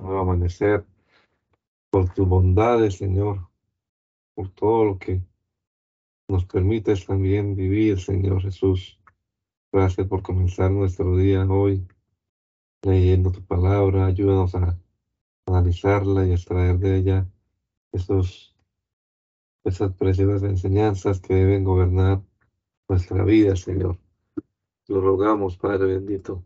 nuevo 0.00 0.20
amanecer, 0.20 0.84
por 1.90 2.12
tus 2.12 2.28
bondades, 2.28 2.96
Señor, 2.96 3.48
por 4.34 4.50
todo 4.50 4.84
lo 4.84 4.98
que 4.98 5.22
nos 6.28 6.44
permites 6.44 7.06
también 7.06 7.56
vivir, 7.56 7.98
Señor 8.00 8.42
Jesús. 8.42 9.00
Gracias 9.72 10.06
por 10.06 10.22
comenzar 10.22 10.70
nuestro 10.70 11.16
día 11.16 11.44
hoy 11.44 11.86
leyendo 12.82 13.32
tu 13.32 13.42
palabra. 13.42 14.06
Ayúdanos 14.06 14.54
a 14.54 14.78
analizarla 15.46 16.26
y 16.26 16.32
extraer 16.32 16.78
de 16.78 16.96
ella 16.96 17.26
esos, 17.92 18.54
esas 19.64 19.92
preciosas 19.94 20.42
enseñanzas 20.42 21.20
que 21.20 21.34
deben 21.34 21.64
gobernar 21.64 22.22
nuestra 22.88 23.24
vida, 23.24 23.56
Señor. 23.56 23.98
Lo 24.86 25.00
rogamos, 25.00 25.56
Padre 25.56 25.86
bendito, 25.86 26.44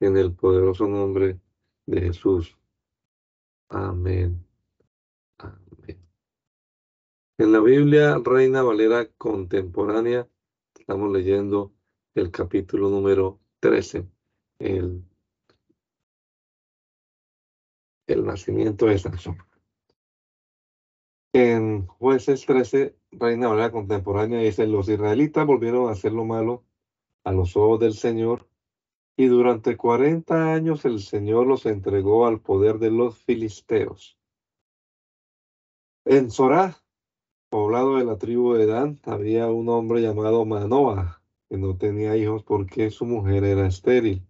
en 0.00 0.16
el 0.16 0.32
poderoso 0.32 0.86
nombre 0.86 1.40
de 1.86 2.00
Jesús. 2.00 2.56
Amén. 3.70 4.44
Amén. 5.38 6.04
En 7.38 7.52
la 7.52 7.60
Biblia 7.60 8.18
Reina 8.22 8.62
Valera 8.62 9.06
Contemporánea 9.16 10.28
estamos 10.76 11.12
leyendo 11.12 11.72
el 12.16 12.32
capítulo 12.32 12.90
número 12.90 13.38
13, 13.60 14.08
el, 14.58 15.04
el 18.08 18.24
nacimiento 18.24 18.86
de 18.86 18.98
Sansón. 18.98 19.38
En 21.32 21.86
Jueces 21.86 22.44
13, 22.46 22.96
Reina 23.12 23.46
Valera 23.46 23.70
Contemporánea 23.70 24.40
dice, 24.40 24.66
los 24.66 24.88
israelitas 24.88 25.46
volvieron 25.46 25.88
a 25.88 25.92
hacer 25.92 26.10
lo 26.10 26.24
malo 26.24 26.64
a 27.22 27.30
los 27.30 27.56
ojos 27.56 27.78
del 27.78 27.94
Señor 27.94 28.48
y 29.20 29.26
durante 29.26 29.76
40 29.76 30.54
años 30.54 30.86
el 30.86 30.98
Señor 30.98 31.46
los 31.46 31.66
entregó 31.66 32.26
al 32.26 32.40
poder 32.40 32.78
de 32.78 32.90
los 32.90 33.18
filisteos. 33.18 34.16
En 36.06 36.30
Zorá, 36.30 36.78
poblado 37.50 37.98
de 37.98 38.06
la 38.06 38.16
tribu 38.16 38.54
de 38.54 38.64
Dan, 38.64 38.98
había 39.04 39.48
un 39.48 39.68
hombre 39.68 40.00
llamado 40.00 40.46
Manoah, 40.46 41.20
que 41.50 41.58
no 41.58 41.76
tenía 41.76 42.16
hijos 42.16 42.44
porque 42.44 42.90
su 42.90 43.04
mujer 43.04 43.44
era 43.44 43.66
estéril. 43.66 44.26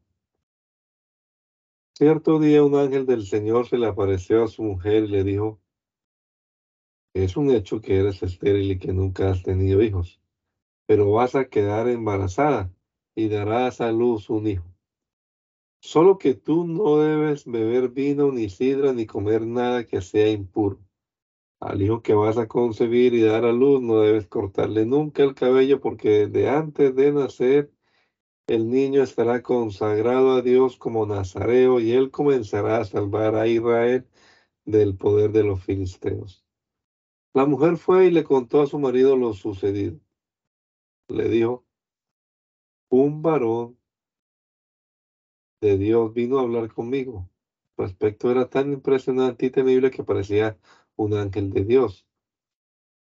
Cierto 1.95 2.41
día 2.41 2.65
un 2.65 2.75
ángel 2.75 3.07
del 3.07 3.25
Señor 3.25 3.69
se 3.69 3.79
le 3.79 3.87
apareció 3.87 4.43
a 4.43 4.49
su 4.49 4.65
mujer 4.65 5.05
y 5.05 5.09
le 5.09 5.23
dijo, 5.23 5.61
es 7.15 7.37
un 7.37 7.53
hecho 7.53 7.81
que 7.81 7.97
eres 7.97 8.25
estéril 8.25 8.73
y 8.73 8.79
que 8.81 8.93
nunca 8.93 9.31
has 9.31 9.45
tenido 9.45 9.83
hijos, 9.83 10.21
pero 10.85 11.13
vas 11.13 11.37
a 11.37 11.45
quedar 11.45 11.89
embarazada 11.89 12.73
y 13.15 13.29
darás 13.29 13.81
a 13.81 13.93
luz 13.93 14.29
un 14.31 14.49
hijo. 14.49 14.70
Solo 15.81 16.19
que 16.19 16.35
tú 16.35 16.67
no 16.67 16.99
debes 16.99 17.47
beber 17.47 17.89
vino, 17.91 18.31
ni 18.33 18.49
sidra, 18.51 18.93
ni 18.93 19.07
comer 19.07 19.47
nada 19.47 19.87
que 19.87 20.01
sea 20.03 20.31
impuro. 20.31 20.79
Al 21.61 21.83
hijo 21.83 22.03
que 22.03 22.15
vas 22.15 22.39
a 22.39 22.49
concebir 22.49 23.15
y 23.15 23.23
dar 23.23 23.45
a 23.45 23.53
luz 23.53 23.83
no 23.83 24.01
debes 24.01 24.27
cortarle 24.27 24.87
nunca 24.87 25.23
el 25.23 25.35
cabello 25.35 25.81
porque 25.81 26.27
desde 26.27 26.49
antes 26.49 26.95
de 26.95 27.13
nacer 27.13 27.73
el 28.47 28.69
niño 28.69 29.03
estará 29.03 29.43
consagrado 29.43 30.33
a 30.33 30.43
Dios 30.43 30.77
como 30.77 31.07
nazareo 31.07 31.81
y 31.81 31.93
él 31.93 32.11
comenzará 32.11 32.79
a 32.79 32.85
salvar 32.85 33.35
a 33.37 33.47
Israel 33.47 34.07
del 34.65 34.97
poder 34.97 35.33
de 35.33 35.45
los 35.45 35.63
filisteos. 35.63 36.45
La 37.35 37.47
mujer 37.47 37.77
fue 37.77 38.07
y 38.07 38.11
le 38.11 38.25
contó 38.25 38.63
a 38.63 38.67
su 38.67 38.79
marido 38.79 39.17
lo 39.17 39.35
sucedido. 39.35 40.01
Le 41.09 41.29
dijo, 41.29 41.65
un 42.89 43.23
varón 43.23 43.80
de 45.61 45.77
Dios 45.77 46.13
vino 46.15 46.39
a 46.39 46.43
hablar 46.43 46.73
conmigo. 46.73 47.29
Su 47.77 47.83
aspecto 47.83 48.31
era 48.31 48.49
tan 48.49 48.73
impresionante 48.73 49.47
y 49.47 49.51
temible 49.51 49.91
que 49.91 50.05
parecía 50.05 50.59
un 50.97 51.15
ángel 51.15 51.51
de 51.51 51.65
Dios. 51.65 52.07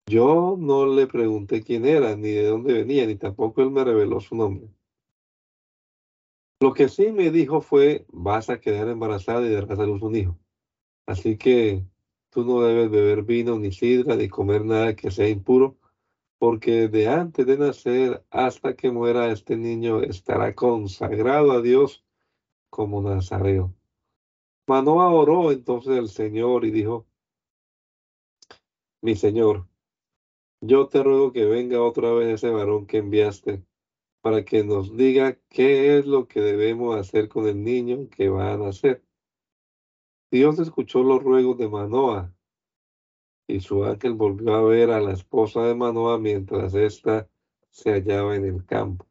Yo 0.07 0.57
no 0.59 0.87
le 0.87 1.07
pregunté 1.07 1.63
quién 1.63 1.85
era, 1.85 2.17
ni 2.17 2.31
de 2.31 2.47
dónde 2.47 2.73
venía, 2.73 3.07
ni 3.07 3.17
tampoco 3.17 3.61
él 3.63 3.71
me 3.71 3.85
reveló 3.85 4.21
su 4.21 4.35
nombre. 4.35 4.69
Lo 6.61 6.73
que 6.73 6.89
sí 6.89 7.13
me 7.13 7.31
dijo 7.31 7.61
fue, 7.61 8.07
vas 8.09 8.51
a 8.51 8.59
quedar 8.59 8.89
embarazada 8.89 9.47
y 9.47 9.53
darás 9.53 9.79
a 9.79 9.87
luz 9.87 10.03
un 10.03 10.17
hijo. 10.17 10.39
Así 11.07 11.37
que 11.37 11.85
tú 12.31 12.45
no 12.45 12.63
debes 12.63 12.91
beber 12.91 13.23
vino, 13.23 13.59
ni 13.59 13.71
sidra, 13.71 14.17
ni 14.17 14.29
comer 14.29 14.65
nada 14.65 14.97
que 14.97 15.11
sea 15.11 15.29
impuro, 15.29 15.77
porque 16.39 16.89
de 16.89 17.09
antes 17.09 17.47
de 17.47 17.59
nacer 17.59 18.25
hasta 18.31 18.75
que 18.75 18.91
muera 18.91 19.31
este 19.31 19.57
niño 19.57 20.01
estará 20.03 20.55
consagrado 20.55 21.53
a 21.53 21.61
Dios 21.61 22.05
como 22.71 23.03
Nazareo. 23.03 23.75
Manoa 24.67 25.11
oró 25.11 25.51
entonces 25.53 25.99
al 25.99 26.09
Señor 26.09 26.65
y 26.65 26.71
dijo, 26.71 27.07
mi 29.01 29.15
Señor, 29.15 29.67
yo 30.61 30.89
te 30.89 31.03
ruego 31.03 31.33
que 31.33 31.45
venga 31.45 31.81
otra 31.83 32.13
vez 32.13 32.35
ese 32.35 32.51
varón 32.51 32.87
que 32.87 32.99
enviaste 32.99 33.65
para 34.21 34.45
que 34.45 34.65
nos 34.65 34.97
diga 34.97 35.39
qué 35.49 35.99
es 35.99 36.07
lo 36.07 36.27
que 36.27 36.41
debemos 36.41 36.97
hacer 36.97 37.29
con 37.29 37.47
el 37.47 37.63
niño 37.63 38.09
que 38.11 38.29
va 38.29 38.53
a 38.53 38.57
nacer. 38.59 39.05
Dios 40.31 40.59
escuchó 40.59 41.03
los 41.03 41.23
ruegos 41.23 41.57
de 41.59 41.69
Manoa 41.69 42.35
y 43.47 43.61
su 43.61 43.85
ángel 43.85 44.15
volvió 44.15 44.55
a 44.55 44.63
ver 44.63 44.91
a 44.91 45.01
la 45.01 45.13
esposa 45.13 45.63
de 45.63 45.75
Manoa 45.75 46.19
mientras 46.19 46.75
ésta 46.75 47.31
se 47.71 47.93
hallaba 47.93 48.37
en 48.37 48.45
el 48.45 48.67
campo. 48.67 49.07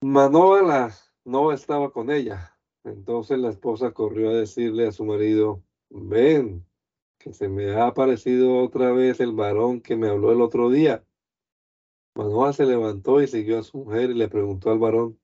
Manoa 0.00 0.62
la 0.62 0.90
no 1.24 1.52
estaba 1.52 1.92
con 1.92 2.10
ella. 2.10 2.58
Entonces 2.84 3.38
la 3.38 3.50
esposa 3.50 3.92
corrió 3.92 4.30
a 4.30 4.34
decirle 4.34 4.88
a 4.88 4.92
su 4.92 5.04
marido, 5.04 5.62
ven, 5.90 6.66
que 7.18 7.32
se 7.32 7.48
me 7.48 7.70
ha 7.70 7.86
aparecido 7.86 8.58
otra 8.58 8.92
vez 8.92 9.20
el 9.20 9.32
varón 9.32 9.80
que 9.80 9.96
me 9.96 10.08
habló 10.08 10.32
el 10.32 10.40
otro 10.40 10.70
día. 10.70 11.04
Manoa 12.14 12.52
se 12.52 12.66
levantó 12.66 13.22
y 13.22 13.28
siguió 13.28 13.60
a 13.60 13.62
su 13.62 13.78
mujer 13.78 14.10
y 14.10 14.14
le 14.14 14.28
preguntó 14.28 14.70
al 14.70 14.78
varón, 14.78 15.18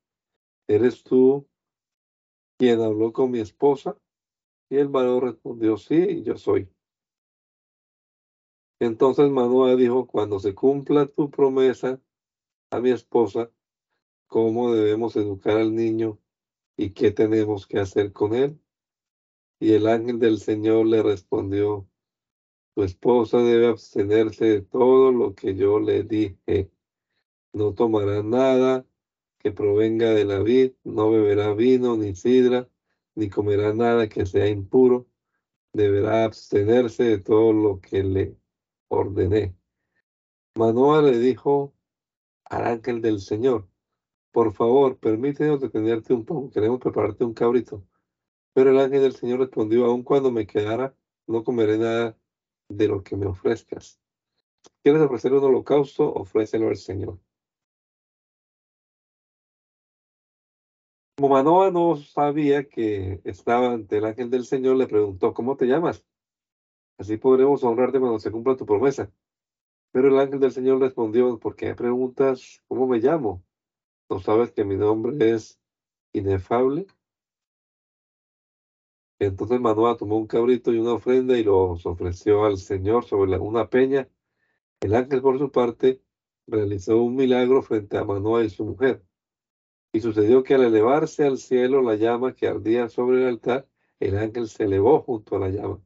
¿eres 0.68 1.02
tú 1.02 1.46
quien 2.56 2.80
habló 2.80 3.12
con 3.12 3.30
mi 3.30 3.40
esposa? 3.40 3.96
Y 4.70 4.76
el 4.76 4.88
varón 4.88 5.22
respondió, 5.22 5.76
sí, 5.76 6.22
yo 6.22 6.36
soy. 6.36 6.70
Entonces 8.80 9.28
Manoa 9.28 9.74
dijo, 9.74 10.06
cuando 10.06 10.38
se 10.38 10.54
cumpla 10.54 11.06
tu 11.06 11.30
promesa 11.30 12.00
a 12.70 12.80
mi 12.80 12.90
esposa, 12.90 13.50
cómo 14.28 14.72
debemos 14.72 15.16
educar 15.16 15.56
al 15.56 15.74
niño 15.74 16.18
y 16.76 16.90
qué 16.90 17.10
tenemos 17.10 17.66
que 17.66 17.80
hacer 17.80 18.12
con 18.12 18.34
él. 18.34 18.60
Y 19.58 19.72
el 19.72 19.88
ángel 19.88 20.20
del 20.20 20.38
Señor 20.38 20.86
le 20.86 21.02
respondió, 21.02 21.88
tu 22.74 22.84
esposa 22.84 23.38
debe 23.38 23.66
abstenerse 23.66 24.44
de 24.44 24.62
todo 24.62 25.10
lo 25.10 25.34
que 25.34 25.56
yo 25.56 25.80
le 25.80 26.04
dije. 26.04 26.70
No 27.52 27.74
tomará 27.74 28.22
nada 28.22 28.86
que 29.38 29.50
provenga 29.50 30.10
de 30.10 30.24
la 30.24 30.40
vid, 30.40 30.72
no 30.84 31.10
beberá 31.10 31.54
vino 31.54 31.96
ni 31.96 32.14
sidra, 32.14 32.68
ni 33.16 33.28
comerá 33.28 33.74
nada 33.74 34.08
que 34.08 34.26
sea 34.26 34.48
impuro. 34.48 35.08
Deberá 35.72 36.24
abstenerse 36.24 37.04
de 37.04 37.18
todo 37.18 37.52
lo 37.52 37.80
que 37.80 38.04
le 38.04 38.36
ordené. 38.88 39.56
Manoa 40.54 41.02
le 41.02 41.18
dijo 41.18 41.74
al 42.44 42.64
ángel 42.64 43.00
del 43.00 43.20
Señor, 43.20 43.67
por 44.38 44.52
favor, 44.52 44.96
permítenos 44.96 45.60
detenerte 45.60 46.14
un 46.14 46.24
poco, 46.24 46.48
queremos 46.48 46.78
prepararte 46.78 47.24
un 47.24 47.34
cabrito. 47.34 47.84
Pero 48.52 48.70
el 48.70 48.78
ángel 48.78 49.02
del 49.02 49.16
Señor 49.16 49.40
respondió, 49.40 49.84
aun 49.84 50.04
cuando 50.04 50.30
me 50.30 50.46
quedara, 50.46 50.94
no 51.26 51.42
comeré 51.42 51.76
nada 51.76 52.16
de 52.68 52.86
lo 52.86 53.02
que 53.02 53.16
me 53.16 53.26
ofrezcas. 53.26 54.00
¿Quieres 54.80 55.02
ofrecer 55.02 55.32
un 55.32 55.42
holocausto? 55.42 56.04
Ofrécelo 56.14 56.68
al 56.68 56.76
Señor. 56.76 57.18
Como 61.16 61.30
Manoa 61.30 61.72
no 61.72 61.96
sabía 61.96 62.68
que 62.68 63.20
estaba 63.24 63.72
ante 63.72 63.98
el 63.98 64.04
ángel 64.04 64.30
del 64.30 64.44
Señor, 64.44 64.76
le 64.76 64.86
preguntó, 64.86 65.34
¿cómo 65.34 65.56
te 65.56 65.66
llamas? 65.66 66.06
Así 66.96 67.16
podremos 67.16 67.64
honrarte 67.64 67.98
cuando 67.98 68.20
se 68.20 68.30
cumpla 68.30 68.54
tu 68.54 68.66
promesa. 68.66 69.10
Pero 69.90 70.06
el 70.06 70.18
ángel 70.20 70.38
del 70.38 70.52
Señor 70.52 70.78
respondió, 70.78 71.40
¿por 71.40 71.56
qué 71.56 71.74
preguntas 71.74 72.62
cómo 72.68 72.86
me 72.86 72.98
llamo? 72.98 73.42
¿No 74.10 74.20
sabes 74.20 74.52
que 74.52 74.64
mi 74.64 74.76
nombre 74.76 75.32
es 75.34 75.60
inefable? 76.12 76.86
Entonces 79.18 79.60
Manoa 79.60 79.96
tomó 79.96 80.16
un 80.16 80.26
cabrito 80.26 80.72
y 80.72 80.78
una 80.78 80.94
ofrenda 80.94 81.36
y 81.36 81.44
los 81.44 81.84
ofreció 81.84 82.44
al 82.44 82.58
Señor 82.58 83.04
sobre 83.04 83.36
una 83.38 83.68
peña. 83.68 84.08
El 84.80 84.94
ángel, 84.94 85.20
por 85.20 85.38
su 85.38 85.50
parte, 85.50 86.02
realizó 86.46 87.02
un 87.02 87.16
milagro 87.16 87.62
frente 87.62 87.98
a 87.98 88.04
Manoa 88.04 88.44
y 88.44 88.50
su 88.50 88.64
mujer. 88.64 89.04
Y 89.92 90.00
sucedió 90.00 90.42
que 90.42 90.54
al 90.54 90.64
elevarse 90.64 91.24
al 91.26 91.38
cielo 91.38 91.82
la 91.82 91.96
llama 91.96 92.34
que 92.34 92.46
ardía 92.48 92.88
sobre 92.88 93.22
el 93.22 93.28
altar, 93.28 93.68
el 94.00 94.16
ángel 94.16 94.48
se 94.48 94.64
elevó 94.64 95.02
junto 95.02 95.36
a 95.36 95.40
la 95.40 95.48
llama. 95.50 95.82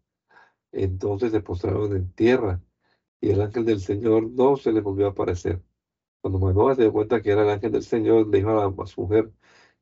Entonces 0.73 1.33
se 1.33 1.41
postraron 1.41 1.97
en 1.97 2.13
tierra 2.13 2.63
y 3.21 3.31
el 3.31 3.41
ángel 3.41 3.65
del 3.65 3.81
Señor 3.81 4.31
no 4.31 4.57
se 4.57 4.73
le 4.73 4.81
volvió 4.81 5.07
a 5.07 5.11
aparecer. 5.11 5.63
Cuando 6.23 6.39
Manoah 6.39 6.77
se 6.77 6.83
dio 6.83 6.93
cuenta 6.93 7.21
que 7.21 7.33
era 7.33 7.43
el 7.43 7.51
ángel 7.51 7.73
del 7.73 7.83
Señor, 7.83 8.29
le 8.29 8.39
dijo 8.39 8.51
a, 8.51 8.87
su 8.87 9.03
mujer, 9.03 9.33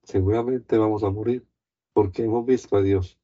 seguramente 0.02 0.78
vamos 0.78 1.04
a 1.04 1.10
morir. 1.10 1.46
porque 1.92 2.24
hemos 2.24 2.46
visto 2.46 2.76
a 2.76 2.82
Dios. 2.82 3.18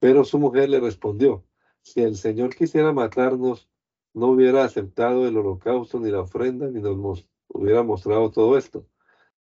Pero 0.00 0.24
su 0.24 0.38
mujer 0.38 0.68
le 0.68 0.80
respondió, 0.80 1.44
si 1.82 2.02
el 2.02 2.16
Señor 2.16 2.54
quisiera 2.54 2.92
matarnos, 2.92 3.68
no 4.14 4.28
hubiera 4.28 4.64
aceptado 4.64 5.26
el 5.26 5.36
holocausto 5.36 5.98
ni 5.98 6.10
la 6.10 6.20
ofrenda, 6.20 6.68
ni 6.68 6.80
nos 6.80 7.28
hubiera 7.48 7.82
mostrado 7.82 8.30
todo 8.30 8.56
esto. 8.56 8.86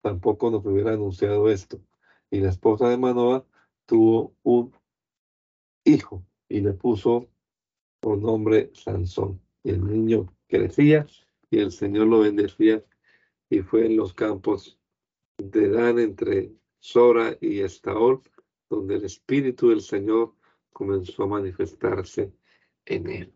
Tampoco 0.01 0.49
nos 0.49 0.65
hubiera 0.65 0.93
anunciado 0.93 1.49
esto. 1.49 1.79
Y 2.31 2.39
la 2.39 2.49
esposa 2.49 2.89
de 2.89 2.97
Manoah 2.97 3.45
tuvo 3.85 4.35
un 4.43 4.73
hijo 5.83 6.25
y 6.49 6.61
le 6.61 6.73
puso 6.73 7.27
por 7.99 8.17
nombre 8.17 8.71
Sansón. 8.73 9.41
Y 9.63 9.71
el 9.71 9.85
niño 9.85 10.33
crecía 10.47 11.05
y 11.49 11.59
el 11.59 11.71
Señor 11.71 12.07
lo 12.07 12.19
bendecía 12.19 12.83
y 13.49 13.61
fue 13.61 13.85
en 13.85 13.97
los 13.97 14.13
campos 14.13 14.79
de 15.37 15.69
Dan 15.69 15.99
entre 15.99 16.51
Sora 16.79 17.37
y 17.39 17.59
Estaol, 17.59 18.21
donde 18.69 18.95
el 18.95 19.05
Espíritu 19.05 19.69
del 19.69 19.81
Señor 19.81 20.33
comenzó 20.73 21.23
a 21.23 21.27
manifestarse 21.27 22.33
en 22.85 23.09
él. 23.09 23.33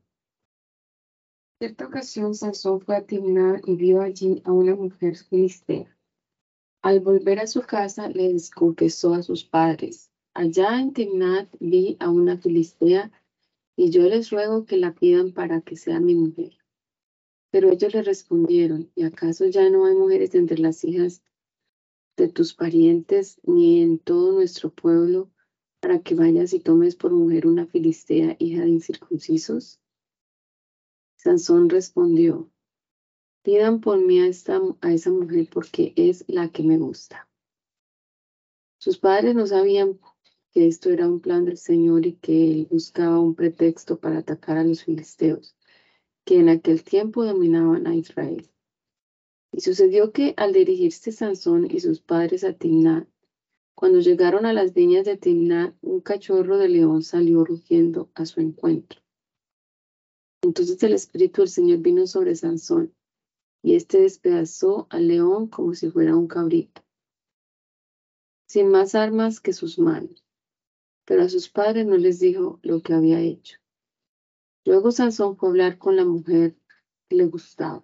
Cierta 1.59 1.85
ocasión 1.85 2.33
Sansón 2.33 2.81
fue 2.81 2.95
a 2.95 3.05
Timná 3.05 3.61
y 3.65 3.75
vio 3.75 4.01
allí 4.01 4.41
a 4.45 4.51
una 4.51 4.75
mujer 4.75 5.15
filistea. 5.15 5.95
Al 6.81 6.99
volver 6.99 7.39
a 7.39 7.47
su 7.47 7.61
casa 7.61 8.09
le 8.09 8.35
confesó 8.55 9.13
a 9.13 9.21
sus 9.21 9.43
padres, 9.43 10.11
allá 10.33 10.81
en 10.81 10.93
Timnat 10.93 11.55
vi 11.59 11.97
a 11.99 12.09
una 12.09 12.37
filistea 12.37 13.11
y 13.75 13.91
yo 13.91 14.01
les 14.03 14.31
ruego 14.31 14.65
que 14.65 14.77
la 14.77 14.93
pidan 14.93 15.33
para 15.33 15.61
que 15.61 15.77
sea 15.77 15.99
mi 15.99 16.15
mujer. 16.15 16.60
Pero 17.51 17.69
ellos 17.69 17.93
le 17.93 18.01
respondieron, 18.01 18.89
¿y 18.95 19.03
acaso 19.03 19.45
ya 19.45 19.69
no 19.69 19.85
hay 19.85 19.93
mujeres 19.93 20.33
entre 20.35 20.57
las 20.57 20.85
hijas 20.85 21.21
de 22.15 22.29
tus 22.29 22.53
parientes 22.53 23.41
ni 23.43 23.81
en 23.81 23.99
todo 23.99 24.31
nuestro 24.31 24.69
pueblo 24.69 25.29
para 25.81 25.99
que 25.99 26.15
vayas 26.15 26.53
y 26.53 26.61
tomes 26.61 26.95
por 26.95 27.11
mujer 27.11 27.45
una 27.45 27.67
filistea 27.67 28.37
hija 28.39 28.61
de 28.61 28.69
incircuncisos? 28.69 29.81
Sansón 31.17 31.69
respondió, 31.69 32.49
pidan 33.43 33.81
por 33.81 33.99
mí 33.99 34.21
a, 34.21 34.31
a 34.81 34.93
esa 34.93 35.11
mujer 35.11 35.49
porque 35.51 35.93
es 35.97 36.23
la 36.27 36.49
que 36.49 36.63
me 36.63 36.77
gusta. 36.77 37.29
Sus 38.77 38.97
padres 38.97 39.35
no 39.35 39.45
sabían 39.45 39.99
que 40.53 40.67
esto 40.67 40.89
era 40.89 41.07
un 41.07 41.19
plan 41.19 41.43
del 41.43 41.57
Señor 41.57 42.05
y 42.05 42.13
que 42.13 42.51
él 42.51 42.67
buscaba 42.71 43.19
un 43.19 43.35
pretexto 43.35 43.99
para 43.99 44.19
atacar 44.19 44.57
a 44.57 44.63
los 44.63 44.85
filisteos 44.85 45.55
que 46.25 46.39
en 46.39 46.49
aquel 46.49 46.83
tiempo 46.83 47.25
dominaban 47.25 47.87
a 47.87 47.95
Israel. 47.95 48.49
Y 49.51 49.61
sucedió 49.61 50.11
que 50.11 50.33
al 50.37 50.53
dirigirse 50.53 51.11
Sansón 51.11 51.69
y 51.69 51.79
sus 51.79 51.99
padres 51.99 52.43
a 52.43 52.53
Timnat, 52.53 53.07
cuando 53.75 53.99
llegaron 53.99 54.45
a 54.45 54.53
las 54.53 54.73
viñas 54.73 55.05
de 55.05 55.17
Timnat, 55.17 55.75
un 55.81 56.01
cachorro 56.01 56.57
de 56.57 56.69
león 56.69 57.03
salió 57.03 57.43
rugiendo 57.43 58.11
a 58.13 58.25
su 58.25 58.39
encuentro. 58.39 59.01
Entonces 60.43 60.81
el 60.83 60.93
Espíritu 60.93 61.41
del 61.41 61.49
Señor 61.49 61.79
vino 61.79 62.07
sobre 62.07 62.35
Sansón, 62.35 62.93
y 63.63 63.75
éste 63.75 64.01
despedazó 64.01 64.87
al 64.89 65.07
león 65.07 65.47
como 65.47 65.73
si 65.73 65.89
fuera 65.89 66.15
un 66.15 66.27
cabrito, 66.27 66.81
sin 68.47 68.69
más 68.69 68.95
armas 68.95 69.39
que 69.39 69.53
sus 69.53 69.77
manos. 69.77 70.23
Pero 71.05 71.23
a 71.23 71.29
sus 71.29 71.49
padres 71.49 71.85
no 71.85 71.97
les 71.97 72.19
dijo 72.19 72.59
lo 72.63 72.81
que 72.81 72.93
había 72.93 73.19
hecho. 73.19 73.60
Luego 74.63 74.91
Sansón 74.91 75.37
fue 75.37 75.49
a 75.49 75.51
hablar 75.51 75.77
con 75.79 75.95
la 75.95 76.05
mujer 76.05 76.55
que 77.09 77.15
le 77.15 77.25
gustaba. 77.25 77.83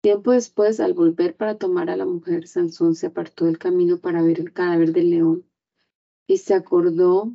Tiempo 0.00 0.30
después, 0.32 0.80
al 0.80 0.94
volver 0.94 1.36
para 1.36 1.58
tomar 1.58 1.90
a 1.90 1.96
la 1.96 2.06
mujer, 2.06 2.46
Sansón 2.46 2.94
se 2.94 3.06
apartó 3.06 3.44
del 3.44 3.58
camino 3.58 3.98
para 3.98 4.22
ver 4.22 4.40
el 4.40 4.52
cadáver 4.52 4.92
del 4.92 5.10
león 5.10 5.46
y 6.26 6.38
se 6.38 6.54
acordó, 6.54 7.34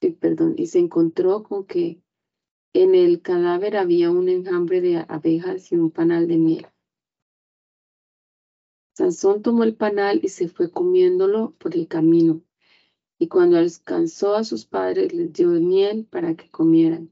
y, 0.00 0.10
perdón, 0.10 0.54
y 0.58 0.66
se 0.66 0.78
encontró 0.78 1.42
con 1.42 1.64
que 1.64 2.02
en 2.74 2.94
el 2.94 3.22
cadáver 3.22 3.76
había 3.76 4.10
un 4.10 4.28
enjambre 4.28 4.82
de 4.82 5.04
abejas 5.08 5.72
y 5.72 5.76
un 5.76 5.90
panal 5.90 6.28
de 6.28 6.36
miel. 6.36 6.66
Sansón 8.94 9.42
tomó 9.42 9.64
el 9.64 9.74
panal 9.74 10.20
y 10.22 10.28
se 10.28 10.48
fue 10.48 10.70
comiéndolo 10.70 11.52
por 11.58 11.74
el 11.74 11.88
camino. 11.88 12.42
Y 13.18 13.28
cuando 13.28 13.56
alcanzó 13.56 14.34
a 14.34 14.44
sus 14.44 14.66
padres, 14.66 15.12
les 15.14 15.32
dio 15.32 15.48
miel 15.48 16.06
para 16.10 16.34
que 16.34 16.50
comieran 16.50 17.10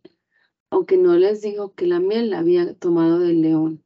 aunque 0.73 0.97
no 0.97 1.15
les 1.17 1.43
dijo 1.43 1.75
que 1.75 1.87
la 1.87 2.01
miel 2.01 2.31
la 2.31 2.39
había 2.39 2.73
tomado 2.73 3.19
del 3.19 3.43
león. 3.43 3.85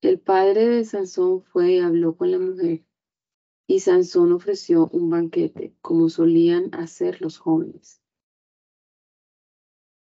El 0.00 0.18
padre 0.18 0.66
de 0.66 0.84
Sansón 0.84 1.44
fue 1.44 1.74
y 1.74 1.78
habló 1.78 2.16
con 2.16 2.32
la 2.32 2.40
mujer, 2.40 2.84
y 3.68 3.78
Sansón 3.78 4.32
ofreció 4.32 4.88
un 4.88 5.10
banquete, 5.10 5.76
como 5.80 6.08
solían 6.08 6.74
hacer 6.74 7.22
los 7.22 7.38
jóvenes. 7.38 8.02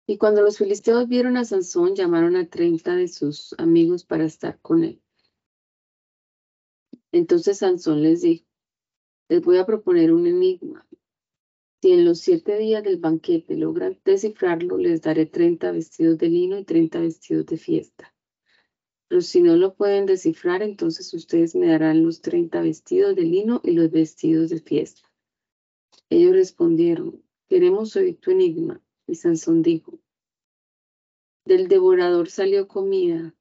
Y 0.08 0.18
cuando 0.18 0.42
los 0.42 0.58
filisteos 0.58 1.06
vieron 1.06 1.36
a 1.36 1.44
Sansón, 1.44 1.94
llamaron 1.94 2.34
a 2.34 2.48
treinta 2.48 2.96
de 2.96 3.06
sus 3.06 3.54
amigos 3.58 4.04
para 4.04 4.24
estar 4.24 4.60
con 4.60 4.82
él. 4.82 5.00
Entonces 7.12 7.58
Sansón 7.58 8.02
les 8.02 8.22
dijo, 8.22 8.44
les 9.28 9.40
voy 9.40 9.58
a 9.58 9.66
proponer 9.66 10.12
un 10.12 10.26
enigma. 10.26 10.84
Si 11.80 11.92
en 11.92 12.04
los 12.04 12.18
siete 12.18 12.58
días 12.58 12.82
del 12.82 12.96
banquete 12.96 13.56
logran 13.56 14.00
descifrarlo, 14.04 14.78
les 14.78 15.00
daré 15.00 15.26
30 15.26 15.70
vestidos 15.70 16.18
de 16.18 16.28
lino 16.28 16.58
y 16.58 16.64
30 16.64 16.98
vestidos 17.00 17.46
de 17.46 17.56
fiesta. 17.56 18.12
Pero 19.06 19.20
si 19.20 19.40
no 19.42 19.56
lo 19.56 19.74
pueden 19.74 20.04
descifrar, 20.04 20.62
entonces 20.62 21.14
ustedes 21.14 21.54
me 21.54 21.68
darán 21.68 22.02
los 22.02 22.20
30 22.20 22.60
vestidos 22.62 23.14
de 23.14 23.22
lino 23.22 23.60
y 23.62 23.72
los 23.72 23.90
vestidos 23.90 24.50
de 24.50 24.60
fiesta. 24.60 25.08
Ellos 26.10 26.32
respondieron, 26.32 27.22
queremos 27.48 27.94
oír 27.94 28.18
tu 28.18 28.32
enigma. 28.32 28.82
Y 29.06 29.14
Sansón 29.14 29.62
dijo, 29.62 29.98
del 31.46 31.68
devorador 31.68 32.28
salió 32.28 32.68
comida 32.68 33.34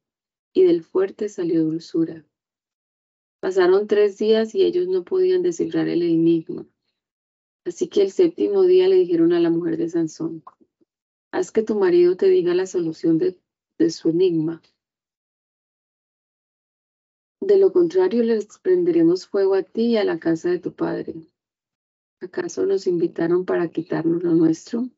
y 0.54 0.64
del 0.64 0.84
fuerte 0.84 1.28
salió 1.28 1.64
dulzura. 1.66 2.26
Pasaron 3.42 3.88
tres 3.88 4.18
días 4.18 4.56
y 4.56 4.64
ellos 4.64 4.88
no 4.88 5.04
podían 5.04 5.42
descifrar 5.42 5.90
el 5.90 6.04
enigma. 6.04 6.66
Así 7.68 7.90
que 7.90 8.02
el 8.02 8.12
séptimo 8.12 8.64
día 8.64 8.88
le 8.88 8.96
dijeron 8.96 9.34
a 9.34 9.42
la 9.42 9.50
mujer 9.50 9.76
de 9.76 9.90
Sansón, 9.90 10.42
haz 11.34 11.52
que 11.52 11.64
tu 11.64 11.76
marido 11.78 12.16
te 12.16 12.30
diga 12.30 12.54
la 12.54 12.66
solución 12.66 13.18
de, 13.18 13.38
su 13.90 14.08
enigma. 14.08 14.62
De 17.42 17.58
lo 17.58 17.74
contrario, 17.74 18.24
les 18.24 18.58
prenderemos 18.60 19.28
fuego 19.28 19.54
a 19.56 19.64
ti 19.64 19.88
y 19.88 19.98
a 19.98 20.06
la 20.06 20.18
casa 20.18 20.50
de 20.50 20.60
tu 20.60 20.76
padre. 20.76 21.30
¿Acaso 22.22 22.66
nos 22.66 22.88
invitaron 22.88 23.44
para 23.44 23.68
quitarnos 23.68 24.24
lo 24.24 24.34
nuestro? 24.34 24.90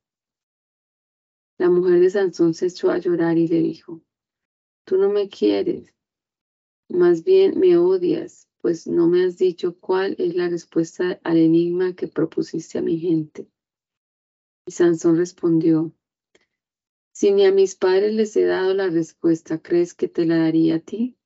La 1.58 1.72
mujer 1.72 2.00
de 2.00 2.12
Sansón 2.12 2.54
se 2.54 2.68
echó 2.68 2.92
a 2.92 3.00
llorar 3.00 3.40
y 3.40 3.48
le 3.48 3.62
dijo, 3.62 4.00
tú 4.86 4.98
no 4.98 5.10
me 5.10 5.28
quieres, 5.28 5.92
más 6.88 7.24
bien 7.24 7.60
me 7.60 7.78
odias 7.78 8.49
pues 8.62 8.88
no 8.88 9.08
me 9.08 9.24
has 9.24 9.38
dicho 9.38 9.78
cuál 9.80 10.16
es 10.18 10.36
la 10.36 10.50
respuesta 10.50 11.20
al 11.24 11.38
enigma 11.38 11.96
que 11.96 12.08
propusiste 12.08 12.78
a 12.78 12.82
mi 12.82 13.00
gente. 13.00 13.50
Y 14.66 14.72
Sansón 14.72 15.18
respondió, 15.18 15.94
si 17.12 17.32
ni 17.32 17.46
a 17.46 17.52
mis 17.52 17.76
padres 17.76 18.14
les 18.14 18.36
he 18.38 18.46
dado 18.46 18.74
la 18.74 18.90
respuesta, 18.90 19.62
¿crees 19.62 19.94
que 19.94 20.08
te 20.08 20.26
la 20.26 20.38
daría 20.38 20.76
a 20.76 20.80
ti? 20.80 21.18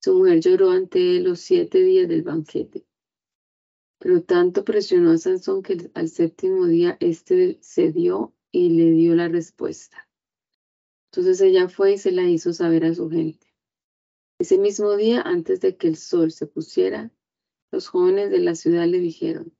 Su 0.00 0.14
mujer 0.14 0.40
lloró 0.40 0.70
ante 0.70 1.16
él 1.16 1.24
los 1.24 1.40
siete 1.40 1.82
días 1.82 2.08
del 2.08 2.22
banquete. 2.22 2.86
Pero 3.98 4.22
tanto 4.22 4.64
presionó 4.64 5.10
a 5.10 5.18
Sansón 5.18 5.62
que 5.62 5.90
al 5.94 6.08
séptimo 6.08 6.66
día 6.66 6.96
éste 7.00 7.58
cedió 7.62 8.32
y 8.52 8.70
le 8.70 8.92
dio 8.92 9.14
la 9.16 9.28
respuesta. 9.28 10.08
Entonces 11.10 11.40
ella 11.40 11.68
fue 11.68 11.94
y 11.94 11.98
se 11.98 12.12
la 12.12 12.22
hizo 12.22 12.52
saber 12.52 12.84
a 12.84 12.94
su 12.94 13.10
gente. 13.10 13.45
Ese 14.38 14.58
mismo 14.58 14.96
día, 14.96 15.22
antes 15.22 15.60
de 15.60 15.76
que 15.76 15.88
el 15.88 15.96
sol 15.96 16.30
se 16.30 16.46
pusiera, 16.46 17.10
los 17.70 17.88
jóvenes 17.88 18.30
de 18.30 18.40
la 18.40 18.54
ciudad 18.54 18.86
le 18.86 18.98
dijeron, 18.98 19.56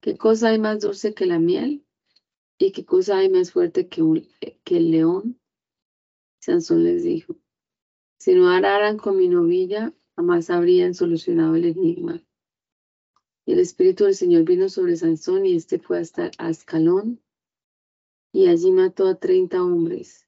¿qué 0.00 0.16
cosa 0.16 0.50
hay 0.50 0.60
más 0.60 0.80
dulce 0.80 1.12
que 1.12 1.26
la 1.26 1.40
miel? 1.40 1.84
¿Y 2.56 2.70
qué 2.70 2.84
cosa 2.84 3.18
hay 3.18 3.28
más 3.28 3.50
fuerte 3.50 3.88
que, 3.88 4.00
el 4.00 4.90
león? 4.92 5.40
Sansón 6.40 6.84
les 6.84 7.02
dijo, 7.02 7.36
si 8.18 8.34
no 8.34 8.48
araran 8.48 8.96
con 8.96 9.16
mi 9.16 9.28
novilla, 9.28 9.92
jamás 10.14 10.50
habrían 10.50 10.94
solucionado 10.94 11.56
el 11.56 11.64
enigma. 11.64 12.24
Y 13.44 13.54
el 13.54 13.58
Espíritu 13.58 14.04
del 14.04 14.14
Señor 14.14 14.44
vino 14.44 14.68
sobre 14.68 14.96
Sansón 14.96 15.46
y 15.46 15.56
éste 15.56 15.80
fue 15.80 15.98
hasta 15.98 16.30
Ascalón 16.38 17.20
y 18.32 18.46
allí 18.46 18.70
mató 18.70 19.08
a 19.08 19.16
treinta 19.16 19.62
hombres 19.62 20.23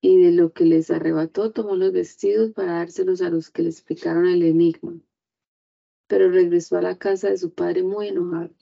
y 0.00 0.22
de 0.22 0.32
lo 0.32 0.52
que 0.52 0.64
les 0.64 0.90
arrebató 0.90 1.52
tomó 1.52 1.76
los 1.76 1.92
vestidos 1.92 2.52
para 2.52 2.74
dárselos 2.74 3.20
a 3.22 3.30
los 3.30 3.50
que 3.50 3.62
le 3.62 3.68
explicaron 3.68 4.26
el 4.26 4.42
enigma. 4.42 4.98
Pero 6.06 6.30
regresó 6.30 6.78
a 6.78 6.82
la 6.82 6.98
casa 6.98 7.28
de 7.28 7.38
su 7.38 7.52
padre 7.54 7.82
muy 7.82 8.08
enojado. 8.08 8.54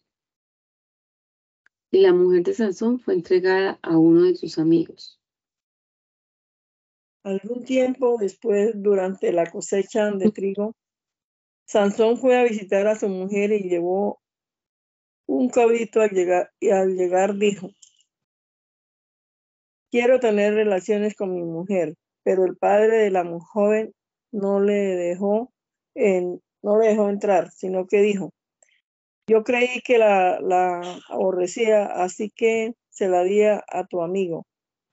Y 1.90 2.00
la 2.00 2.12
mujer 2.12 2.42
de 2.42 2.54
Sansón 2.54 3.00
fue 3.00 3.14
entregada 3.14 3.78
a 3.82 3.96
uno 3.96 4.24
de 4.24 4.34
sus 4.34 4.58
amigos. 4.58 5.18
Algún 7.22 7.64
tiempo 7.64 8.16
después, 8.18 8.72
durante 8.74 9.32
la 9.32 9.50
cosecha 9.50 10.10
de 10.10 10.30
trigo, 10.30 10.74
Sansón 11.66 12.16
fue 12.18 12.36
a 12.38 12.44
visitar 12.44 12.86
a 12.86 12.98
su 12.98 13.08
mujer 13.08 13.52
y 13.52 13.68
llevó 13.68 14.20
un 15.26 15.50
cabrito 15.50 16.00
al 16.00 16.10
llegar, 16.10 16.50
y 16.58 16.70
al 16.70 16.96
llegar 16.96 17.36
dijo, 17.36 17.70
quiero 19.90 20.20
tener 20.20 20.54
relaciones 20.54 21.14
con 21.14 21.34
mi 21.34 21.42
mujer, 21.42 21.94
pero 22.22 22.44
el 22.44 22.56
padre 22.56 22.98
de 22.98 23.10
la 23.10 23.24
joven 23.40 23.92
no 24.32 24.60
le 24.60 24.74
dejó 24.74 25.52
en, 25.94 26.40
no 26.62 26.78
le 26.78 26.88
dejó 26.88 27.08
entrar, 27.08 27.50
sino 27.50 27.86
que 27.86 28.02
dijo, 28.02 28.30
yo 29.26 29.44
creí 29.44 29.80
que 29.84 29.98
la, 29.98 30.80
aborrecía, 31.08 31.84
así 31.84 32.30
que 32.30 32.74
se 32.88 33.08
la 33.08 33.22
di 33.22 33.42
a 33.44 33.86
tu 33.88 34.02
amigo. 34.02 34.46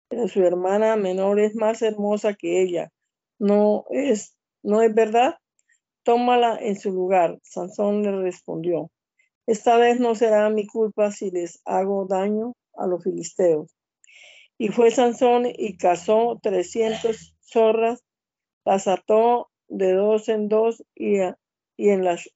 Pero 0.10 0.28
su 0.28 0.44
hermana 0.44 0.96
menor 0.96 1.40
es 1.40 1.56
más 1.56 1.82
hermosa 1.82 2.34
que 2.34 2.62
ella. 2.62 2.92
¿No 3.40 3.86
es, 3.90 4.36
no 4.64 4.82
es 4.82 4.94
verdad? 4.94 5.36
Tómala 6.04 6.58
en 6.62 6.78
su 6.78 6.92
lugar. 6.92 7.40
Sansón 7.44 8.04
le 8.04 8.12
respondió, 8.22 8.92
esta 9.48 9.78
vez 9.78 10.00
no 10.00 10.16
será 10.16 10.50
mi 10.50 10.66
culpa 10.66 11.12
si 11.12 11.32
les 11.32 11.62
hago 11.66 12.06
daño 12.08 12.54
a 12.76 12.88
los 12.88 13.04
filisteos. 13.04 13.75
Y 14.58 14.70
fue 14.70 14.92
Sansón 14.92 15.46
y 15.46 15.78
cazó 15.78 16.40
trescientos 16.42 17.36
zorras, 17.42 18.04
las 18.64 18.88
ató 18.88 19.50
de 19.68 19.94
dos 19.94 20.30
en 20.30 20.48
dos 20.48 20.84
y, 20.96 21.18
y 21.78 21.90
en 21.90 22.04
las 22.04 22.30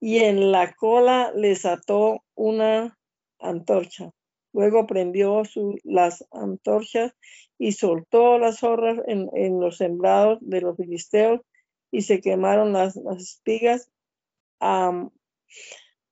y 0.00 0.18
en 0.18 0.52
la 0.52 0.74
cola 0.74 1.32
les 1.34 1.64
ató 1.64 2.22
una 2.34 2.98
antorcha. 3.38 4.10
Luego 4.52 4.86
prendió 4.86 5.42
las 5.82 6.26
antorchas 6.30 7.14
y 7.58 7.72
soltó 7.72 8.38
las 8.38 8.58
zorras 8.58 8.98
en, 9.06 9.60
los 9.60 9.78
sembrados 9.78 10.38
de 10.42 10.60
los 10.60 10.76
filisteos 10.76 11.40
y 11.90 12.02
se 12.02 12.20
quemaron 12.20 12.74
las, 12.74 12.96
espigas 13.18 13.88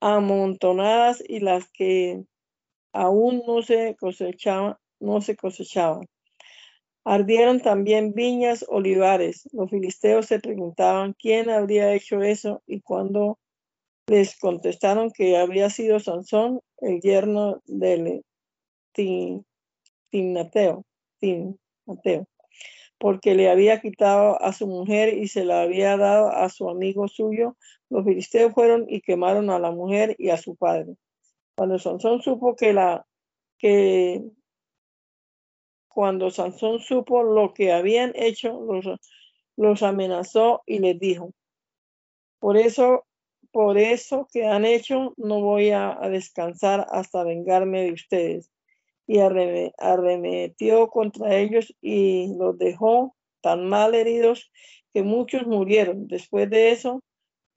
amontonadas 0.01 1.23
y 1.29 1.41
las 1.41 1.71
que 1.71 2.25
aún 2.95 3.43
no 3.47 3.61
se 3.61 3.95
cosechaban, 4.01 4.79
no 5.03 5.21
se 5.21 5.37
cosechaban. 5.37 6.07
Ardieron 7.05 7.61
también 7.61 8.15
viñas, 8.15 8.65
olivares. 8.69 9.49
Los 9.53 9.71
filisteos 9.71 10.27
se 10.27 10.39
preguntaban 10.39 11.15
quién 11.19 11.51
habría 11.51 11.93
hecho 11.93 12.23
eso 12.23 12.63
y 12.67 12.81
cuando 12.81 13.39
les 14.07 14.39
contestaron 14.39 15.11
que 15.11 15.37
había 15.37 15.69
sido 15.71 15.99
Sansón, 15.99 16.61
el 16.79 17.01
yerno 17.01 17.61
de 17.67 18.23
Timnateo, 20.11 20.85
Timnateo, 21.19 22.27
porque 22.99 23.35
le 23.35 23.51
había 23.51 23.81
quitado 23.81 24.41
a 24.41 24.53
su 24.53 24.67
mujer 24.67 25.17
y 25.17 25.29
se 25.29 25.45
la 25.45 25.63
había 25.63 25.97
dado 25.97 26.29
a 26.29 26.49
su 26.49 26.69
amigo 26.69 27.09
suyo. 27.09 27.57
Los 27.91 28.05
filisteos 28.05 28.53
fueron 28.53 28.87
y 28.89 29.01
quemaron 29.01 29.51
a 29.51 29.59
la 29.59 29.73
mujer 29.73 30.15
y 30.19 30.31
a 30.31 30.37
su 30.37 30.55
padre. 30.55 30.97
Cuando 31.57 31.79
Sansón 31.79 32.23
supo 32.23 32.55
que 32.55 32.73
la 32.73 33.07
que 33.59 34.23
cuando 35.95 36.31
Sansón 36.31 36.81
supo 36.81 37.23
lo 37.23 37.53
que 37.55 37.73
habían 37.73 38.13
hecho, 38.15 38.61
los, 39.57 39.83
amenazó 39.83 40.63
y 40.67 40.79
les 40.79 40.99
dijo, 40.99 41.33
por 42.39 42.57
eso 42.57 43.05
por 43.53 43.77
eso 43.77 44.27
que 44.33 44.47
han 44.47 44.65
hecho, 44.65 45.13
no 45.19 45.43
voy 45.43 45.71
a, 45.71 45.99
descansar 46.11 46.87
hasta 46.91 47.23
vengarme 47.23 47.85
de 47.85 47.93
ustedes. 47.93 48.51
Y 49.07 49.19
arremetió 49.19 50.89
contra 50.89 51.37
ellos 51.37 51.75
y 51.83 52.35
los 52.39 52.57
dejó 52.57 53.15
tan 53.43 53.69
mal 53.69 53.95
heridos 53.95 54.51
que 54.95 55.03
muchos 55.03 55.47
murieron. 55.47 56.07
Después 56.09 56.49
de 56.49 56.71
eso, 56.71 57.03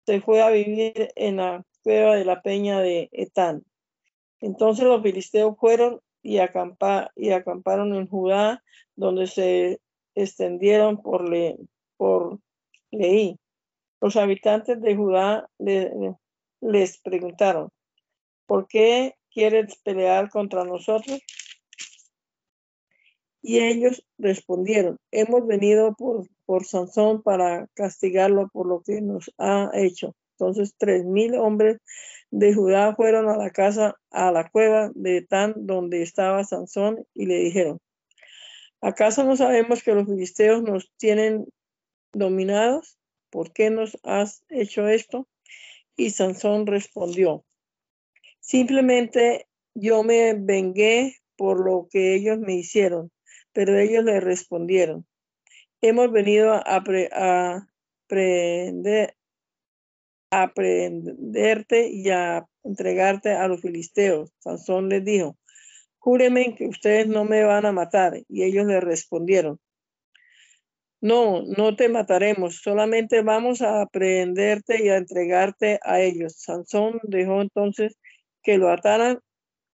se 0.06 0.20
fue 0.20 0.42
a 0.42 0.50
vivir 0.50 1.14
en 1.16 1.38
la 1.38 1.64
cueva 1.82 2.16
de 2.16 2.26
la 2.26 2.42
peña 2.42 2.82
de 2.82 3.08
Etán. 3.14 3.64
Entonces 4.42 4.86
los 4.86 5.02
filisteos 5.02 5.56
fueron 5.58 6.02
y, 6.26 6.38
y 7.16 7.32
acamparon 7.32 7.96
en 7.96 8.08
Judá, 8.08 8.64
donde 8.96 9.28
se 9.28 9.80
extendieron 10.16 11.02
por, 11.02 11.30
le, 11.30 11.58
por 11.98 12.40
Leí 12.92 13.40
los 14.06 14.18
habitantes 14.18 14.80
de 14.82 14.96
Judá 14.96 15.50
les 15.58 17.00
preguntaron, 17.00 17.70
¿por 18.46 18.68
qué 18.68 19.16
quieres 19.32 19.78
pelear 19.84 20.30
contra 20.30 20.64
nosotros? 20.64 21.20
Y 23.42 23.60
ellos 23.62 24.06
respondieron, 24.20 24.98
hemos 25.10 25.48
venido 25.48 25.96
por, 25.96 26.28
por 26.46 26.66
Sansón 26.66 27.24
para 27.24 27.68
castigarlo 27.74 28.48
por 28.50 28.68
lo 28.68 28.82
que 28.82 29.02
nos 29.02 29.32
ha 29.40 29.72
hecho. 29.74 30.16
Entonces 30.38 30.76
tres 30.78 31.06
mil 31.06 31.36
hombres 31.36 31.78
de 32.32 32.54
Judá 32.54 32.96
fueron 32.96 33.30
a 33.30 33.38
la 33.38 33.50
casa, 33.50 33.96
a 34.12 34.32
la 34.32 34.50
cueva 34.50 34.92
de 34.96 35.22
Tan, 35.22 35.54
donde 35.56 36.02
estaba 36.02 36.44
Sansón, 36.44 37.06
y 37.14 37.26
le 37.26 37.36
dijeron, 37.40 37.80
¿acaso 38.82 39.24
no 39.24 39.38
sabemos 39.38 39.84
que 39.84 39.94
los 39.94 40.06
filisteos 40.06 40.64
nos 40.64 40.92
tienen 40.98 41.46
dominados? 42.14 42.98
¿por 43.36 43.52
qué 43.52 43.70
nos 43.70 44.00
has 44.04 44.46
hecho 44.48 44.88
esto? 44.88 45.28
Y 45.98 46.12
Sansón 46.12 46.66
respondió, 46.68 47.44
simplemente 48.40 49.50
yo 49.74 50.04
me 50.04 50.36
vengué 50.36 51.18
por 51.36 51.60
lo 51.60 51.90
que 51.92 52.16
ellos 52.16 52.40
me 52.40 52.56
hicieron, 52.56 53.12
pero 53.52 53.78
ellos 53.78 54.06
le 54.06 54.22
respondieron, 54.22 55.06
hemos 55.82 56.14
venido 56.14 56.54
a, 56.54 56.64
a 56.66 57.68
aprenderte 60.44 61.90
y 61.90 62.10
a 62.10 62.46
entregarte 62.64 63.34
a 63.34 63.48
los 63.48 63.62
filisteos. 63.62 64.32
Sansón 64.40 64.90
les 64.90 65.04
dijo, 65.04 65.38
júreme 66.00 66.56
que 66.56 66.68
ustedes 66.68 67.08
no 67.08 67.26
me 67.26 67.44
van 67.44 67.66
a 67.66 67.72
matar. 67.72 68.22
Y 68.28 68.44
ellos 68.44 68.66
le 68.66 68.80
respondieron, 68.80 69.60
no, 71.02 71.44
no 71.44 71.76
te 71.76 71.88
mataremos, 71.90 72.62
solamente 72.64 73.22
vamos 73.22 73.62
a 73.62 73.82
aprenderte 73.82 74.84
y 74.84 74.90
a 74.90 74.98
entregarte 74.98 75.80
a 75.84 76.02
ellos. 76.02 76.34
Sansón 76.38 77.00
dejó 77.04 77.42
entonces 77.42 77.98
que 78.42 78.58
lo 78.58 78.70
ataran 78.70 79.20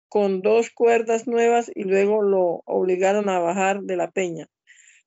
con 0.08 0.42
dos 0.42 0.70
cuerdas 0.70 1.28
nuevas 1.28 1.70
y 1.72 1.84
luego 1.84 2.22
lo 2.22 2.62
obligaron 2.64 3.28
a 3.28 3.38
bajar 3.38 3.82
de 3.82 3.96
la 3.96 4.10
peña. 4.10 4.48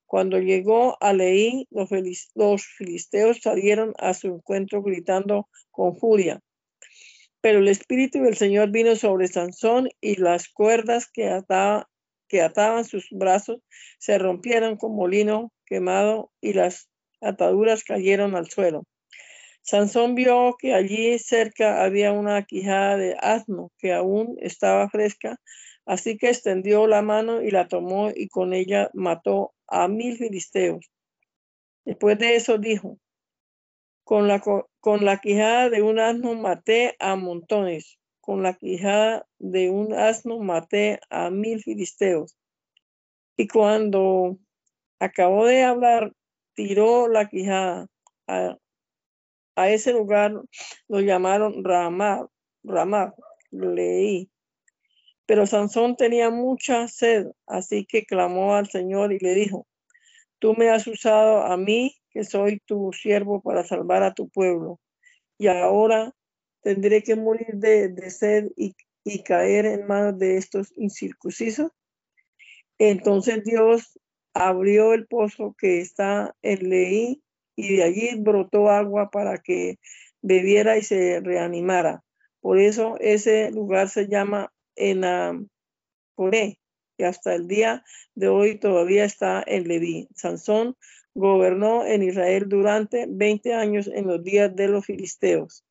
Cuando 0.06 0.38
llegó 0.38 0.96
a 1.00 1.12
Leí, 1.12 1.66
los, 1.70 2.66
filisteos 2.66 3.40
salieron 3.40 3.94
a 3.98 4.14
su 4.14 4.28
encuentro 4.28 4.82
gritando 4.82 5.48
con 5.70 5.96
furia. 5.96 6.40
Pero 7.40 7.58
el 7.58 7.68
Espíritu 7.68 8.22
del 8.22 8.36
Señor 8.36 8.70
vino 8.70 8.96
sobre 8.96 9.28
Sansón 9.28 9.88
y 10.00 10.16
las 10.16 10.48
cuerdas 10.48 11.08
que, 11.12 11.42
que 12.28 12.42
ataban 12.42 12.84
sus 12.84 13.08
brazos 13.10 13.60
se 13.98 14.18
rompieron 14.18 14.76
como 14.76 15.08
lino 15.08 15.52
quemado 15.66 16.30
y 16.40 16.52
las 16.52 16.88
ataduras 17.20 17.84
cayeron 17.84 18.36
al 18.36 18.50
suelo. 18.50 18.84
Sansón 19.62 20.14
vio 20.14 20.56
que 20.58 20.74
allí 20.74 21.18
cerca 21.18 21.82
había 21.82 22.12
una 22.12 22.42
quijada 22.44 22.98
de 22.98 23.16
asno 23.18 23.72
que 23.78 23.94
aún 23.94 24.36
estaba 24.40 24.90
fresca, 24.90 25.40
así 25.86 26.18
que 26.18 26.28
extendió 26.28 26.86
la 26.86 27.00
mano 27.00 27.42
y 27.42 27.50
la 27.50 27.66
tomó 27.66 28.10
y 28.14 28.28
con 28.28 28.52
ella 28.52 28.90
mató 28.92 29.53
a 29.68 29.88
mil 29.88 30.16
filisteos. 30.16 30.90
Después 31.84 32.18
de 32.18 32.36
eso 32.36 32.58
dijo, 32.58 32.98
con 34.04 34.28
la, 34.28 34.40
con 34.80 35.04
la 35.04 35.18
quijada 35.18 35.70
de 35.70 35.82
un 35.82 35.98
asno 35.98 36.34
maté 36.34 36.94
a 36.98 37.16
montones, 37.16 37.98
con 38.20 38.42
la 38.42 38.54
quijada 38.54 39.26
de 39.38 39.70
un 39.70 39.94
asno 39.94 40.38
maté 40.38 41.00
a 41.10 41.30
mil 41.30 41.62
filisteos. 41.62 42.36
Y 43.36 43.48
cuando 43.48 44.38
acabó 45.00 45.46
de 45.46 45.62
hablar, 45.62 46.12
tiró 46.54 47.08
la 47.08 47.28
quijada. 47.28 47.86
A, 48.26 48.58
ese 49.68 49.92
lugar 49.92 50.32
lo 50.88 51.00
llamaron 51.00 51.62
Ramá, 51.62 52.26
Ramá, 52.62 53.14
leí. 53.50 54.30
Pero 55.26 55.46
Sansón 55.46 55.96
tenía 55.96 56.30
mucha 56.30 56.86
sed, 56.88 57.28
así 57.46 57.86
que 57.86 58.04
clamó 58.04 58.54
al 58.54 58.68
Señor 58.68 59.12
y 59.12 59.18
le 59.18 59.34
dijo, 59.34 59.66
tú 60.38 60.54
me 60.54 60.68
has 60.68 60.86
usado 60.86 61.42
a 61.42 61.56
mí, 61.56 61.96
que 62.10 62.24
soy 62.24 62.60
tu 62.66 62.92
siervo, 62.92 63.40
para 63.40 63.64
salvar 63.64 64.02
a 64.02 64.14
tu 64.14 64.28
pueblo. 64.28 64.80
Y 65.38 65.46
ahora 65.46 66.12
tendré 66.62 67.02
que 67.02 67.16
morir 67.16 67.54
de, 67.54 68.10
sed 68.10 68.50
y, 68.56 68.74
y 69.04 69.22
caer 69.22 69.66
en 69.66 69.86
manos 69.86 70.18
de 70.18 70.36
estos 70.36 70.72
incircuncisos. 70.76 71.72
Entonces 72.78 73.44
Dios 73.44 73.98
abrió 74.34 74.92
el 74.92 75.06
pozo 75.06 75.54
que 75.58 75.80
está 75.80 76.34
en 76.42 76.68
Leí 76.68 77.22
y 77.56 77.76
de 77.76 77.82
allí 77.84 78.10
brotó 78.20 78.68
agua 78.68 79.10
para 79.10 79.38
que 79.38 79.78
bebiera 80.22 80.76
y 80.76 80.82
se 80.82 81.20
reanimara. 81.20 82.02
Por 82.40 82.58
eso 82.58 82.96
ese 83.00 83.50
lugar 83.52 83.88
se 83.88 84.08
llama 84.08 84.52
Enaporé, 84.76 86.60
y 86.96 87.04
hasta 87.04 87.34
el 87.34 87.48
día 87.48 87.84
de 88.14 88.28
hoy 88.28 88.58
todavía 88.58 89.04
está 89.04 89.42
en 89.46 89.68
Leví. 89.68 90.08
Sansón 90.14 90.76
gobernó 91.14 91.84
en 91.84 92.02
Israel 92.02 92.48
durante 92.48 93.06
20 93.08 93.54
años 93.54 93.88
en 93.88 94.06
los 94.06 94.22
días 94.22 94.54
de 94.54 94.68
los 94.68 94.84
filisteos. 94.84 95.64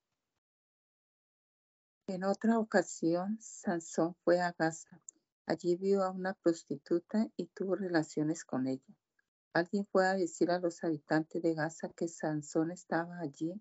En 2.07 2.23
otra 2.23 2.59
ocasión, 2.59 3.37
Sansón 3.39 4.15
fue 4.23 4.41
a 4.41 4.53
Gaza. 4.57 5.01
Allí 5.45 5.75
vio 5.75 6.03
a 6.03 6.11
una 6.11 6.33
prostituta 6.33 7.27
y 7.37 7.47
tuvo 7.47 7.75
relaciones 7.75 8.43
con 8.45 8.67
ella. 8.67 8.93
Alguien 9.53 9.85
fue 9.85 10.07
a 10.07 10.13
decir 10.13 10.49
a 10.51 10.59
los 10.59 10.83
habitantes 10.83 11.41
de 11.41 11.53
Gaza 11.53 11.89
que 11.89 12.07
Sansón 12.07 12.71
estaba 12.71 13.19
allí, 13.19 13.53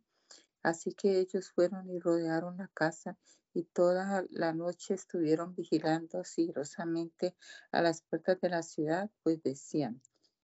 así 0.62 0.92
que 0.92 1.20
ellos 1.20 1.50
fueron 1.52 1.88
y 1.90 1.98
rodearon 1.98 2.56
la 2.56 2.68
casa 2.68 3.18
y 3.54 3.64
toda 3.64 4.24
la 4.30 4.52
noche 4.52 4.94
estuvieron 4.94 5.54
vigilando 5.54 6.24
sigilosamente 6.24 7.36
a 7.70 7.82
las 7.82 8.02
puertas 8.02 8.40
de 8.40 8.48
la 8.48 8.62
ciudad, 8.62 9.10
pues 9.22 9.42
decían, 9.42 10.00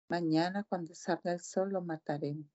mañana 0.09 0.65
cuando 0.69 0.95
salga 0.95 1.33
el 1.33 1.41
sol 1.41 1.71
lo 1.71 1.83
mataremos. 1.83 2.47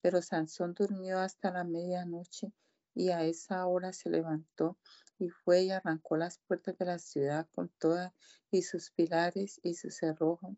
Pero 0.00 0.22
Sansón 0.22 0.74
durmió 0.74 1.18
hasta 1.18 1.50
la 1.50 1.64
medianoche 1.64 2.52
y 2.94 3.10
a 3.10 3.24
esa 3.24 3.66
hora 3.66 3.92
se 3.92 4.10
levantó 4.10 4.78
y 5.18 5.28
fue 5.28 5.62
y 5.62 5.70
arrancó 5.70 6.16
las 6.16 6.38
puertas 6.38 6.76
de 6.78 6.86
la 6.86 6.98
ciudad 6.98 7.48
con 7.52 7.68
todas 7.78 8.12
y 8.50 8.62
sus 8.62 8.90
pilares 8.90 9.60
y 9.62 9.74
su 9.74 9.90
cerrojo 9.90 10.56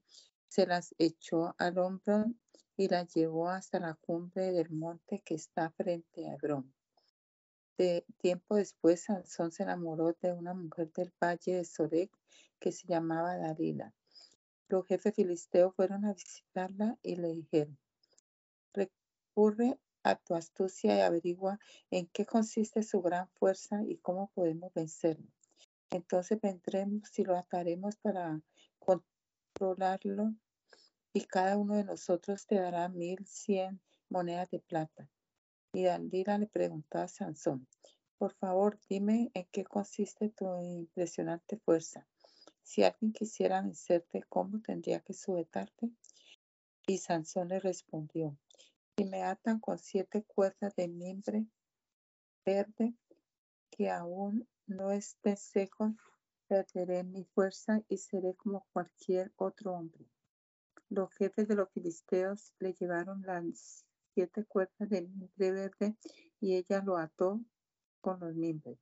se 0.49 0.67
las 0.67 0.95
echó 0.99 1.55
al 1.59 1.79
hombro 1.79 2.26
y 2.76 2.88
las 2.88 3.12
llevó 3.14 3.49
hasta 3.49 3.81
la 3.81 3.95
cumbre 3.95 4.53
del 4.53 4.71
monte 4.71 5.23
que 5.25 5.35
está 5.35 5.71
frente 5.71 6.29
a 6.29 6.35
Hebrón. 6.35 6.73
De 7.76 8.04
tiempo 8.19 8.54
después, 8.54 9.02
Sansón 9.02 9.50
se 9.50 9.64
enamoró 9.64 10.16
de 10.23 10.33
una 10.33 10.54
mujer 10.54 10.93
del 10.93 11.12
valle 11.21 11.57
de 11.57 11.64
Sorek 11.64 12.11
que 12.61 12.71
se 12.71 12.87
llamaba 12.87 13.37
Dalila. 13.37 13.93
Los 14.69 14.87
jefes 14.87 15.14
filisteos 15.14 15.75
fueron 15.75 16.04
a 16.04 16.14
visitarla 16.14 16.99
y 17.02 17.16
le 17.16 17.28
dijeron, 17.28 17.76
recurre 18.73 19.78
a 20.04 20.16
tu 20.16 20.35
astucia 20.35 20.97
y 20.97 21.00
averigua 21.00 21.59
en 21.90 22.07
qué 22.07 22.25
consiste 22.25 22.83
su 22.83 23.02
gran 23.02 23.28
fuerza 23.31 23.83
y 23.83 23.97
cómo 23.97 24.31
podemos 24.35 24.73
vencerlo. 24.73 25.26
Entonces 25.90 26.40
vendremos 26.40 27.19
y 27.19 27.25
lo 27.25 27.37
ataremos 27.37 27.97
para 27.97 28.40
controlarlo 28.78 30.35
y 31.12 31.25
cada 31.26 31.57
uno 31.57 31.75
de 31.75 31.85
nosotros 31.85 32.47
te 32.47 32.57
dará 32.57 32.88
mil 32.88 33.26
cien 33.26 33.81
monedas 34.09 34.50
de 34.50 34.61
plata. 34.61 35.09
Y 35.75 35.87
Dalila 35.87 36.38
le 36.38 36.47
preguntó 36.47 36.99
a 36.99 37.09
Sansón, 37.09 37.66
por 38.16 38.33
favor, 38.35 38.78
dime 38.88 39.33
en 39.35 39.45
qué 39.50 39.64
consiste 39.64 40.28
tu 40.28 40.47
impresionante 40.62 41.57
fuerza. 41.59 42.07
Si 42.62 42.85
alguien 42.85 43.12
quisiera 43.12 43.61
vencerte, 43.61 44.23
¿cómo 44.28 44.61
tendría 44.62 45.00
que 45.00 45.14
sujetarte? 45.14 45.90
Y 46.87 46.99
Sansón 46.99 47.49
le 47.49 47.59
respondió, 47.59 48.38
si 48.97 49.04
me 49.04 49.25
atan 49.25 49.59
con 49.59 49.81
siete 49.81 50.23
cuerdas 50.23 50.76
de 50.76 50.87
mimbre 50.87 51.45
verde 52.47 52.95
que 53.69 53.90
aún 53.90 54.47
no 54.69 54.93
esté 54.93 55.35
seco, 55.35 55.97
perderé 56.47 57.02
mi 57.02 57.25
fuerza 57.25 57.83
y 57.88 57.97
seré 57.97 58.37
como 58.37 58.64
cualquier 58.73 59.33
otro 59.35 59.73
hombre. 59.73 60.07
Los 60.88 61.12
jefes 61.14 61.49
de 61.49 61.57
los 61.57 61.69
filisteos 61.73 62.52
le 62.61 62.75
llevaron 62.75 63.23
las 63.23 63.84
siete 64.14 64.44
cuerdas 64.44 64.88
del 64.88 65.09
mimbre 65.09 65.52
verde 65.52 65.97
y 66.40 66.54
ella 66.54 66.83
lo 66.83 66.97
ató 66.97 67.40
con 68.00 68.21
los 68.21 68.35
mimbres. 68.35 68.78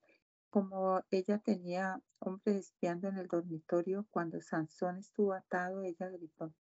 Como 0.51 1.03
ella 1.11 1.39
tenía 1.39 2.01
hombres 2.19 2.57
espiando 2.67 3.09
en 3.09 3.17
el 3.17 3.27
dormitorio, 3.27 4.07
cuando 4.11 4.41
Sansón 4.43 4.99
estuvo 4.99 5.33
atado, 5.33 5.83
ella 5.83 6.09
gritó, 6.11 6.53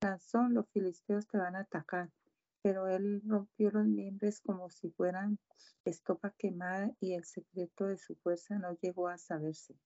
Sansón, 0.00 0.54
los 0.54 0.68
filisteos 0.70 1.28
te 1.28 1.38
van 1.38 1.54
a 1.54 1.60
atacar. 1.60 2.10
Pero 2.62 2.88
él 2.88 3.22
rompió 3.24 3.70
los 3.70 3.86
miembros 3.86 4.40
como 4.40 4.68
si 4.68 4.90
fueran 4.90 5.38
estopa 5.84 6.34
quemada 6.36 6.90
y 6.98 7.14
el 7.14 7.24
secreto 7.24 7.86
de 7.86 7.98
su 7.98 8.16
fuerza 8.16 8.58
no 8.58 8.76
llegó 8.80 9.08
a 9.08 9.18
saberse. 9.18 9.76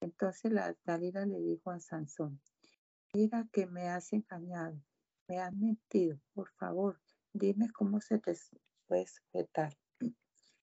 Entonces 0.00 0.52
la 0.52 0.76
Dalila 0.84 1.26
le 1.26 1.40
dijo 1.40 1.70
a 1.70 1.80
Sansón, 1.80 2.40
Mira 3.12 3.48
que 3.52 3.66
me 3.66 3.88
has 3.88 4.12
engañado, 4.12 4.76
me 5.28 5.38
has 5.38 5.52
mentido. 5.52 6.18
Por 6.34 6.50
favor, 6.52 7.00
dime 7.34 7.70
cómo 7.70 8.00
se 8.00 8.18
te 8.18 8.34
puede 8.86 9.06
sujetar. 9.06 9.76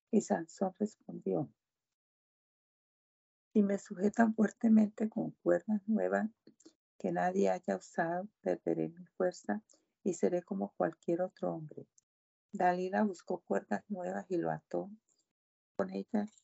Y 0.10 0.22
Sansón 0.22 0.74
respondió, 0.80 1.50
si 3.54 3.62
me 3.62 3.78
sujetan 3.78 4.34
fuertemente 4.34 5.10
con 5.10 5.32
cuerdas 5.44 5.82
nuevas 5.88 6.30
que 6.98 7.12
nadie 7.12 7.50
haya 7.50 7.76
usado, 7.76 8.28
perderé 8.42 8.90
mi 8.90 9.06
fuerza 9.18 9.62
y 10.04 10.14
seré 10.14 10.42
como 10.42 10.74
cualquier 10.78 11.22
otro 11.22 11.54
hombre. 11.54 11.88
Dalila 12.54 13.04
buscó 13.04 13.42
cuerdas 13.42 13.84
nuevas 13.90 14.26
y 14.30 14.38
lo 14.38 14.52
ató 14.52 14.90
con 15.76 15.90
ellas 15.90 16.44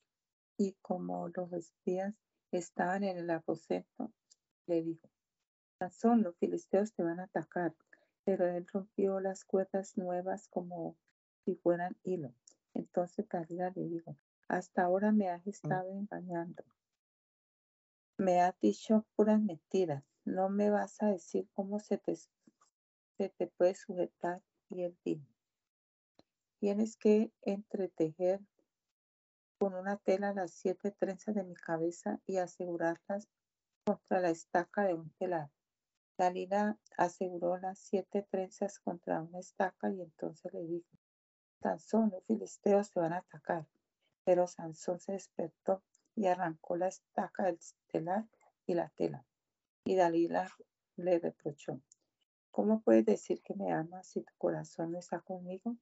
y 0.57 0.73
como 0.81 1.29
los 1.29 1.51
espías 1.53 2.13
estaban 2.51 3.03
en 3.03 3.17
el 3.17 3.29
aposento, 3.29 4.11
le 4.65 4.81
dijo, 4.81 5.09
Sansón, 5.79 6.23
los 6.23 6.35
filisteos 6.37 6.93
te 6.93 7.03
van 7.03 7.19
a 7.19 7.25
atacar. 7.25 7.75
Pero 8.27 8.45
él 8.45 8.67
rompió 8.67 9.21
las 9.21 9.45
cuerdas 9.45 9.97
nuevas 9.97 10.49
como 10.49 10.97
si 11.45 11.55
fueran 11.55 11.95
hilo. 12.03 12.33
Entonces 12.73 13.25
Dalila 13.29 13.71
le 13.73 13.87
dijo, 13.87 14.17
hasta 14.49 14.83
ahora 14.83 15.13
me 15.13 15.29
has 15.29 15.47
estado 15.47 15.93
engañando. 15.93 16.65
Me 18.17 18.41
has 18.41 18.59
dicho 18.59 19.05
puras 19.15 19.39
mentiras. 19.39 20.03
No 20.25 20.49
me 20.49 20.69
vas 20.69 21.01
a 21.01 21.05
decir 21.07 21.47
cómo 21.53 21.79
se 21.79 21.99
te, 21.99 22.17
se 22.17 23.29
te 23.29 23.47
puede 23.47 23.75
sujetar. 23.75 24.41
Y 24.71 24.81
él 24.83 24.97
dijo, 25.05 25.25
tienes 26.59 26.97
que 26.97 27.31
entretejer 27.43 28.41
con 29.57 29.73
una 29.73 29.95
tela 29.95 30.33
las 30.33 30.51
siete 30.51 30.91
trenzas 30.91 31.33
de 31.33 31.45
mi 31.45 31.55
cabeza 31.55 32.19
y 32.25 32.39
asegurarlas 32.39 33.29
contra 33.85 34.19
la 34.19 34.31
estaca 34.31 34.83
de 34.83 34.95
un 34.95 35.11
telar. 35.11 35.49
Dalila 36.17 36.79
aseguró 36.97 37.57
las 37.57 37.77
siete 37.77 38.23
trenzas 38.23 38.79
contra 38.79 39.21
una 39.21 39.39
estaca 39.39 39.91
y 39.91 40.01
entonces 40.01 40.51
le 40.51 40.65
dijo, 40.65 40.89
Sansón, 41.61 42.09
los 42.09 42.25
filisteos 42.25 42.89
te 42.91 42.99
van 42.99 43.13
a 43.13 43.17
atacar. 43.17 43.67
Pero 44.23 44.47
Sansón 44.47 44.99
se 44.99 45.11
despertó 45.11 45.83
y 46.15 46.25
arrancó 46.25 46.75
la 46.75 46.87
estaca 46.87 47.45
del 47.45 47.59
telar 47.87 48.25
y 48.65 48.73
la 48.73 48.89
tela. 48.89 49.25
Y 49.85 49.95
Dalila 49.95 50.49
le 50.95 51.19
reprochó, 51.19 51.81
¿cómo 52.49 52.81
puedes 52.81 53.05
decir 53.05 53.43
que 53.43 53.53
me 53.53 53.71
amas 53.71 54.07
si 54.07 54.21
tu 54.21 54.33
corazón 54.37 54.93
no 54.93 54.99
está 54.99 55.19
conmigo? 55.19 55.77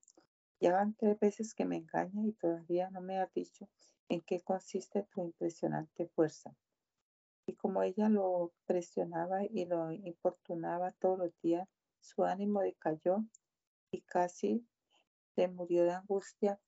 Ya 0.60 0.74
van 0.74 0.95
tres 0.95 1.17
veces 1.19 1.54
que 1.54 1.63
me 1.63 1.78
engaña 1.78 2.26
y 2.26 2.34
todavía 2.34 2.89
no 2.89 3.00
me 3.00 3.19
has 3.19 3.34
dicho 3.34 3.69
en 4.10 4.21
qué 4.21 4.41
consiste 4.41 5.04
tu 5.04 5.21
impresionante 5.21 6.08
fuerza. 6.08 6.54
Y 7.48 7.54
como 7.56 7.84
ella 7.84 8.10
lo 8.10 8.52
presionaba 8.66 9.44
y 9.46 9.66
lo 9.66 9.92
importunaba 9.92 10.92
todos 10.94 11.20
los 11.20 11.42
días, 11.42 11.68
su 12.00 12.24
ánimo 12.24 12.62
decayó 12.62 13.24
y 13.92 14.02
casi 14.02 14.66
se 15.36 15.48
murió 15.48 15.84
de 15.84 15.92
angustia. 15.92 16.60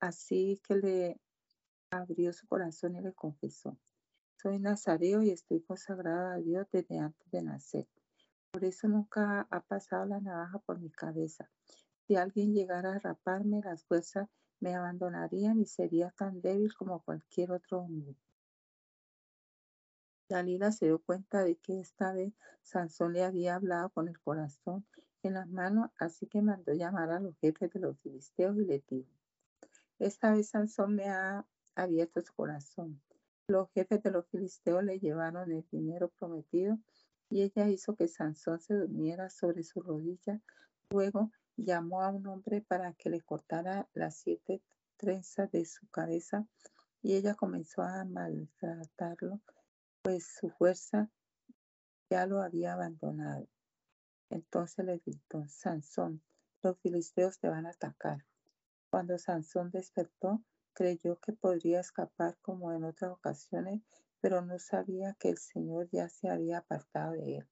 Así 0.00 0.60
que 0.66 0.76
le 0.76 1.20
abrió 1.90 2.32
su 2.32 2.46
corazón 2.46 2.96
y 2.96 3.00
le 3.00 3.12
confesó, 3.12 3.78
soy 4.36 4.58
nazareo 4.58 5.22
y 5.22 5.30
estoy 5.30 5.62
consagrada 5.62 6.34
a 6.34 6.38
Dios 6.38 6.66
desde 6.70 6.98
antes 6.98 7.30
de 7.30 7.42
nacer. 7.42 7.88
Por 8.50 8.64
eso 8.64 8.88
nunca 8.88 9.46
ha 9.50 9.60
pasado 9.60 10.04
la 10.04 10.20
navaja 10.20 10.58
por 10.58 10.78
mi 10.78 10.90
cabeza. 10.90 11.50
Si 12.06 12.16
alguien 12.16 12.52
llegara 12.52 12.94
a 12.94 12.98
raparme, 12.98 13.62
las 13.64 13.84
fuerzas 13.84 14.28
me 14.60 14.74
abandonarían 14.74 15.60
y 15.60 15.66
sería 15.66 16.10
tan 16.10 16.40
débil 16.40 16.74
como 16.74 17.02
cualquier 17.02 17.52
otro 17.52 17.80
hombre. 17.80 18.16
Dalila 20.34 20.72
se 20.72 20.86
dio 20.86 20.98
cuenta 20.98 21.44
de 21.44 21.54
que 21.54 21.78
esta 21.78 22.12
vez 22.12 22.32
Sansón 22.60 23.12
le 23.12 23.22
había 23.22 23.54
hablado 23.54 23.90
con 23.90 24.08
el 24.08 24.18
corazón 24.18 24.84
en 25.22 25.34
las 25.34 25.48
manos, 25.48 25.92
así 25.96 26.26
que 26.26 26.42
mandó 26.42 26.72
llamar 26.72 27.12
a 27.12 27.20
los 27.20 27.36
jefes 27.38 27.72
de 27.72 27.78
los 27.78 27.96
filisteos 28.00 28.56
y 28.56 28.64
le 28.64 28.82
dijo, 28.88 29.08
esta 30.00 30.32
vez 30.32 30.48
Sansón 30.48 30.96
me 30.96 31.08
ha 31.08 31.46
abierto 31.76 32.20
su 32.20 32.34
corazón. 32.34 33.00
Los 33.46 33.70
jefes 33.70 34.02
de 34.02 34.10
los 34.10 34.26
filisteos 34.26 34.82
le 34.82 34.98
llevaron 34.98 35.52
el 35.52 35.64
dinero 35.70 36.08
prometido 36.08 36.80
y 37.30 37.42
ella 37.42 37.68
hizo 37.68 37.94
que 37.94 38.08
Sansón 38.08 38.58
se 38.58 38.74
durmiera 38.74 39.30
sobre 39.30 39.62
su 39.62 39.82
rodilla. 39.82 40.40
Luego 40.90 41.30
llamó 41.56 42.02
a 42.02 42.10
un 42.10 42.26
hombre 42.26 42.60
para 42.60 42.92
que 42.94 43.08
le 43.08 43.20
cortara 43.20 43.86
las 43.94 44.16
siete 44.16 44.62
trenzas 44.96 45.52
de 45.52 45.64
su 45.64 45.86
cabeza 45.90 46.44
y 47.02 47.14
ella 47.14 47.36
comenzó 47.36 47.82
a 47.82 48.04
maltratarlo 48.04 49.40
pues 50.04 50.26
su 50.38 50.50
fuerza 50.50 51.10
ya 52.10 52.26
lo 52.26 52.42
había 52.42 52.74
abandonado. 52.74 53.48
Entonces 54.28 54.84
le 54.84 54.98
gritó, 54.98 55.48
Sansón, 55.48 56.22
los 56.62 56.78
filisteos 56.80 57.38
te 57.38 57.48
van 57.48 57.64
a 57.64 57.70
atacar. 57.70 58.18
Cuando 58.90 59.16
Sansón 59.16 59.70
despertó, 59.70 60.44
creyó 60.74 61.18
que 61.20 61.32
podría 61.32 61.80
escapar 61.80 62.36
como 62.42 62.70
en 62.72 62.84
otras 62.84 63.12
ocasiones, 63.12 63.80
pero 64.20 64.42
no 64.42 64.58
sabía 64.58 65.16
que 65.18 65.30
el 65.30 65.38
Señor 65.38 65.88
ya 65.90 66.10
se 66.10 66.28
había 66.28 66.58
apartado 66.58 67.12
de 67.12 67.38
él. 67.38 67.48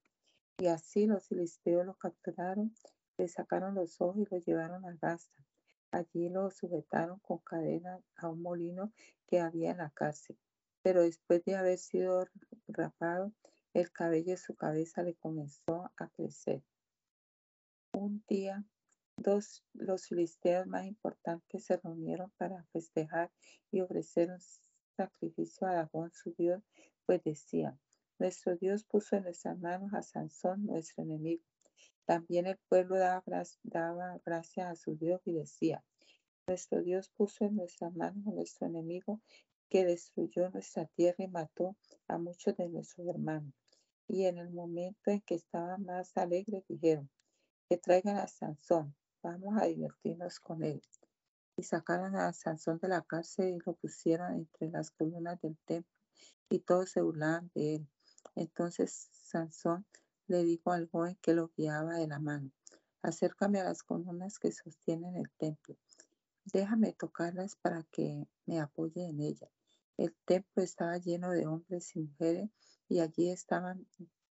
Y 0.58 0.66
así 0.66 1.06
los 1.06 1.26
filisteos 1.26 1.86
lo 1.86 1.94
capturaron, 1.94 2.74
Le 3.16 3.28
sacaron 3.28 3.74
los 3.74 3.98
ojos 3.98 4.18
y 4.18 4.26
lo 4.30 4.38
llevaron 4.38 4.84
a 4.84 4.94
Gaza. 5.00 5.32
Allí 5.90 6.28
lo 6.28 6.50
sujetaron 6.50 7.18
con 7.20 7.38
cadenas 7.38 8.02
a 8.16 8.28
un 8.28 8.42
molino 8.42 8.92
que 9.26 9.40
había 9.40 9.70
en 9.70 9.78
la 9.78 9.90
cárcel. 9.90 10.36
Pero 10.82 11.02
después 11.02 11.44
de 11.44 11.56
haber 11.56 11.78
sido 11.78 12.26
rapado, 12.68 13.32
el 13.74 13.90
cabello 13.90 14.32
de 14.32 14.36
su 14.36 14.54
cabeza 14.54 15.02
le 15.02 15.14
comenzó 15.14 15.90
a 15.96 16.08
crecer. 16.10 16.62
Un 17.92 18.24
día, 18.28 18.64
dos 19.16 19.64
los 19.74 20.06
filisteos 20.06 20.66
más 20.66 20.86
importantes 20.86 21.64
se 21.64 21.76
reunieron 21.76 22.30
para 22.36 22.64
festejar 22.72 23.30
y 23.70 23.80
ofrecer 23.80 24.30
un 24.30 24.40
sacrificio 24.96 25.66
a 25.66 25.74
Dagón 25.74 26.10
su 26.12 26.34
Dios, 26.34 26.62
pues 27.06 27.22
decían, 27.22 27.78
nuestro 28.18 28.56
Dios 28.56 28.84
puso 28.84 29.16
en 29.16 29.24
nuestras 29.24 29.58
manos 29.58 29.92
a 29.94 30.02
Sansón, 30.02 30.66
nuestro 30.66 31.02
enemigo. 31.02 31.44
También 32.04 32.46
el 32.46 32.58
pueblo 32.68 32.98
daba, 32.98 33.22
daba 33.62 34.20
gracias 34.24 34.66
a 34.66 34.76
su 34.76 34.96
Dios 34.96 35.20
y 35.24 35.34
decía, 35.34 35.84
nuestro 36.46 36.82
Dios 36.82 37.08
puso 37.10 37.44
en 37.44 37.56
nuestras 37.56 37.94
manos 37.94 38.26
a 38.26 38.30
nuestro 38.30 38.66
enemigo 38.66 39.20
que 39.72 39.86
destruyó 39.86 40.50
nuestra 40.50 40.84
tierra 40.84 41.24
y 41.24 41.28
mató 41.28 41.74
a 42.06 42.18
muchos 42.18 42.54
de 42.58 42.68
nuestros 42.68 43.08
hermanos. 43.08 43.54
Y 44.06 44.26
en 44.26 44.36
el 44.36 44.50
momento 44.50 45.10
en 45.10 45.22
que 45.22 45.34
estaban 45.34 45.86
más 45.86 46.14
alegres 46.14 46.62
dijeron, 46.68 47.08
que 47.70 47.78
traigan 47.78 48.18
a 48.18 48.26
Sansón, 48.26 48.94
vamos 49.22 49.54
a 49.58 49.64
divertirnos 49.64 50.40
con 50.40 50.62
él. 50.62 50.82
Y 51.56 51.62
sacaron 51.62 52.16
a 52.16 52.34
Sansón 52.34 52.80
de 52.82 52.88
la 52.88 53.00
cárcel 53.00 53.54
y 53.54 53.58
lo 53.64 53.72
pusieron 53.72 54.34
entre 54.34 54.68
las 54.68 54.90
columnas 54.90 55.40
del 55.40 55.56
templo 55.64 55.90
y 56.50 56.58
todos 56.58 56.90
se 56.90 57.00
burlaban 57.00 57.50
de 57.54 57.76
él. 57.76 57.88
Entonces 58.34 59.08
Sansón 59.10 59.86
le 60.26 60.44
dijo 60.44 60.70
al 60.72 60.90
joven 60.90 61.16
que 61.22 61.32
lo 61.32 61.50
guiaba 61.56 61.94
de 61.94 62.08
la 62.08 62.18
mano, 62.18 62.50
acércame 63.00 63.60
a 63.60 63.64
las 63.64 63.82
columnas 63.82 64.38
que 64.38 64.52
sostienen 64.52 65.16
el 65.16 65.30
templo. 65.38 65.78
Déjame 66.44 66.92
tocarlas 66.92 67.56
para 67.56 67.84
que 67.84 68.26
me 68.44 68.60
apoye 68.60 69.08
en 69.08 69.22
ellas. 69.22 69.61
El 69.96 70.14
templo 70.24 70.62
estaba 70.62 70.96
lleno 70.98 71.30
de 71.30 71.46
hombres 71.46 71.94
y 71.96 72.00
mujeres 72.00 72.50
y 72.88 73.00
allí 73.00 73.30
estaban 73.30 73.86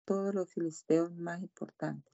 todos 0.05 0.33
los 0.33 0.51
filisteos 0.51 1.11
más 1.13 1.41
importantes. 1.41 2.13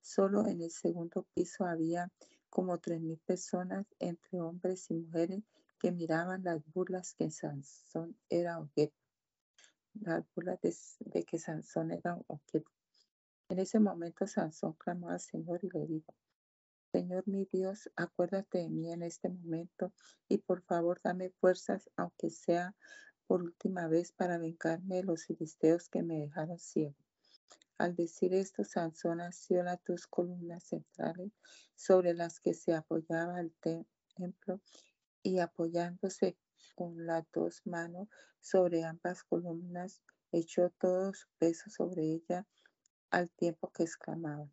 Solo 0.00 0.46
en 0.46 0.60
el 0.60 0.70
segundo 0.70 1.26
piso 1.34 1.64
había 1.64 2.10
como 2.50 2.78
tres 2.78 3.00
mil 3.00 3.18
personas 3.18 3.86
entre 3.98 4.40
hombres 4.40 4.90
y 4.90 4.94
mujeres 4.94 5.42
que 5.78 5.92
miraban 5.92 6.44
las 6.44 6.62
burlas 6.72 7.14
que 7.14 7.30
Sansón 7.30 8.16
era 8.28 8.58
objeto. 8.58 8.94
Las 9.94 10.24
burlas 10.34 10.60
de, 11.00 11.24
que 11.24 11.38
Sansón 11.38 11.90
era 11.90 12.18
objeto. 12.26 12.70
En 13.48 13.58
ese 13.58 13.80
momento 13.80 14.26
Sansón 14.26 14.74
clamó 14.74 15.08
al 15.08 15.20
Señor 15.20 15.60
y 15.64 15.70
le 15.70 15.86
dijo, 15.86 16.14
Señor 16.94 17.26
mi 17.26 17.44
Dios, 17.50 17.90
acuérdate 17.96 18.58
de 18.58 18.70
mí 18.70 18.92
en 18.92 19.02
este 19.02 19.28
momento 19.28 19.92
y 20.28 20.38
por 20.38 20.62
favor 20.62 21.00
dame 21.02 21.30
fuerzas, 21.40 21.90
aunque 21.96 22.30
sea 22.30 22.76
por 23.26 23.42
última 23.42 23.88
vez, 23.88 24.12
para 24.12 24.38
vengarme 24.38 24.98
de 24.98 25.02
los 25.02 25.24
filisteos 25.24 25.88
que 25.88 26.04
me 26.04 26.20
dejaron 26.20 26.60
ciego. 26.60 26.94
Al 27.78 27.96
decir 27.96 28.32
esto, 28.32 28.62
Sansón 28.62 29.20
asió 29.20 29.64
las 29.64 29.82
dos 29.84 30.06
columnas 30.06 30.62
centrales 30.62 31.32
sobre 31.74 32.14
las 32.14 32.38
que 32.38 32.54
se 32.54 32.74
apoyaba 32.74 33.40
el 33.40 33.52
templo 34.14 34.60
y 35.24 35.40
apoyándose 35.40 36.38
con 36.76 37.06
las 37.06 37.24
dos 37.32 37.62
manos 37.64 38.06
sobre 38.38 38.84
ambas 38.84 39.24
columnas, 39.24 40.00
echó 40.30 40.70
todo 40.70 41.12
su 41.12 41.26
peso 41.38 41.70
sobre 41.70 42.04
ella 42.04 42.46
al 43.10 43.32
tiempo 43.32 43.72
que 43.72 43.82
exclamaba, 43.82 44.48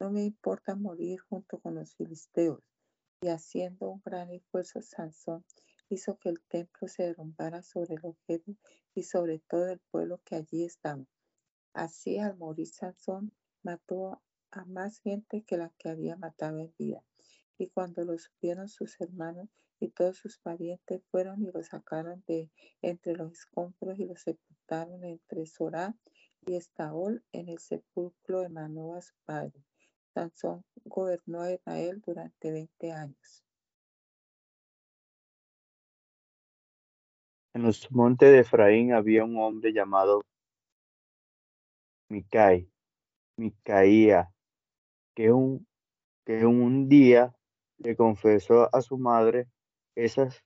no 0.00 0.10
me 0.10 0.24
importa 0.24 0.74
morir 0.74 1.20
junto 1.20 1.58
con 1.60 1.76
los 1.76 1.94
filisteos. 1.94 2.62
Y 3.22 3.28
haciendo 3.28 3.90
un 3.90 4.02
gran 4.04 4.30
esfuerzo, 4.30 4.82
Sansón 4.82 5.44
hizo 5.88 6.18
que 6.18 6.28
el 6.28 6.40
templo 6.42 6.88
se 6.88 7.04
derrumbara 7.04 7.62
sobre 7.62 7.94
el 7.94 8.04
objeto 8.04 8.52
y 8.94 9.02
sobre 9.04 9.38
todo 9.38 9.68
el 9.68 9.80
pueblo 9.90 10.20
que 10.24 10.36
allí 10.36 10.64
estaba. 10.64 11.04
Así, 11.72 12.18
al 12.18 12.36
morir 12.36 12.68
Sansón, 12.68 13.32
mató 13.62 14.20
a 14.50 14.64
más 14.66 14.98
gente 14.98 15.42
que 15.42 15.56
la 15.56 15.72
que 15.78 15.88
había 15.88 16.16
matado 16.16 16.58
en 16.60 16.74
vida. 16.78 17.02
Y 17.58 17.68
cuando 17.68 18.04
lo 18.04 18.18
supieron 18.18 18.68
sus 18.68 19.00
hermanos 19.00 19.48
y 19.80 19.88
todos 19.88 20.18
sus 20.18 20.38
parientes, 20.38 21.02
fueron 21.10 21.42
y 21.42 21.50
lo 21.50 21.62
sacaron 21.62 22.22
de 22.26 22.50
entre 22.82 23.14
los 23.14 23.32
escombros 23.32 23.98
y 23.98 24.06
lo 24.06 24.16
sepultaron 24.16 25.04
entre 25.04 25.46
Sorá 25.46 25.96
y 26.46 26.54
Estaol 26.56 27.24
en 27.32 27.48
el 27.48 27.58
sepulcro 27.58 28.40
de 28.40 28.48
Manoa, 28.48 29.00
su 29.00 29.14
padre. 29.24 29.64
Gobernó 30.84 31.40
a 31.40 31.52
Israel 31.52 32.00
durante 32.04 32.52
20 32.52 32.92
años. 32.92 33.44
En 37.52 37.62
los 37.62 37.90
montes 37.90 38.30
de 38.30 38.40
Efraín 38.40 38.92
había 38.92 39.24
un 39.24 39.36
hombre 39.38 39.72
llamado 39.72 40.22
Micai, 42.08 42.68
Micaía, 43.36 44.32
que 45.14 45.32
un, 45.32 45.66
que 46.24 46.44
un 46.46 46.88
día 46.88 47.34
le 47.78 47.96
confesó 47.96 48.68
a 48.74 48.82
su 48.82 48.98
madre 48.98 49.48
esas, 49.94 50.44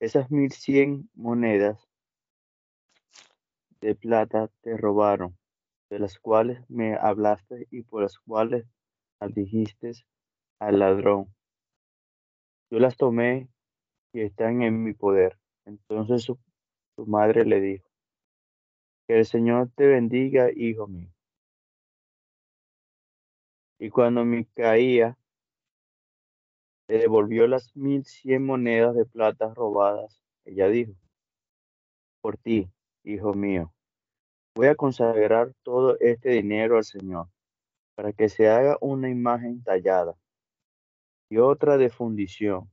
esas 0.00 0.30
mil 0.30 0.52
cien 0.52 1.10
monedas 1.14 1.88
de 3.80 3.94
plata 3.94 4.48
te 4.62 4.76
robaron, 4.76 5.36
de 5.90 5.98
las 5.98 6.18
cuales 6.18 6.60
me 6.68 6.96
hablaste 6.96 7.66
y 7.70 7.82
por 7.82 8.02
las 8.02 8.18
cuales 8.18 8.66
dijiste 9.20 9.92
al 10.58 10.78
ladrón. 10.78 11.34
Yo 12.70 12.78
las 12.78 12.96
tomé 12.96 13.48
y 14.12 14.20
están 14.22 14.62
en 14.62 14.82
mi 14.82 14.92
poder. 14.92 15.38
Entonces 15.64 16.22
su, 16.24 16.38
madre 17.06 17.44
le 17.44 17.60
dijo, 17.60 17.88
que 19.06 19.18
el 19.18 19.26
Señor 19.26 19.70
te 19.74 19.86
bendiga, 19.86 20.50
hijo 20.54 20.86
mío. 20.86 21.10
Y 23.78 23.90
cuando 23.90 24.24
Micaía 24.24 25.18
le 26.88 26.98
devolvió 26.98 27.46
las 27.46 27.76
mil 27.76 28.04
cien 28.04 28.44
monedas 28.44 28.94
de 28.94 29.04
plata 29.04 29.52
robadas, 29.52 30.22
ella 30.44 30.68
dijo, 30.68 30.94
por 32.22 32.38
ti, 32.38 32.70
hijo 33.04 33.34
mío, 33.34 33.72
voy 34.54 34.68
a 34.68 34.74
consagrar 34.74 35.52
todo 35.62 35.98
este 36.00 36.30
dinero 36.30 36.78
al 36.78 36.84
Señor 36.84 37.28
para 37.96 38.12
que 38.12 38.28
se 38.28 38.48
haga 38.48 38.78
una 38.80 39.08
imagen 39.08 39.64
tallada 39.64 40.14
y 41.28 41.38
otra 41.38 41.76
de 41.78 41.88
fundición. 41.88 42.70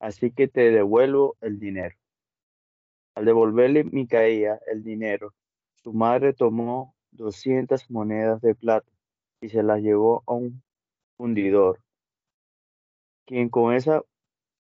Así 0.00 0.32
que 0.32 0.48
te 0.48 0.70
devuelvo 0.70 1.36
el 1.40 1.58
dinero. 1.58 1.96
Al 3.14 3.24
devolverle 3.24 3.84
Micaía 3.84 4.60
el 4.66 4.82
dinero, 4.82 5.34
su 5.76 5.92
madre 5.92 6.32
tomó 6.34 6.94
doscientas 7.12 7.90
monedas 7.90 8.40
de 8.42 8.54
plata 8.54 8.90
y 9.40 9.48
se 9.48 9.62
las 9.62 9.80
llevó 9.80 10.22
a 10.26 10.34
un 10.34 10.62
fundidor, 11.16 11.80
quien 13.26 13.48
con 13.48 13.74
esa 13.74 14.02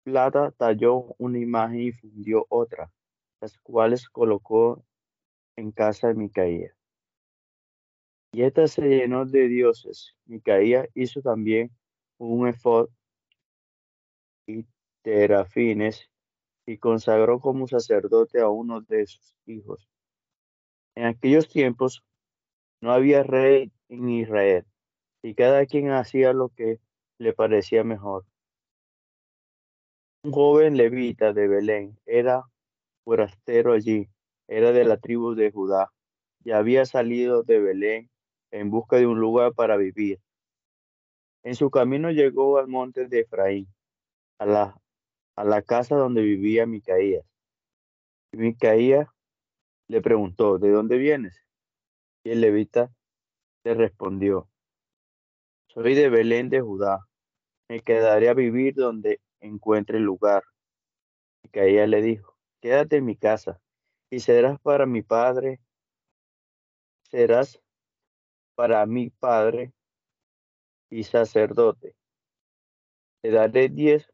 plata 0.04 0.52
talló 0.52 1.16
una 1.18 1.40
imagen 1.40 1.82
y 1.82 1.92
fundió 1.92 2.46
otra, 2.50 2.92
las 3.42 3.58
cuales 3.60 4.10
colocó 4.10 4.84
en 5.56 5.72
casa 5.72 6.10
de 6.10 6.16
Micaía. 6.16 6.79
Y 8.32 8.44
ésta 8.44 8.68
se 8.68 8.82
llenó 8.84 9.26
de 9.26 9.48
dioses. 9.48 10.16
Micaía 10.26 10.88
hizo 10.94 11.22
también 11.22 11.72
un 12.18 12.48
efod 12.48 12.90
y 14.48 14.66
terafines 15.02 16.10
y 16.66 16.78
consagró 16.78 17.40
como 17.40 17.68
sacerdote 17.68 18.40
a 18.40 18.50
uno 18.50 18.82
de 18.82 19.08
sus 19.08 19.36
hijos. 19.46 19.90
En 20.96 21.06
aquellos 21.06 21.48
tiempos 21.48 22.04
no 22.82 22.92
había 22.92 23.24
rey 23.24 23.72
en 23.90 24.10
Israel 24.10 24.66
y 25.24 25.34
cada 25.34 25.66
quien 25.66 25.92
hacía 25.92 26.34
lo 26.34 26.50
que 26.50 26.80
le 27.18 27.34
parecía 27.34 27.84
mejor. 27.84 28.26
Un 30.24 30.32
joven 30.32 30.78
levita 30.78 31.34
de 31.34 31.48
Belén 31.48 31.98
era 32.06 32.44
forastero 33.04 33.74
allí, 33.74 34.08
era 34.48 34.72
de 34.72 34.86
la 34.86 34.98
tribu 34.98 35.34
de 35.34 35.52
Judá 35.52 35.92
y 36.44 36.52
había 36.52 36.86
salido 36.86 37.44
de 37.44 37.60
Belén 37.60 38.10
en 38.52 38.70
busca 38.70 38.98
de 38.98 39.08
un 39.08 39.20
lugar 39.20 39.54
para 39.54 39.78
vivir. 39.78 40.20
En 41.44 41.56
su 41.56 41.70
camino 41.70 42.12
llegó 42.12 42.58
al 42.58 42.68
monte 42.68 43.08
de 43.08 43.22
Efraín, 43.22 43.68
a 44.40 44.46
la, 44.46 44.82
a 45.36 45.44
la 45.44 45.62
casa 45.62 45.96
donde 45.96 46.22
vivía 46.22 46.66
Micaías. 46.66 47.26
Y 48.32 48.38
Micaías 48.38 49.08
le 49.88 50.02
preguntó, 50.02 50.60
¿de 50.60 50.70
dónde 50.70 50.98
vienes? 50.98 51.44
Y 52.24 52.32
el 52.32 52.42
levita 52.42 52.92
le 53.64 53.74
respondió, 53.74 54.50
soy 55.68 55.96
de 55.96 56.10
Belén 56.10 56.50
de 56.50 56.62
Judá, 56.62 57.08
me 57.70 57.80
quedaré 57.82 58.30
a 58.30 58.34
vivir 58.34 58.76
donde 58.76 59.22
encuentre 59.40 60.00
lugar. 60.00 60.44
Micaías 61.44 61.88
le 61.88 62.02
dijo, 62.02 62.36
quédate 62.62 62.98
en 62.98 63.06
mi 63.06 63.16
casa 63.16 63.62
y 64.10 64.20
serás 64.20 64.60
para 64.60 64.86
mi 64.86 65.02
padre, 65.02 65.62
serás 67.10 67.62
para 68.60 68.86
mi 68.86 69.10
padre 69.10 69.72
y 70.90 71.06
sacerdote. 71.06 71.96
Te 73.22 73.32
daré 73.32 73.70
diez, 73.70 74.12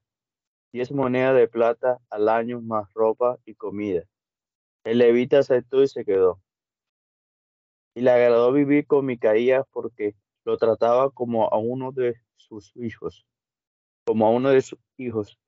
diez 0.72 0.92
monedas 0.92 1.36
de 1.36 1.48
plata 1.48 2.00
al 2.12 2.30
año 2.30 2.62
más 2.62 2.94
ropa 2.94 3.40
y 3.44 3.56
comida. 3.56 4.04
El 4.84 5.00
levita 5.00 5.40
aceptó 5.40 5.82
y 5.82 5.88
se 5.88 6.06
quedó. 6.06 6.44
Y 7.96 8.02
le 8.02 8.12
agradó 8.12 8.52
vivir 8.52 8.86
con 8.86 9.08
Micaías 9.08 9.66
porque 9.72 10.14
lo 10.44 10.58
trataba 10.58 11.10
como 11.10 11.52
a 11.52 11.58
uno 11.58 11.92
de 11.92 12.14
sus 12.36 12.72
hijos, 12.76 13.26
como 14.06 14.28
a 14.28 14.30
uno 14.30 14.52
de 14.52 14.62
sus 14.62 14.78
hijos. 14.98 15.40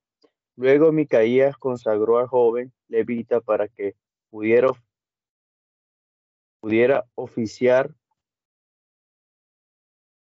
Luego 0.56 0.92
Micaías 0.92 1.56
consagró 1.56 2.18
al 2.18 2.26
joven 2.26 2.74
levita 2.88 3.42
para 3.42 3.68
que 3.68 3.96
pudiera, 4.32 4.70
pudiera 6.62 7.06
oficiar 7.14 7.94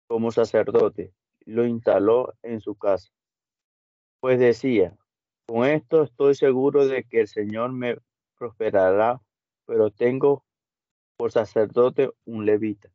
como 0.08 0.32
sacerdote. 0.32 1.14
Lo 1.46 1.66
instaló 1.66 2.34
en 2.42 2.62
su 2.62 2.76
casa. 2.76 3.10
Pues 4.20 4.40
decía, 4.40 4.98
con 5.48 5.66
esto 5.66 6.04
estoy 6.04 6.36
seguro 6.36 6.88
de 6.88 7.04
que 7.04 7.22
el 7.22 7.28
Señor 7.28 7.72
me 7.72 7.98
prosperará, 8.38 9.22
pero 9.66 9.92
tengo 9.92 10.44
por 11.18 11.32
sacerdote 11.32 12.12
un 12.26 12.46
levita. 12.46 12.90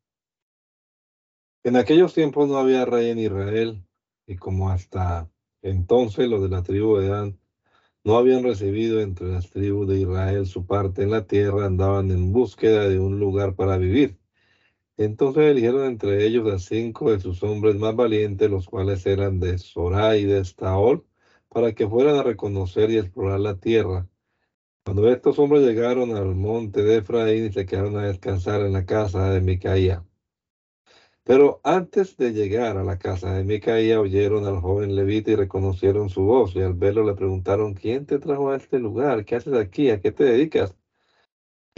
En 1.62 1.76
aquellos 1.76 2.14
tiempos 2.14 2.48
no 2.48 2.56
había 2.56 2.84
rey 2.84 3.10
en 3.10 3.18
Israel, 3.18 3.84
y 4.26 4.36
como 4.36 4.70
hasta 4.70 5.30
entonces 5.62 6.28
los 6.28 6.42
de 6.42 6.48
la 6.48 6.62
tribu 6.62 6.96
de 6.96 7.08
Dan 7.08 7.38
no 8.02 8.16
habían 8.16 8.42
recibido 8.42 9.00
entre 9.00 9.28
las 9.28 9.50
tribus 9.50 9.86
de 9.88 9.98
Israel 9.98 10.46
su 10.46 10.66
parte 10.66 11.02
en 11.02 11.10
la 11.10 11.26
tierra, 11.26 11.66
andaban 11.66 12.10
en 12.10 12.32
búsqueda 12.32 12.88
de 12.88 12.98
un 12.98 13.20
lugar 13.20 13.54
para 13.54 13.76
vivir. 13.76 14.19
Entonces 15.00 15.44
eligieron 15.44 15.86
entre 15.86 16.26
ellos 16.26 16.46
a 16.52 16.58
cinco 16.58 17.10
de 17.10 17.20
sus 17.20 17.42
hombres 17.42 17.74
más 17.76 17.96
valientes, 17.96 18.50
los 18.50 18.66
cuales 18.66 19.06
eran 19.06 19.40
de 19.40 19.56
Sorá 19.56 20.18
y 20.18 20.24
de 20.26 20.40
Estaol, 20.40 21.06
para 21.48 21.72
que 21.72 21.88
fueran 21.88 22.16
a 22.16 22.22
reconocer 22.22 22.90
y 22.90 22.98
explorar 22.98 23.40
la 23.40 23.58
tierra. 23.58 24.06
Cuando 24.84 25.10
estos 25.10 25.38
hombres 25.38 25.62
llegaron 25.62 26.16
al 26.16 26.34
monte 26.34 26.82
de 26.82 26.98
Efraín 26.98 27.46
y 27.46 27.52
se 27.52 27.66
quedaron 27.66 27.96
a 27.96 28.08
descansar 28.08 28.60
en 28.62 28.74
la 28.74 28.84
casa 28.86 29.30
de 29.30 29.40
Micaía. 29.40 30.04
Pero 31.24 31.62
antes 31.64 32.18
de 32.18 32.32
llegar 32.34 32.76
a 32.76 32.84
la 32.84 32.98
casa 32.98 33.34
de 33.34 33.44
Micaía, 33.44 34.00
oyeron 34.00 34.44
al 34.46 34.60
joven 34.60 34.94
levita 34.94 35.30
y 35.30 35.36
reconocieron 35.36 36.10
su 36.10 36.24
voz, 36.24 36.54
y 36.56 36.60
al 36.60 36.74
verlo 36.74 37.04
le 37.04 37.14
preguntaron, 37.14 37.72
¿quién 37.74 38.04
te 38.04 38.18
trajo 38.18 38.50
a 38.50 38.56
este 38.56 38.78
lugar? 38.78 39.24
¿Qué 39.24 39.36
haces 39.36 39.54
aquí? 39.54 39.88
¿A 39.90 40.00
qué 40.02 40.12
te 40.12 40.24
dedicas? 40.24 40.76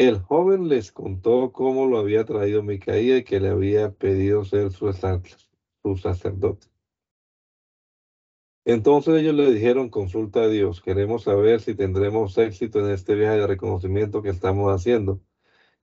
El 0.02 0.18
joven 0.18 0.68
les 0.68 0.90
contó 0.90 1.52
cómo 1.52 1.86
lo 1.86 1.96
había 1.96 2.24
traído 2.24 2.64
Micaía 2.64 3.18
y 3.18 3.22
que 3.22 3.38
le 3.38 3.50
había 3.50 3.92
pedido 3.92 4.44
ser 4.44 4.72
su, 4.72 4.92
su 4.92 5.96
sacerdote. 5.96 6.66
Entonces 8.64 9.20
ellos 9.20 9.36
le 9.36 9.52
dijeron, 9.52 9.90
consulta 9.90 10.40
a 10.40 10.48
Dios, 10.48 10.80
queremos 10.80 11.22
saber 11.22 11.60
si 11.60 11.76
tendremos 11.76 12.36
éxito 12.36 12.80
en 12.80 12.90
este 12.90 13.14
viaje 13.14 13.38
de 13.38 13.46
reconocimiento 13.46 14.22
que 14.22 14.30
estamos 14.30 14.72
haciendo. 14.72 15.20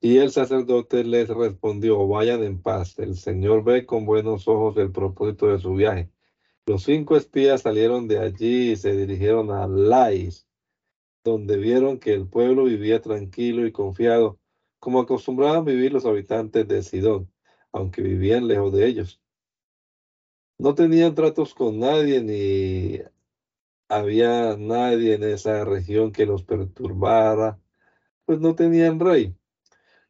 Y 0.01 0.17
el 0.17 0.32
sacerdote 0.32 1.05
les 1.05 1.29
respondió, 1.29 2.05
vayan 2.05 2.43
en 2.43 2.62
paz, 2.62 2.99
el 2.99 3.15
Señor 3.15 3.63
ve 3.63 3.86
con 3.86 4.05
buenos 4.05 4.49
ojos 4.49 4.75
el 4.75 4.91
propósito 4.91 5.47
de 5.47 5.60
su 5.60 5.75
viaje. 5.75 6.12
Los 6.65 6.84
cinco 6.84 7.15
espías 7.15 7.62
salieron 7.62 8.10
de 8.10 8.19
allí 8.19 8.71
y 8.71 8.75
se 8.75 8.97
dirigieron 8.97 9.49
a 9.51 9.65
Lais, 9.65 10.48
donde 11.30 11.58
vieron 11.58 12.00
que 12.00 12.13
el 12.13 12.28
pueblo 12.28 12.65
vivía 12.65 13.02
tranquilo 13.02 13.65
y 13.65 13.72
confiado, 13.72 14.39
como 14.80 15.00
acostumbraban 15.00 15.65
vivir 15.65 15.94
los 15.94 16.06
habitantes 16.06 16.68
de 16.68 16.84
Sidón, 16.84 17.32
aunque 17.72 18.02
vivían 18.02 18.48
lejos 18.48 18.74
de 18.74 18.88
ellos. 18.88 19.22
No 20.58 20.76
tenían 20.76 21.15
tratos 21.15 21.54
con 21.54 21.80
nadie 21.80 22.22
ni 22.22 23.02
había 23.89 24.56
nadie 24.58 25.15
en 25.15 25.24
esa 25.24 25.65
región 25.65 26.12
que 26.12 26.26
los 26.26 26.44
perturbara, 26.44 27.60
pues 28.26 28.39
no 28.39 28.56
tenían 28.56 29.00
rey. 29.00 29.36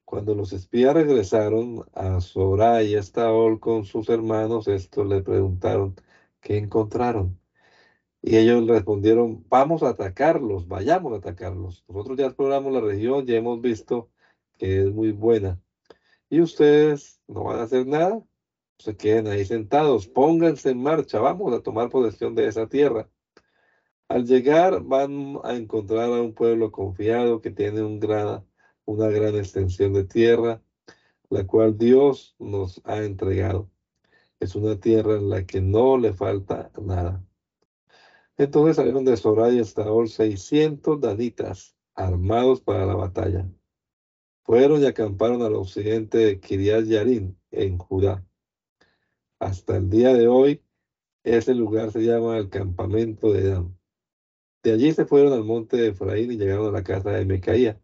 Cuando 0.05 0.35
los 0.35 0.53
espías 0.53 0.95
regresaron 0.95 1.85
a 1.93 2.19
Soraya 2.19 2.81
y 2.81 2.95
Estaol 2.95 3.59
con 3.59 3.85
sus 3.85 4.09
hermanos, 4.09 4.67
estos 4.67 5.07
le 5.07 5.21
preguntaron 5.21 5.95
qué 6.41 6.57
encontraron. 6.57 7.39
Y 8.21 8.37
ellos 8.37 8.67
respondieron, 8.67 9.45
vamos 9.49 9.83
a 9.83 9.89
atacarlos, 9.89 10.67
vayamos 10.67 11.13
a 11.13 11.17
atacarlos. 11.17 11.83
Nosotros 11.87 12.17
ya 12.17 12.25
exploramos 12.27 12.73
la 12.73 12.81
región, 12.81 13.25
ya 13.25 13.35
hemos 13.37 13.61
visto 13.61 14.09
que 14.57 14.81
es 14.81 14.91
muy 14.91 15.11
buena. 15.11 15.59
¿Y 16.29 16.41
ustedes 16.41 17.21
no 17.27 17.43
van 17.45 17.59
a 17.59 17.63
hacer 17.63 17.87
nada? 17.87 18.21
Se 18.77 18.95
queden 18.97 19.27
ahí 19.27 19.45
sentados, 19.45 20.07
pónganse 20.07 20.71
en 20.71 20.81
marcha, 20.81 21.19
vamos 21.19 21.53
a 21.53 21.61
tomar 21.61 21.89
posesión 21.89 22.35
de 22.35 22.47
esa 22.47 22.67
tierra. 22.67 23.09
Al 24.07 24.25
llegar 24.25 24.81
van 24.83 25.39
a 25.43 25.55
encontrar 25.55 26.11
a 26.11 26.21
un 26.21 26.33
pueblo 26.33 26.71
confiado 26.71 27.41
que 27.41 27.51
tiene 27.51 27.81
un 27.81 27.99
gran 27.99 28.43
una 28.89 29.07
gran 29.09 29.35
extensión 29.35 29.93
de 29.93 30.03
tierra, 30.03 30.63
la 31.29 31.45
cual 31.45 31.77
Dios 31.77 32.35
nos 32.39 32.81
ha 32.85 33.03
entregado. 33.03 33.69
Es 34.39 34.55
una 34.55 34.79
tierra 34.79 35.15
en 35.17 35.29
la 35.29 35.45
que 35.45 35.61
no 35.61 35.97
le 35.97 36.13
falta 36.13 36.71
nada. 36.81 37.23
Entonces 38.39 38.77
salieron 38.77 39.03
de 39.03 39.17
Soraya 39.17 39.61
Estaol 39.61 40.07
600 40.07 41.01
danitas 41.01 41.75
armados 41.93 42.61
para 42.61 42.85
la 42.85 42.95
batalla. 42.95 43.45
Fueron 44.43 44.81
y 44.81 44.85
acamparon 44.85 45.41
al 45.41 45.55
occidente 45.55 46.19
de 46.19 46.39
Kiriat 46.39 46.85
Yarim, 46.85 47.35
en 47.51 47.77
Judá. 47.77 48.25
Hasta 49.39 49.75
el 49.75 49.89
día 49.89 50.13
de 50.13 50.29
hoy, 50.29 50.63
ese 51.23 51.53
lugar 51.53 51.91
se 51.91 51.99
llama 51.99 52.37
el 52.37 52.49
campamento 52.49 53.33
de 53.33 53.49
Dan. 53.49 53.77
De 54.63 54.71
allí 54.71 54.93
se 54.93 55.03
fueron 55.03 55.33
al 55.33 55.43
monte 55.43 55.75
de 55.75 55.87
Efraín 55.89 56.31
y 56.31 56.37
llegaron 56.37 56.67
a 56.67 56.71
la 56.71 56.83
casa 56.83 57.11
de 57.11 57.25
Mecaía, 57.25 57.81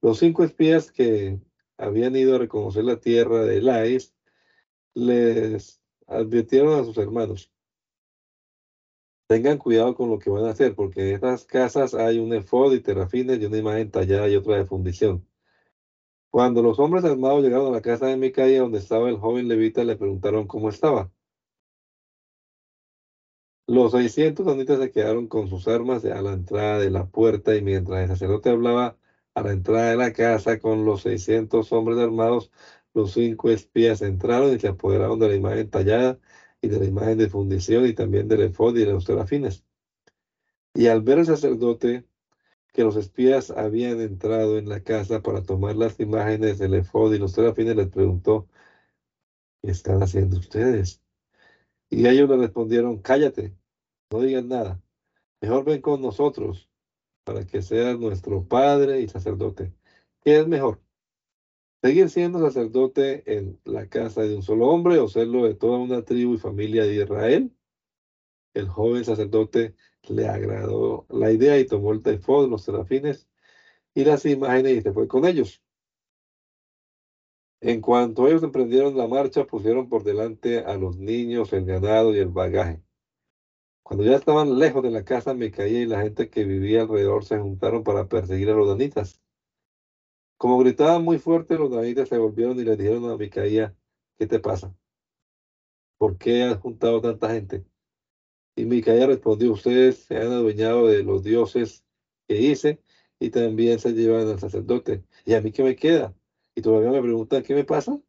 los 0.00 0.18
cinco 0.18 0.42
espías 0.42 0.90
que 0.90 1.38
habían 1.76 2.16
ido 2.16 2.36
a 2.36 2.38
reconocer 2.38 2.84
la 2.84 2.98
tierra 2.98 3.44
de 3.44 3.60
Lais 3.60 4.14
les 4.94 5.82
advirtieron 6.06 6.80
a 6.80 6.84
sus 6.84 6.96
hermanos, 6.96 7.52
tengan 9.32 9.56
cuidado 9.56 9.94
con 9.94 10.10
lo 10.10 10.18
que 10.18 10.28
van 10.28 10.44
a 10.44 10.50
hacer, 10.50 10.74
porque 10.74 11.08
en 11.08 11.14
estas 11.14 11.44
casas 11.44 11.94
hay 11.94 12.18
un 12.18 12.34
efod 12.34 12.74
y 12.74 12.80
terrafines 12.80 13.40
y 13.40 13.46
una 13.46 13.56
imagen 13.56 13.90
tallada 13.90 14.28
y 14.28 14.36
otra 14.36 14.56
de 14.58 14.66
fundición. 14.66 15.26
Cuando 16.30 16.62
los 16.62 16.78
hombres 16.78 17.04
armados 17.04 17.42
llegaron 17.42 17.68
a 17.68 17.70
la 17.70 17.80
casa 17.80 18.06
de 18.06 18.16
Micaía, 18.18 18.60
donde 18.60 18.78
estaba 18.78 19.08
el 19.08 19.16
joven 19.16 19.48
levita, 19.48 19.84
le 19.84 19.96
preguntaron 19.96 20.46
cómo 20.46 20.68
estaba. 20.68 21.10
Los 23.66 23.92
600 23.92 24.46
anitas 24.48 24.78
se 24.78 24.90
quedaron 24.90 25.28
con 25.28 25.48
sus 25.48 25.66
armas 25.66 26.04
a 26.04 26.20
la 26.20 26.32
entrada 26.34 26.78
de 26.78 26.90
la 26.90 27.06
puerta 27.06 27.56
y 27.56 27.62
mientras 27.62 28.02
el 28.02 28.08
sacerdote 28.08 28.50
hablaba, 28.50 28.98
a 29.34 29.42
la 29.42 29.52
entrada 29.52 29.90
de 29.90 29.96
la 29.96 30.12
casa 30.12 30.58
con 30.60 30.84
los 30.84 31.02
600 31.02 31.72
hombres 31.72 31.98
armados, 31.98 32.50
los 32.92 33.12
cinco 33.12 33.48
espías 33.50 34.02
entraron 34.02 34.54
y 34.54 34.60
se 34.60 34.68
apoderaron 34.68 35.18
de 35.18 35.28
la 35.28 35.36
imagen 35.36 35.70
tallada 35.70 36.18
y 36.62 36.68
de 36.68 36.78
la 36.78 36.86
imagen 36.86 37.18
de 37.18 37.28
fundición 37.28 37.86
y 37.86 37.92
también 37.92 38.28
del 38.28 38.42
efod 38.42 38.76
y 38.76 38.84
de 38.84 38.92
los 38.92 39.04
terafines. 39.04 39.64
Y 40.74 40.86
al 40.86 41.02
ver 41.02 41.18
el 41.18 41.26
sacerdote 41.26 42.06
que 42.72 42.84
los 42.84 42.96
espías 42.96 43.50
habían 43.50 44.00
entrado 44.00 44.58
en 44.58 44.68
la 44.68 44.82
casa 44.82 45.20
para 45.22 45.42
tomar 45.42 45.76
las 45.76 46.00
imágenes 46.00 46.58
del 46.58 46.74
efod 46.74 47.12
y 47.12 47.18
los 47.18 47.34
terafines, 47.34 47.76
les 47.76 47.88
preguntó, 47.88 48.48
¿qué 49.60 49.70
están 49.72 50.02
haciendo 50.02 50.38
ustedes? 50.38 51.02
Y 51.90 52.06
ellos 52.06 52.28
le 52.30 52.36
respondieron, 52.38 52.98
cállate, 53.02 53.54
no 54.10 54.20
digan 54.20 54.48
nada, 54.48 54.80
mejor 55.40 55.64
ven 55.64 55.82
con 55.82 56.00
nosotros 56.00 56.70
para 57.24 57.44
que 57.46 57.62
seas 57.62 57.98
nuestro 57.98 58.46
Padre 58.46 59.00
y 59.00 59.08
sacerdote. 59.08 59.74
¿Qué 60.24 60.38
es 60.40 60.46
mejor? 60.48 60.80
¿Seguir 61.82 62.10
siendo 62.10 62.38
sacerdote 62.38 63.24
en 63.26 63.60
la 63.64 63.88
casa 63.88 64.22
de 64.22 64.36
un 64.36 64.42
solo 64.42 64.68
hombre 64.68 65.00
o 65.00 65.08
serlo 65.08 65.44
de 65.44 65.54
toda 65.56 65.78
una 65.78 66.04
tribu 66.04 66.34
y 66.34 66.38
familia 66.38 66.84
de 66.84 66.94
Israel? 66.94 67.52
El 68.54 68.68
joven 68.68 69.04
sacerdote 69.04 69.74
le 70.08 70.28
agradó 70.28 71.06
la 71.08 71.32
idea 71.32 71.58
y 71.58 71.66
tomó 71.66 71.92
el 71.92 72.02
tefod, 72.02 72.48
los 72.48 72.62
serafines 72.62 73.28
y 73.94 74.04
las 74.04 74.24
imágenes 74.26 74.78
y 74.78 74.82
se 74.82 74.92
fue 74.92 75.08
con 75.08 75.24
ellos. 75.24 75.62
En 77.60 77.80
cuanto 77.80 78.28
ellos 78.28 78.44
emprendieron 78.44 78.96
la 78.96 79.08
marcha, 79.08 79.44
pusieron 79.44 79.88
por 79.88 80.04
delante 80.04 80.58
a 80.60 80.76
los 80.76 80.98
niños, 80.98 81.52
el 81.52 81.64
ganado 81.64 82.14
y 82.14 82.18
el 82.18 82.28
bagaje. 82.28 82.82
Cuando 83.84 84.04
ya 84.04 84.16
estaban 84.16 84.58
lejos 84.58 84.82
de 84.82 84.90
la 84.90 85.04
casa, 85.04 85.34
Micaía 85.34 85.82
y 85.82 85.86
la 85.86 86.02
gente 86.02 86.30
que 86.30 86.44
vivía 86.44 86.82
alrededor 86.82 87.24
se 87.24 87.38
juntaron 87.38 87.84
para 87.84 88.08
perseguir 88.08 88.50
a 88.50 88.54
los 88.54 88.68
danitas. 88.68 89.21
Como 90.42 90.58
gritaban 90.58 91.04
muy 91.04 91.20
fuerte, 91.20 91.56
los 91.56 91.70
danitas 91.70 92.08
se 92.08 92.18
volvieron 92.18 92.58
y 92.58 92.64
le 92.64 92.74
dijeron 92.76 93.08
a 93.08 93.16
Micaía, 93.16 93.76
¿qué 94.18 94.26
te 94.26 94.40
pasa? 94.40 94.74
¿Por 95.98 96.18
qué 96.18 96.42
has 96.42 96.58
juntado 96.58 97.00
tanta 97.00 97.30
gente? 97.30 97.64
Y 98.56 98.64
Micaía 98.64 99.06
respondió, 99.06 99.52
ustedes 99.52 99.98
se 99.98 100.16
han 100.16 100.32
adueñado 100.32 100.88
de 100.88 101.04
los 101.04 101.22
dioses 101.22 101.84
que 102.28 102.40
hice 102.40 102.82
y 103.20 103.30
también 103.30 103.78
se 103.78 103.92
llevan 103.92 104.26
al 104.28 104.40
sacerdote. 104.40 105.04
¿Y 105.24 105.34
a 105.34 105.40
mí 105.40 105.52
qué 105.52 105.62
me 105.62 105.76
queda? 105.76 106.12
Y 106.56 106.62
todavía 106.62 106.90
me 106.90 107.02
preguntan, 107.02 107.44
¿qué 107.44 107.54
me 107.54 107.64
pasa? 107.64 108.00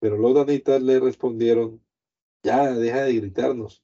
Pero 0.00 0.16
los 0.18 0.34
danitas 0.34 0.82
le 0.82 1.00
respondieron, 1.00 1.82
Ya, 2.42 2.72
deja 2.74 3.04
de 3.04 3.14
gritarnos. 3.14 3.82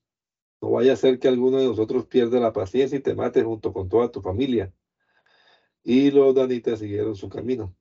No 0.63 0.71
vaya 0.73 0.95
a 0.95 0.97
ser 0.97 1.19
que 1.19 1.29
alguno 1.29 1.59
de 1.59 1.67
nosotros 1.67 2.07
pierda 2.07 2.41
la 2.41 2.53
paciencia 2.53 2.99
y 2.99 3.03
te 3.03 3.15
mate 3.15 3.43
junto 3.43 3.73
con 3.73 3.89
toda 3.89 4.11
tu 4.13 4.23
familia. 4.23 4.73
Y 5.85 6.11
los 6.11 6.35
danitas 6.35 6.79
siguieron 6.79 7.17
su 7.17 7.29
camino. 7.29 7.75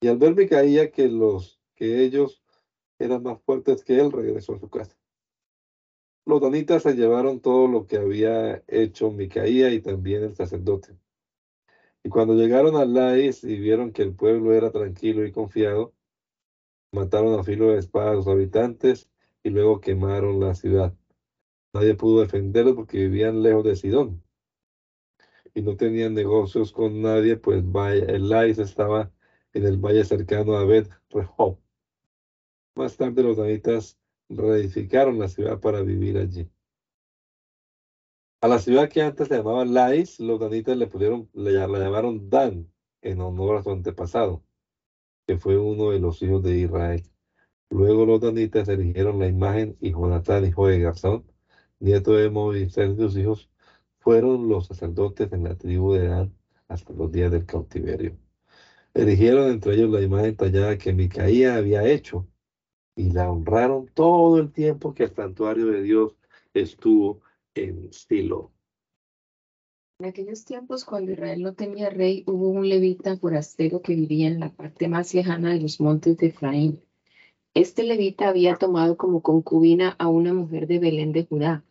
Y 0.00 0.08
al 0.08 0.18
ver 0.18 0.34
Micaía 0.34 0.90
que 0.90 1.08
los 1.08 1.60
que 1.74 2.04
ellos 2.04 2.42
eran 2.98 3.22
más 3.22 3.40
fuertes 3.42 3.84
que 3.84 3.98
él, 3.98 4.12
regresó 4.12 4.54
a 4.54 4.58
su 4.58 4.68
casa. 4.68 4.96
Los 6.26 6.40
danitas 6.40 6.82
se 6.82 6.94
llevaron 6.94 7.40
todo 7.40 7.68
lo 7.68 7.86
que 7.86 7.96
había 7.96 8.62
hecho 8.66 9.10
Micaía 9.10 9.70
y 9.72 9.80
también 9.80 10.24
el 10.24 10.34
sacerdote. 10.34 10.96
Y 12.02 12.08
cuando 12.08 12.34
llegaron 12.34 12.76
a 12.76 12.84
Lais 12.84 13.44
y 13.44 13.58
vieron 13.58 13.92
que 13.92 14.02
el 14.02 14.14
pueblo 14.14 14.52
era 14.52 14.70
tranquilo 14.70 15.24
y 15.24 15.32
confiado, 15.32 15.94
mataron 16.92 17.38
a 17.38 17.44
filo 17.44 17.72
de 17.72 17.78
espada 17.78 18.10
a 18.10 18.14
los 18.14 18.26
habitantes 18.26 19.08
y 19.42 19.50
luego 19.50 19.80
quemaron 19.80 20.40
la 20.40 20.54
ciudad. 20.54 20.94
Nadie 21.72 21.94
pudo 21.94 22.22
defenderlos 22.22 22.74
porque 22.74 22.98
vivían 22.98 23.42
lejos 23.42 23.64
de 23.64 23.76
Sidón 23.76 24.25
y 25.56 25.62
no 25.62 25.74
tenían 25.74 26.12
negocios 26.12 26.70
con 26.70 27.00
nadie, 27.00 27.38
pues 27.38 27.64
el 27.64 28.28
Lais 28.28 28.58
estaba 28.58 29.10
en 29.54 29.64
el 29.64 29.78
valle 29.78 30.04
cercano 30.04 30.54
a 30.54 30.66
Bet 30.66 30.90
Rehob. 31.08 31.58
Más 32.74 32.98
tarde 32.98 33.22
los 33.22 33.38
danitas 33.38 33.98
reedificaron 34.28 35.18
la 35.18 35.28
ciudad 35.28 35.58
para 35.58 35.80
vivir 35.80 36.18
allí. 36.18 36.50
A 38.42 38.48
la 38.48 38.58
ciudad 38.58 38.90
que 38.90 39.00
antes 39.00 39.28
se 39.28 39.36
llamaba 39.38 39.64
Lais, 39.64 40.20
los 40.20 40.38
danitas 40.38 40.76
le 40.76 40.88
pusieron, 40.88 41.30
le, 41.32 41.52
la 41.52 41.66
llamaron 41.66 42.28
Dan, 42.28 42.70
en 43.00 43.22
honor 43.22 43.56
a 43.56 43.62
su 43.62 43.70
antepasado, 43.70 44.44
que 45.26 45.38
fue 45.38 45.56
uno 45.56 45.90
de 45.90 46.00
los 46.00 46.20
hijos 46.20 46.42
de 46.42 46.54
Israel. 46.54 47.02
Luego 47.70 48.04
los 48.04 48.20
danitas 48.20 48.68
eligieron 48.68 49.18
la 49.20 49.26
imagen 49.26 49.74
y 49.80 49.92
Jonatán, 49.92 50.44
hijo 50.44 50.66
de 50.66 50.80
Garzón, 50.80 51.24
nieto 51.80 52.12
de 52.12 52.28
Moisés 52.28 52.90
y 52.92 52.96
sus 52.96 53.16
hijos, 53.16 53.50
fueron 54.06 54.48
los 54.48 54.68
sacerdotes 54.68 55.32
en 55.32 55.42
la 55.42 55.56
tribu 55.56 55.94
de 55.94 56.06
Dan 56.06 56.32
hasta 56.68 56.92
los 56.92 57.10
días 57.10 57.32
del 57.32 57.44
cautiverio. 57.44 58.16
Eligieron 58.94 59.50
entre 59.50 59.74
ellos 59.74 59.90
la 59.90 60.00
imagen 60.00 60.36
tallada 60.36 60.78
que 60.78 60.92
Micaía 60.92 61.56
había 61.56 61.84
hecho 61.84 62.24
y 62.94 63.10
la 63.10 63.28
honraron 63.28 63.88
todo 63.92 64.38
el 64.38 64.52
tiempo 64.52 64.94
que 64.94 65.02
el 65.02 65.12
santuario 65.12 65.66
de 65.66 65.82
Dios 65.82 66.14
estuvo 66.54 67.20
en 67.56 67.92
Silo. 67.92 68.52
En 69.98 70.06
aquellos 70.06 70.44
tiempos, 70.44 70.84
cuando 70.84 71.10
Israel 71.10 71.42
no 71.42 71.54
tenía 71.54 71.90
rey, 71.90 72.22
hubo 72.28 72.50
un 72.50 72.68
levita 72.68 73.16
forastero 73.16 73.82
que 73.82 73.96
vivía 73.96 74.28
en 74.28 74.38
la 74.38 74.52
parte 74.52 74.86
más 74.86 75.14
lejana 75.14 75.52
de 75.52 75.62
los 75.62 75.80
montes 75.80 76.16
de 76.18 76.28
Efraín. 76.28 76.80
Este 77.54 77.82
levita 77.82 78.28
había 78.28 78.54
tomado 78.54 78.96
como 78.96 79.20
concubina 79.20 79.96
a 79.98 80.06
una 80.06 80.32
mujer 80.32 80.68
de 80.68 80.78
Belén 80.78 81.10
de 81.10 81.26
Judá, 81.26 81.64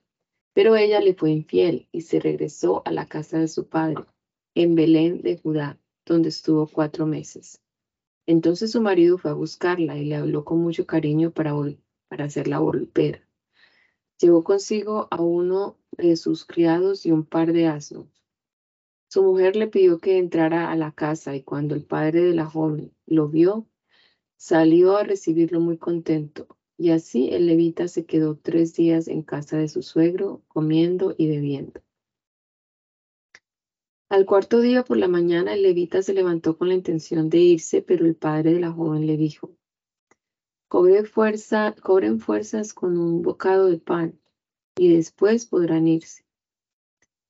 pero 0.55 0.77
ella 0.77 1.01
le 1.01 1.13
fue 1.13 1.31
infiel 1.31 1.89
y 1.91 2.01
se 2.01 2.17
regresó 2.17 2.81
a 2.85 2.91
la 2.93 3.05
casa 3.05 3.37
de 3.37 3.49
su 3.49 3.67
padre, 3.67 4.05
en 4.55 4.73
Belén 4.73 5.21
de 5.21 5.37
Judá, 5.37 5.77
donde 6.05 6.29
estuvo 6.29 6.65
cuatro 6.65 7.05
meses. 7.05 7.61
Entonces 8.25 8.71
su 8.71 8.79
marido 8.81 9.17
fue 9.17 9.31
a 9.31 9.33
buscarla 9.33 9.97
y 9.97 10.05
le 10.05 10.15
habló 10.15 10.45
con 10.45 10.59
mucho 10.59 10.87
cariño 10.87 11.31
para, 11.31 11.53
para 12.07 12.23
hacerla 12.23 12.59
volver. 12.59 13.27
Llevó 14.17 14.45
consigo 14.45 15.09
a 15.11 15.21
uno 15.21 15.77
de 15.91 16.15
sus 16.15 16.45
criados 16.45 17.05
y 17.05 17.11
un 17.11 17.25
par 17.25 17.51
de 17.51 17.67
asnos. 17.67 18.25
Su 19.09 19.23
mujer 19.23 19.57
le 19.57 19.67
pidió 19.67 19.99
que 19.99 20.17
entrara 20.17 20.71
a 20.71 20.75
la 20.77 20.93
casa 20.93 21.35
y 21.35 21.43
cuando 21.43 21.75
el 21.75 21.83
padre 21.83 22.21
de 22.21 22.33
la 22.33 22.45
joven 22.45 22.95
lo 23.05 23.27
vio, 23.27 23.67
salió 24.37 24.95
a 24.95 25.03
recibirlo 25.03 25.59
muy 25.59 25.77
contento. 25.77 26.47
Y 26.77 26.91
así 26.91 27.29
el 27.31 27.47
levita 27.47 27.87
se 27.87 28.05
quedó 28.05 28.35
tres 28.35 28.73
días 28.75 29.07
en 29.07 29.21
casa 29.21 29.57
de 29.57 29.67
su 29.67 29.81
suegro, 29.81 30.43
comiendo 30.47 31.15
y 31.17 31.27
bebiendo. 31.27 31.81
Al 34.09 34.25
cuarto 34.25 34.59
día 34.59 34.83
por 34.83 34.97
la 34.97 35.07
mañana 35.07 35.53
el 35.53 35.63
levita 35.63 36.01
se 36.01 36.13
levantó 36.13 36.57
con 36.57 36.69
la 36.69 36.75
intención 36.75 37.29
de 37.29 37.39
irse, 37.39 37.81
pero 37.81 38.05
el 38.05 38.15
padre 38.15 38.53
de 38.53 38.59
la 38.59 38.71
joven 38.71 39.07
le 39.07 39.17
dijo, 39.17 39.55
fuerza, 41.05 41.73
cobren 41.81 42.19
fuerzas 42.19 42.73
con 42.73 42.97
un 42.97 43.21
bocado 43.21 43.67
de 43.67 43.77
pan 43.77 44.19
y 44.77 44.93
después 44.93 45.45
podrán 45.45 45.87
irse. 45.87 46.25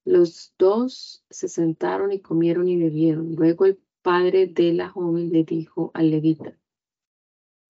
Los 0.04 0.54
dos 0.58 1.24
se 1.30 1.48
sentaron 1.48 2.12
y 2.12 2.20
comieron 2.20 2.68
y 2.68 2.78
bebieron. 2.78 3.36
Luego 3.36 3.66
el 3.66 3.80
padre 4.02 4.48
de 4.48 4.74
la 4.74 4.90
joven 4.90 5.32
le 5.32 5.44
dijo 5.44 5.92
al 5.94 6.12
levita, 6.12 6.58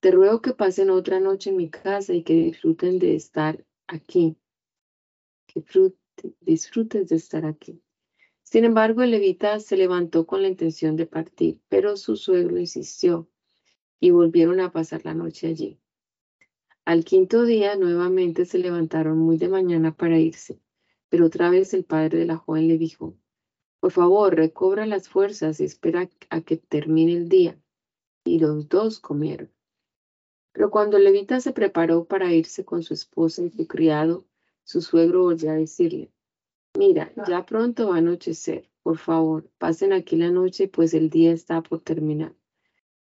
te 0.05 0.11
ruego 0.11 0.39
que 0.39 0.53
pasen 0.53 0.91
otra 0.91 1.19
noche 1.19 1.49
en 1.49 1.57
mi 1.57 1.67
casa 1.67 2.13
y 2.13 2.21
que 2.21 2.35
disfruten 2.35 2.99
de 2.99 3.15
estar 3.15 3.65
aquí, 3.87 4.37
que 5.47 5.65
disfrutes 6.41 7.09
de 7.09 7.15
estar 7.15 7.43
aquí. 7.43 7.81
Sin 8.43 8.65
embargo, 8.65 9.01
el 9.01 9.09
levita 9.09 9.59
se 9.59 9.75
levantó 9.75 10.27
con 10.27 10.43
la 10.43 10.47
intención 10.47 10.95
de 10.95 11.07
partir, 11.07 11.59
pero 11.69 11.97
su 11.97 12.17
suegro 12.17 12.59
insistió 12.59 13.27
y 13.99 14.11
volvieron 14.11 14.59
a 14.59 14.71
pasar 14.71 15.03
la 15.05 15.15
noche 15.15 15.47
allí. 15.47 15.79
Al 16.85 17.03
quinto 17.03 17.43
día 17.43 17.75
nuevamente 17.75 18.45
se 18.45 18.59
levantaron 18.59 19.17
muy 19.17 19.39
de 19.39 19.49
mañana 19.49 19.95
para 19.97 20.19
irse, 20.19 20.61
pero 21.09 21.25
otra 21.25 21.49
vez 21.49 21.73
el 21.73 21.83
padre 21.83 22.19
de 22.19 22.25
la 22.25 22.37
joven 22.37 22.67
le 22.67 22.77
dijo, 22.77 23.17
por 23.79 23.91
favor, 23.91 24.35
recobra 24.35 24.85
las 24.85 25.09
fuerzas 25.09 25.59
y 25.59 25.63
espera 25.63 26.07
a 26.29 26.41
que 26.41 26.57
termine 26.57 27.13
el 27.13 27.27
día. 27.27 27.59
Y 28.23 28.37
los 28.37 28.69
dos 28.69 28.99
comieron. 28.99 29.54
Pero 30.55 30.71
cuando 30.71 30.95
el 30.95 31.03
levita 31.03 31.41
se 31.41 31.51
preparó 31.51 32.05
para 32.05 32.31
irse 32.33 32.63
con 32.63 32.81
su 32.81 32.93
esposa 32.93 33.43
y 33.43 33.49
su 33.49 33.67
criado, 33.67 34.25
su 34.63 34.81
suegro 34.81 35.23
volvió 35.23 35.51
a 35.51 35.55
decirle, 35.55 36.13
Mira, 36.77 37.11
ya 37.27 37.45
pronto 37.45 37.89
va 37.89 37.95
a 37.95 37.97
anochecer. 37.97 38.69
Por 38.81 38.97
favor, 38.97 39.49
pasen 39.57 39.91
aquí 39.91 40.15
la 40.15 40.31
noche, 40.31 40.69
pues 40.69 40.93
el 40.93 41.09
día 41.09 41.33
está 41.33 41.61
por 41.61 41.81
terminar. 41.81 42.33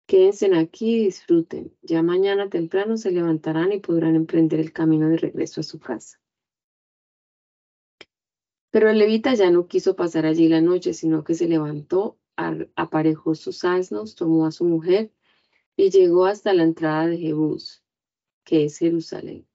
Quédense 0.07 0.47
aquí 0.57 0.95
y 0.95 1.05
disfruten. 1.05 1.77
Ya 1.83 2.03
mañana 2.03 2.49
temprano 2.49 2.97
se 2.97 3.11
levantarán 3.11 3.71
y 3.73 3.81
podrán 3.81 4.17
emprender 4.17 4.59
el 4.59 4.73
camino 4.73 5.11
de 5.11 5.19
regreso 5.19 5.61
a 5.61 5.65
su 5.65 5.79
casa. 5.79 6.19
Pero 8.71 8.89
el 8.89 8.97
levita 8.97 9.35
ya 9.35 9.51
no 9.51 9.67
quiso 9.67 9.95
pasar 9.95 10.25
allí 10.25 10.49
la 10.49 10.63
noche, 10.63 10.95
sino 10.95 11.23
que 11.23 11.35
se 11.35 11.49
levantó, 11.49 12.19
aparejó 12.77 13.35
sus 13.35 13.63
asnos, 13.67 14.15
tomó 14.15 14.47
a 14.47 14.53
su 14.53 14.65
mujer 14.65 15.13
y 15.83 15.91
llegó 15.91 16.27
hasta 16.27 16.55
la 16.55 16.63
entrada 16.63 17.09
de 17.09 17.19
Jebús, 17.19 17.83
que 18.45 18.67
es 18.67 18.79
Jerusalén. 18.79 19.49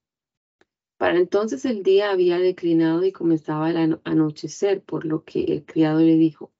Para 0.98 1.18
entonces 1.18 1.64
el 1.64 1.84
día 1.84 2.12
había 2.12 2.38
declinado 2.38 3.06
y 3.06 3.14
comenzaba 3.14 3.72
el 3.72 4.02
anochecer, 4.04 4.84
por 4.84 5.06
lo 5.06 5.24
que 5.24 5.46
el 5.46 5.66
criado 5.66 6.02
le 6.02 6.18
dijo, 6.18 6.52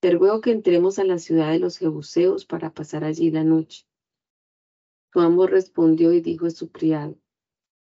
Te 0.00 0.10
ruego 0.10 0.42
que 0.42 0.52
entremos 0.52 0.98
a 0.98 1.04
la 1.04 1.18
ciudad 1.18 1.52
de 1.52 1.58
los 1.58 1.78
Jebuseos 1.78 2.44
para 2.44 2.74
pasar 2.74 3.02
allí 3.02 3.30
la 3.30 3.44
noche. 3.44 3.86
Su 5.10 5.20
amo 5.20 5.46
respondió 5.46 6.12
y 6.12 6.20
dijo 6.20 6.44
a 6.44 6.50
su 6.50 6.70
criado, 6.70 7.16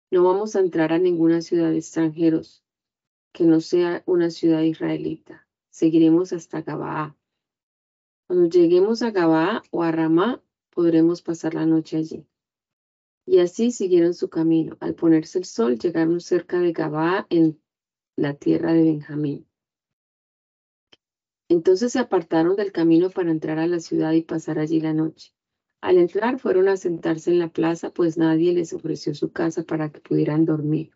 No 0.09 0.23
vamos 0.23 0.55
a 0.55 0.61
entrar 0.61 0.93
a 0.93 0.97
ninguna 0.97 1.41
ciudad 1.41 1.69
de 1.69 1.77
extranjeros 1.77 2.63
que 3.33 3.43
no 3.43 3.61
sea 3.61 4.01
una 4.07 4.31
ciudad 4.31 4.63
israelita. 4.63 5.47
Seguiremos 5.69 6.33
hasta 6.33 6.63
Gabaa. 6.63 7.15
Cuando 8.25 8.49
lleguemos 8.49 9.03
a 9.03 9.11
Gabaa 9.11 9.61
o 9.69 9.83
a 9.83 9.91
Ramá, 9.91 10.41
podremos 10.77 11.23
pasar 11.23 11.55
la 11.55 11.65
noche 11.65 11.97
allí. 11.97 12.27
Y 13.25 13.39
así 13.39 13.71
siguieron 13.71 14.13
su 14.13 14.29
camino. 14.29 14.77
Al 14.79 14.93
ponerse 14.93 15.39
el 15.39 15.45
sol, 15.45 15.79
llegaron 15.79 16.21
cerca 16.21 16.59
de 16.59 16.71
Gabá 16.71 17.25
en 17.31 17.59
la 18.15 18.35
tierra 18.35 18.73
de 18.73 18.83
Benjamín. 18.83 19.47
Entonces 21.49 21.93
se 21.93 21.97
apartaron 21.97 22.55
del 22.55 22.71
camino 22.71 23.09
para 23.09 23.31
entrar 23.31 23.57
a 23.57 23.65
la 23.65 23.79
ciudad 23.79 24.11
y 24.11 24.21
pasar 24.21 24.59
allí 24.59 24.79
la 24.79 24.93
noche. 24.93 25.33
Al 25.81 25.97
entrar 25.97 26.37
fueron 26.37 26.67
a 26.67 26.77
sentarse 26.77 27.31
en 27.31 27.39
la 27.39 27.49
plaza, 27.49 27.89
pues 27.89 28.19
nadie 28.19 28.53
les 28.53 28.71
ofreció 28.71 29.15
su 29.15 29.31
casa 29.31 29.63
para 29.63 29.91
que 29.91 29.99
pudieran 29.99 30.45
dormir. 30.45 30.91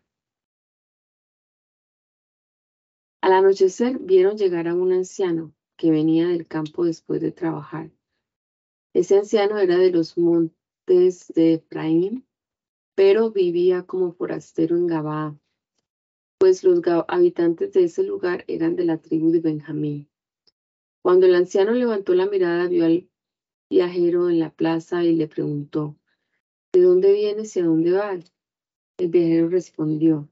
Al 3.20 3.32
anochecer 3.32 3.98
vieron 3.98 4.36
llegar 4.36 4.68
a 4.68 4.74
un 4.74 4.92
anciano 4.92 5.52
que 5.76 5.90
venía 5.90 6.28
del 6.28 6.46
campo 6.46 6.84
después 6.84 7.20
de 7.20 7.32
trabajar. 7.32 7.90
Ese 8.94 9.16
anciano 9.16 9.58
era 9.58 9.78
de 9.78 9.90
los 9.90 10.18
montes 10.18 11.32
de 11.34 11.54
Efraín, 11.54 12.26
pero 12.94 13.30
vivía 13.30 13.84
como 13.84 14.12
forastero 14.12 14.76
en 14.76 14.86
Gabá, 14.86 15.38
pues 16.38 16.62
los 16.62 16.82
habitantes 17.08 17.72
de 17.72 17.84
ese 17.84 18.02
lugar 18.02 18.44
eran 18.48 18.76
de 18.76 18.84
la 18.84 18.98
tribu 18.98 19.30
de 19.30 19.40
Benjamín. 19.40 20.10
Cuando 21.02 21.24
el 21.24 21.34
anciano 21.34 21.72
levantó 21.72 22.14
la 22.14 22.26
mirada, 22.26 22.68
vio 22.68 22.84
al 22.84 23.08
viajero 23.70 24.28
en 24.28 24.38
la 24.38 24.50
plaza 24.50 25.04
y 25.04 25.14
le 25.14 25.26
preguntó, 25.26 25.96
¿de 26.74 26.82
dónde 26.82 27.12
vienes 27.12 27.56
y 27.56 27.60
a 27.60 27.64
dónde 27.64 27.92
vas? 27.92 28.34
El 28.98 29.08
viajero 29.08 29.48
respondió, 29.48 30.28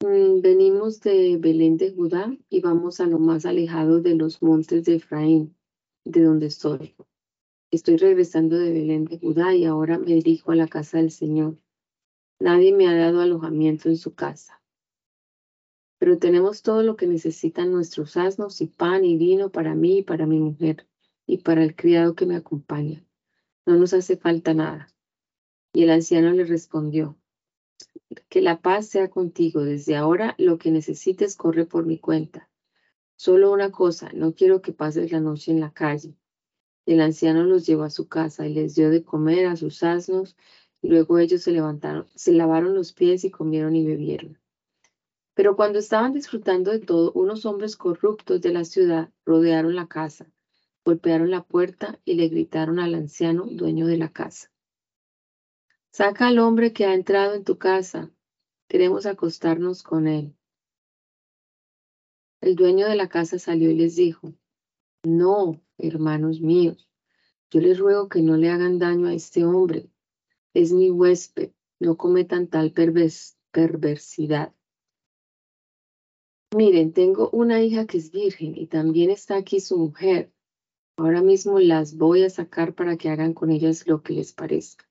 venimos 0.00 1.00
de 1.00 1.36
Belén 1.38 1.76
de 1.76 1.92
Judá 1.92 2.36
y 2.48 2.60
vamos 2.60 3.00
a 3.00 3.06
lo 3.06 3.18
más 3.18 3.44
alejado 3.46 4.00
de 4.00 4.14
los 4.14 4.42
montes 4.42 4.84
de 4.84 4.96
Efraín 4.96 5.56
de 6.04 6.22
donde 6.22 6.46
estoy. 6.46 6.94
Estoy 7.70 7.96
regresando 7.96 8.56
de 8.56 8.72
Belén 8.72 9.04
de 9.04 9.18
Judá 9.18 9.54
y 9.54 9.64
ahora 9.64 9.98
me 9.98 10.14
dirijo 10.14 10.52
a 10.52 10.56
la 10.56 10.68
casa 10.68 10.98
del 10.98 11.10
Señor. 11.10 11.58
Nadie 12.38 12.72
me 12.72 12.86
ha 12.86 12.96
dado 12.96 13.20
alojamiento 13.20 13.88
en 13.88 13.96
su 13.96 14.14
casa. 14.14 14.62
Pero 15.98 16.18
tenemos 16.18 16.62
todo 16.62 16.82
lo 16.82 16.96
que 16.96 17.08
necesitan 17.08 17.72
nuestros 17.72 18.16
asnos 18.16 18.60
y 18.60 18.68
pan 18.68 19.04
y 19.04 19.16
vino 19.16 19.50
para 19.50 19.74
mí 19.74 19.98
y 19.98 20.02
para 20.02 20.26
mi 20.26 20.38
mujer 20.38 20.86
y 21.26 21.38
para 21.38 21.64
el 21.64 21.74
criado 21.74 22.14
que 22.14 22.24
me 22.24 22.36
acompaña. 22.36 23.04
No 23.66 23.76
nos 23.76 23.92
hace 23.92 24.16
falta 24.16 24.54
nada. 24.54 24.88
Y 25.74 25.82
el 25.82 25.90
anciano 25.90 26.30
le 26.30 26.44
respondió, 26.44 27.18
que 28.28 28.40
la 28.40 28.60
paz 28.60 28.86
sea 28.86 29.08
contigo. 29.08 29.62
Desde 29.62 29.96
ahora 29.96 30.34
lo 30.38 30.58
que 30.58 30.70
necesites 30.70 31.36
corre 31.36 31.66
por 31.66 31.86
mi 31.86 31.98
cuenta. 31.98 32.48
Solo 33.16 33.52
una 33.52 33.70
cosa, 33.70 34.10
no 34.14 34.34
quiero 34.34 34.62
que 34.62 34.72
pases 34.72 35.10
la 35.10 35.20
noche 35.20 35.50
en 35.50 35.60
la 35.60 35.72
calle. 35.72 36.16
El 36.86 37.00
anciano 37.00 37.44
los 37.44 37.66
llevó 37.66 37.82
a 37.82 37.90
su 37.90 38.08
casa 38.08 38.46
y 38.46 38.54
les 38.54 38.74
dio 38.74 38.90
de 38.90 39.02
comer 39.02 39.46
a 39.46 39.56
sus 39.56 39.82
asnos, 39.82 40.36
y 40.80 40.88
luego 40.88 41.18
ellos 41.18 41.42
se 41.42 41.50
levantaron, 41.50 42.06
se 42.14 42.32
lavaron 42.32 42.74
los 42.74 42.92
pies 42.92 43.24
y 43.24 43.30
comieron 43.30 43.74
y 43.74 43.84
bebieron. 43.84 44.38
Pero 45.34 45.56
cuando 45.56 45.78
estaban 45.78 46.12
disfrutando 46.12 46.70
de 46.70 46.78
todo, 46.78 47.12
unos 47.12 47.44
hombres 47.44 47.76
corruptos 47.76 48.40
de 48.40 48.52
la 48.52 48.64
ciudad 48.64 49.10
rodearon 49.24 49.74
la 49.74 49.86
casa, 49.86 50.30
golpearon 50.84 51.30
la 51.30 51.42
puerta 51.42 52.00
y 52.04 52.14
le 52.14 52.28
gritaron 52.28 52.78
al 52.78 52.94
anciano, 52.94 53.46
dueño 53.50 53.86
de 53.86 53.98
la 53.98 54.12
casa. 54.12 54.50
Saca 55.90 56.28
al 56.28 56.38
hombre 56.38 56.72
que 56.72 56.84
ha 56.84 56.94
entrado 56.94 57.34
en 57.34 57.44
tu 57.44 57.58
casa. 57.58 58.12
Queremos 58.68 59.06
acostarnos 59.06 59.82
con 59.82 60.06
él. 60.06 60.36
El 62.40 62.54
dueño 62.56 62.86
de 62.86 62.94
la 62.94 63.08
casa 63.08 63.38
salió 63.38 63.70
y 63.70 63.74
les 63.74 63.96
dijo, 63.96 64.34
no, 65.02 65.60
hermanos 65.78 66.40
míos, 66.40 66.88
yo 67.50 67.60
les 67.60 67.78
ruego 67.78 68.08
que 68.08 68.22
no 68.22 68.36
le 68.36 68.50
hagan 68.50 68.78
daño 68.78 69.08
a 69.08 69.14
este 69.14 69.44
hombre. 69.44 69.90
Es 70.54 70.72
mi 70.72 70.90
huésped, 70.90 71.52
no 71.80 71.96
cometan 71.96 72.48
tal 72.48 72.72
perversidad. 72.72 74.54
Miren, 76.54 76.92
tengo 76.92 77.30
una 77.30 77.62
hija 77.62 77.86
que 77.86 77.98
es 77.98 78.10
virgen 78.12 78.56
y 78.56 78.66
también 78.66 79.10
está 79.10 79.36
aquí 79.36 79.58
su 79.58 79.78
mujer. 79.78 80.32
Ahora 80.96 81.22
mismo 81.22 81.58
las 81.58 81.96
voy 81.96 82.24
a 82.24 82.30
sacar 82.30 82.74
para 82.74 82.96
que 82.96 83.08
hagan 83.08 83.32
con 83.32 83.50
ellas 83.50 83.86
lo 83.86 84.02
que 84.02 84.12
les 84.12 84.32
parezca 84.32 84.87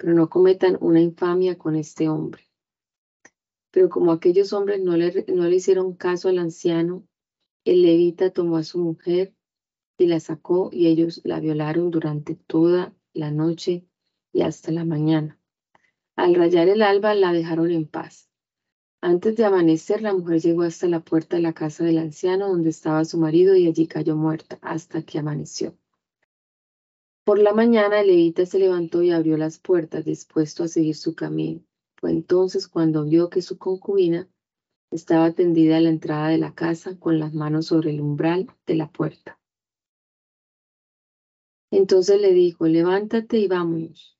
pero 0.00 0.14
no 0.14 0.30
cometan 0.30 0.78
una 0.80 0.98
infamia 0.98 1.58
con 1.58 1.76
este 1.76 2.08
hombre. 2.08 2.42
Pero 3.70 3.90
como 3.90 4.12
aquellos 4.12 4.54
hombres 4.54 4.80
no 4.80 4.96
le, 4.96 5.26
no 5.28 5.46
le 5.46 5.56
hicieron 5.56 5.94
caso 5.94 6.30
al 6.30 6.38
anciano, 6.38 7.06
el 7.66 7.82
levita 7.82 8.30
tomó 8.30 8.56
a 8.56 8.62
su 8.62 8.78
mujer 8.78 9.34
y 9.98 10.06
la 10.06 10.18
sacó 10.18 10.70
y 10.72 10.86
ellos 10.86 11.20
la 11.24 11.38
violaron 11.38 11.90
durante 11.90 12.34
toda 12.34 12.96
la 13.12 13.30
noche 13.30 13.86
y 14.32 14.40
hasta 14.40 14.72
la 14.72 14.86
mañana. 14.86 15.38
Al 16.16 16.34
rayar 16.34 16.68
el 16.68 16.80
alba 16.80 17.14
la 17.14 17.34
dejaron 17.34 17.70
en 17.70 17.86
paz. 17.86 18.30
Antes 19.02 19.36
de 19.36 19.44
amanecer, 19.44 20.00
la 20.00 20.14
mujer 20.14 20.40
llegó 20.40 20.62
hasta 20.62 20.88
la 20.88 21.00
puerta 21.00 21.36
de 21.36 21.42
la 21.42 21.52
casa 21.52 21.84
del 21.84 21.98
anciano 21.98 22.48
donde 22.48 22.70
estaba 22.70 23.04
su 23.04 23.18
marido 23.18 23.54
y 23.54 23.66
allí 23.66 23.86
cayó 23.86 24.16
muerta 24.16 24.58
hasta 24.62 25.02
que 25.02 25.18
amaneció. 25.18 25.76
Por 27.24 27.38
la 27.38 27.52
mañana 27.52 28.02
levita 28.02 28.46
se 28.46 28.58
levantó 28.58 29.02
y 29.02 29.10
abrió 29.10 29.36
las 29.36 29.58
puertas, 29.58 30.06
dispuesto 30.06 30.64
a 30.64 30.68
seguir 30.68 30.96
su 30.96 31.14
camino. 31.14 31.62
Fue 31.98 32.10
entonces 32.10 32.66
cuando 32.66 33.04
vio 33.04 33.28
que 33.28 33.42
su 33.42 33.58
concubina 33.58 34.28
estaba 34.90 35.30
tendida 35.32 35.76
a 35.76 35.80
la 35.80 35.90
entrada 35.90 36.28
de 36.28 36.38
la 36.38 36.54
casa 36.54 36.98
con 36.98 37.18
las 37.18 37.34
manos 37.34 37.66
sobre 37.66 37.90
el 37.90 38.00
umbral 38.00 38.46
de 38.66 38.74
la 38.74 38.90
puerta. 38.90 39.38
Entonces 41.70 42.20
le 42.20 42.32
dijo, 42.32 42.66
levántate 42.66 43.38
y 43.38 43.46
vámonos. 43.46 44.18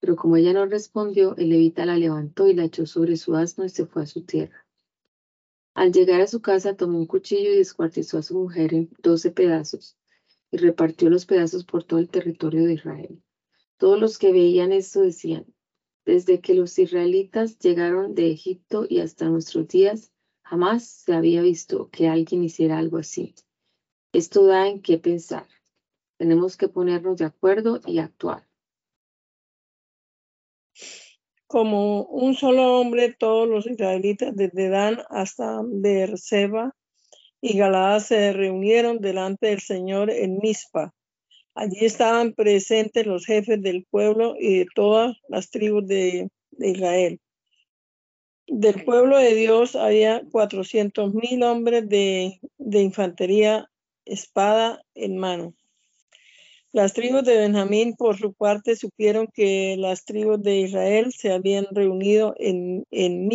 Pero 0.00 0.16
como 0.16 0.38
ella 0.38 0.54
no 0.54 0.64
respondió, 0.64 1.36
el 1.36 1.50
levita 1.50 1.84
la 1.84 1.98
levantó 1.98 2.48
y 2.48 2.54
la 2.54 2.64
echó 2.64 2.86
sobre 2.86 3.16
su 3.16 3.36
asno 3.36 3.66
y 3.66 3.68
se 3.68 3.84
fue 3.84 4.02
a 4.02 4.06
su 4.06 4.22
tierra. 4.22 4.66
Al 5.74 5.92
llegar 5.92 6.22
a 6.22 6.26
su 6.26 6.40
casa 6.40 6.74
tomó 6.74 6.98
un 6.98 7.06
cuchillo 7.06 7.52
y 7.52 7.58
descuartizó 7.58 8.18
a 8.18 8.22
su 8.22 8.36
mujer 8.38 8.72
en 8.74 8.90
doce 9.02 9.30
pedazos 9.30 9.99
y 10.50 10.56
repartió 10.56 11.10
los 11.10 11.26
pedazos 11.26 11.64
por 11.64 11.84
todo 11.84 12.00
el 12.00 12.08
territorio 12.08 12.64
de 12.64 12.74
Israel. 12.74 13.22
Todos 13.76 13.98
los 13.98 14.18
que 14.18 14.32
veían 14.32 14.72
esto 14.72 15.00
decían, 15.00 15.46
desde 16.04 16.40
que 16.40 16.54
los 16.54 16.78
israelitas 16.78 17.58
llegaron 17.58 18.14
de 18.14 18.30
Egipto 18.30 18.86
y 18.88 19.00
hasta 19.00 19.28
nuestros 19.28 19.68
días, 19.68 20.12
jamás 20.42 20.84
se 20.84 21.14
había 21.14 21.42
visto 21.42 21.88
que 21.90 22.08
alguien 22.08 22.42
hiciera 22.42 22.78
algo 22.78 22.98
así. 22.98 23.34
Esto 24.12 24.44
da 24.44 24.68
en 24.68 24.82
qué 24.82 24.98
pensar. 24.98 25.46
Tenemos 26.18 26.56
que 26.56 26.68
ponernos 26.68 27.18
de 27.18 27.26
acuerdo 27.26 27.80
y 27.86 27.98
actuar. 27.98 28.46
Como 31.46 32.04
un 32.04 32.34
solo 32.34 32.80
hombre, 32.80 33.14
todos 33.18 33.48
los 33.48 33.66
israelitas, 33.66 34.34
desde 34.36 34.68
Dan 34.68 34.98
hasta 35.08 35.62
Beerseba, 35.64 36.76
y 37.40 37.56
Galaad 37.56 38.00
se 38.00 38.32
reunieron 38.32 38.98
delante 38.98 39.48
del 39.48 39.60
Señor 39.60 40.10
en 40.10 40.38
Mizpa. 40.42 40.92
Allí 41.54 41.84
estaban 41.84 42.34
presentes 42.34 43.06
los 43.06 43.26
jefes 43.26 43.60
del 43.60 43.84
pueblo 43.90 44.34
y 44.38 44.58
de 44.58 44.66
todas 44.74 45.16
las 45.28 45.50
tribus 45.50 45.86
de, 45.86 46.28
Israel. 46.58 47.20
Del 48.46 48.84
pueblo 48.84 49.18
de 49.18 49.34
Dios 49.34 49.76
había 49.76 50.22
cuatrocientos 50.30 51.14
mil 51.14 51.42
hombres 51.42 51.88
de, 51.88 52.40
infantería, 52.58 53.68
espada 54.04 54.82
en 54.94 55.16
mano. 55.16 55.54
Las 56.72 56.92
tribus 56.92 57.24
de 57.24 57.36
Benjamín, 57.36 57.96
por 57.96 58.16
su 58.16 58.32
parte, 58.32 58.76
supieron 58.76 59.26
que 59.32 59.76
las 59.76 60.04
tribus 60.04 60.40
de 60.42 60.60
Israel 60.60 61.12
se 61.12 61.32
habían 61.32 61.66
reunido 61.72 62.34
en, 62.38 62.86
en. 62.90 63.28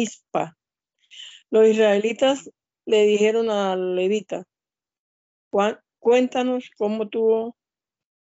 Los 1.49 1.67
israelitas 1.67 2.49
le 2.85 3.05
dijeron 3.05 3.49
al 3.49 3.95
levita, 3.95 4.45
cuéntanos 5.99 6.69
cómo 6.77 7.09
tuvo 7.09 7.55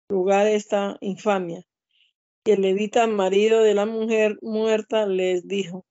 lugar 0.09 0.47
esta 0.47 0.97
infamia. 1.01 1.63
Y 2.45 2.53
el 2.53 2.63
levita, 2.63 3.07
marido 3.07 3.63
de 3.63 3.75
la 3.75 3.87
mujer 3.87 4.39
muerta, 4.43 5.07
les 5.07 5.47
dijo, 5.47 5.85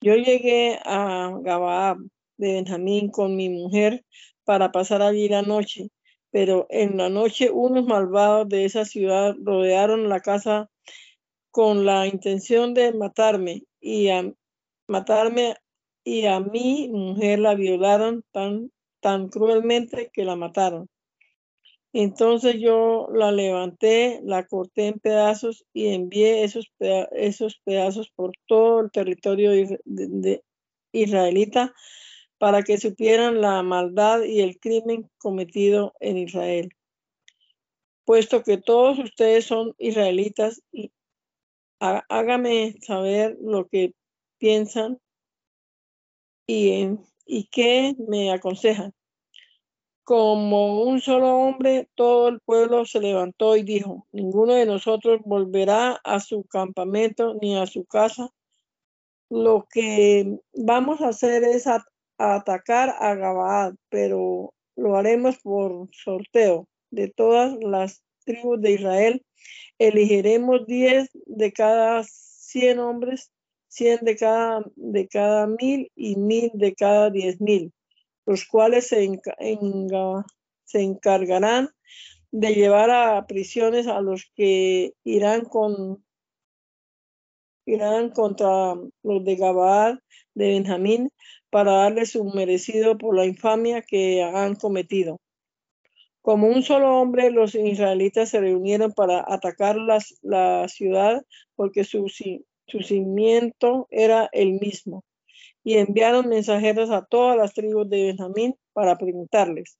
yo 0.00 0.14
llegué 0.16 0.78
a 0.84 1.30
Gabaab 1.42 1.98
de 2.36 2.54
Benjamín 2.54 3.10
con 3.10 3.36
mi 3.36 3.48
mujer 3.48 4.04
para 4.44 4.72
pasar 4.72 5.02
allí 5.02 5.28
la 5.28 5.42
noche, 5.42 5.90
pero 6.30 6.66
en 6.70 6.96
la 6.96 7.08
noche 7.08 7.50
unos 7.50 7.86
malvados 7.86 8.48
de 8.48 8.64
esa 8.64 8.84
ciudad 8.84 9.34
rodearon 9.42 10.08
la 10.08 10.20
casa 10.20 10.70
con 11.50 11.84
la 11.84 12.06
intención 12.06 12.74
de 12.74 12.92
matarme 12.92 13.64
y 13.80 14.08
a 14.08 14.32
matarme 14.88 15.54
y 16.04 16.26
a 16.26 16.40
mi 16.40 16.88
mujer 16.88 17.38
la 17.38 17.54
violaron 17.54 18.24
tan, 18.32 18.72
tan 19.00 19.28
cruelmente 19.28 20.10
que 20.12 20.24
la 20.24 20.36
mataron. 20.36 20.88
Entonces 21.92 22.56
yo 22.58 23.08
la 23.12 23.32
levanté, 23.32 24.20
la 24.24 24.46
corté 24.46 24.86
en 24.86 24.98
pedazos 24.98 25.66
y 25.74 25.88
envié 25.88 26.42
esos, 26.42 26.72
esos 27.12 27.60
pedazos 27.64 28.10
por 28.16 28.32
todo 28.46 28.80
el 28.80 28.90
territorio 28.90 29.50
de, 29.84 30.42
israelita 30.92 31.74
para 32.38 32.62
que 32.62 32.78
supieran 32.78 33.40
la 33.40 33.62
maldad 33.62 34.22
y 34.22 34.40
el 34.40 34.58
crimen 34.58 35.10
cometido 35.18 35.94
en 36.00 36.18
Israel. 36.18 36.70
Puesto 38.04 38.42
que 38.42 38.56
todos 38.56 38.98
ustedes 38.98 39.44
son 39.44 39.74
israelitas, 39.78 40.62
hágame 41.78 42.74
saber 42.80 43.36
lo 43.40 43.68
que 43.68 43.94
piensan 44.38 44.98
y, 46.46 47.48
qué 47.50 47.94
me 48.08 48.32
aconsejan. 48.32 48.92
Como 50.04 50.82
un 50.82 51.00
solo 51.00 51.36
hombre, 51.36 51.88
todo 51.94 52.28
el 52.28 52.40
pueblo 52.40 52.84
se 52.84 53.00
levantó 53.00 53.56
y 53.56 53.62
dijo, 53.62 54.06
ninguno 54.12 54.54
de 54.54 54.66
nosotros 54.66 55.20
volverá 55.24 56.00
a 56.04 56.20
su 56.20 56.44
campamento 56.44 57.34
ni 57.40 57.56
a 57.56 57.66
su 57.66 57.84
casa. 57.84 58.30
Lo 59.30 59.66
que 59.70 60.38
vamos 60.52 61.00
a 61.00 61.08
hacer 61.08 61.44
es 61.44 61.66
atacar 62.18 62.96
a 62.98 63.14
Gabaad, 63.14 63.74
pero 63.88 64.52
lo 64.76 64.96
haremos 64.96 65.38
por 65.38 65.88
sorteo 65.92 66.68
de 66.90 67.08
todas 67.08 67.56
las 67.60 68.02
tribus 68.24 68.60
de 68.60 68.72
Israel. 68.72 69.24
Elegiremos 69.78 70.66
diez 70.66 71.08
de 71.26 71.52
cada 71.52 72.02
cien 72.04 72.80
hombres 72.80 73.30
cien 73.72 74.00
de 74.02 74.16
cada, 74.16 74.62
de 74.76 75.08
cada 75.08 75.46
mil 75.46 75.90
y 75.96 76.16
mil 76.16 76.50
de 76.52 76.74
cada 76.74 77.08
diez 77.08 77.40
mil, 77.40 77.72
los 78.26 78.44
cuales 78.44 78.86
se, 78.88 79.08
se 80.64 80.82
encargarán 80.82 81.70
de 82.30 82.54
llevar 82.54 82.90
a 82.90 83.26
prisiones 83.26 83.86
a 83.86 84.02
los 84.02 84.30
que 84.36 84.92
irán 85.04 85.46
con 85.46 86.04
irán 87.64 88.10
contra 88.10 88.74
los 89.02 89.24
de 89.24 89.36
Gabaad 89.36 89.94
de 90.34 90.48
Benjamín 90.48 91.10
para 91.48 91.72
darles 91.72 92.10
su 92.10 92.24
merecido 92.24 92.98
por 92.98 93.16
la 93.16 93.24
infamia 93.24 93.80
que 93.80 94.22
han 94.22 94.54
cometido. 94.54 95.18
Como 96.20 96.46
un 96.46 96.62
solo 96.62 97.00
hombre, 97.00 97.30
los 97.30 97.54
israelitas 97.54 98.28
se 98.30 98.40
reunieron 98.40 98.92
para 98.92 99.24
atacar 99.26 99.76
la 99.76 100.68
ciudad 100.68 101.22
porque 101.56 101.84
su, 101.84 102.08
su 102.66 102.80
cimiento 102.80 103.86
era 103.90 104.28
el 104.32 104.54
mismo. 104.54 105.04
Y 105.64 105.78
enviaron 105.78 106.28
mensajeros 106.28 106.90
a 106.90 107.04
todas 107.04 107.36
las 107.36 107.54
tribus 107.54 107.88
de 107.88 108.06
Benjamín 108.06 108.56
para 108.72 108.98
preguntarles, 108.98 109.78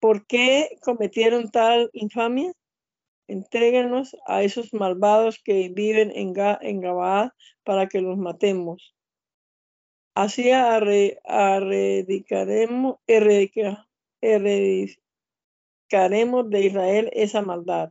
¿por 0.00 0.26
qué 0.26 0.76
cometieron 0.82 1.50
tal 1.50 1.90
infamia? 1.92 2.52
Entréguenos 3.28 4.16
a 4.26 4.44
esos 4.44 4.72
malvados 4.72 5.40
que 5.42 5.68
viven 5.70 6.12
en, 6.14 6.32
Ga 6.32 6.56
en 6.62 6.80
para 7.64 7.88
que 7.88 8.00
los 8.00 8.16
matemos. 8.16 8.94
Así 10.14 10.50
arre- 10.50 11.18
erradicaremos, 11.24 12.98
erradica- 13.06 13.88
erradicaremos 14.22 16.48
de 16.48 16.64
Israel 16.64 17.10
esa 17.12 17.42
maldad. 17.42 17.90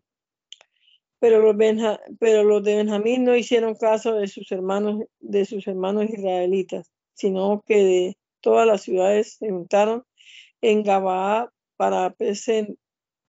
Pero 1.19 1.39
los, 1.39 1.55
benja- 1.55 1.99
pero 2.19 2.43
los 2.43 2.63
de 2.63 2.75
Benjamín 2.75 3.23
no 3.23 3.35
hicieron 3.35 3.75
caso 3.75 4.15
de 4.15 4.27
sus 4.27 4.51
hermanos, 4.51 5.03
de 5.19 5.45
sus 5.45 5.67
hermanos 5.67 6.09
israelitas, 6.09 6.91
sino 7.13 7.63
que 7.65 7.77
de 7.83 8.17
todas 8.41 8.67
las 8.67 8.81
ciudades 8.83 9.37
se 9.39 9.49
juntaron 9.49 10.03
en 10.61 10.83
Gabaa 10.83 11.51
para, 11.77 12.15
presen- 12.15 12.77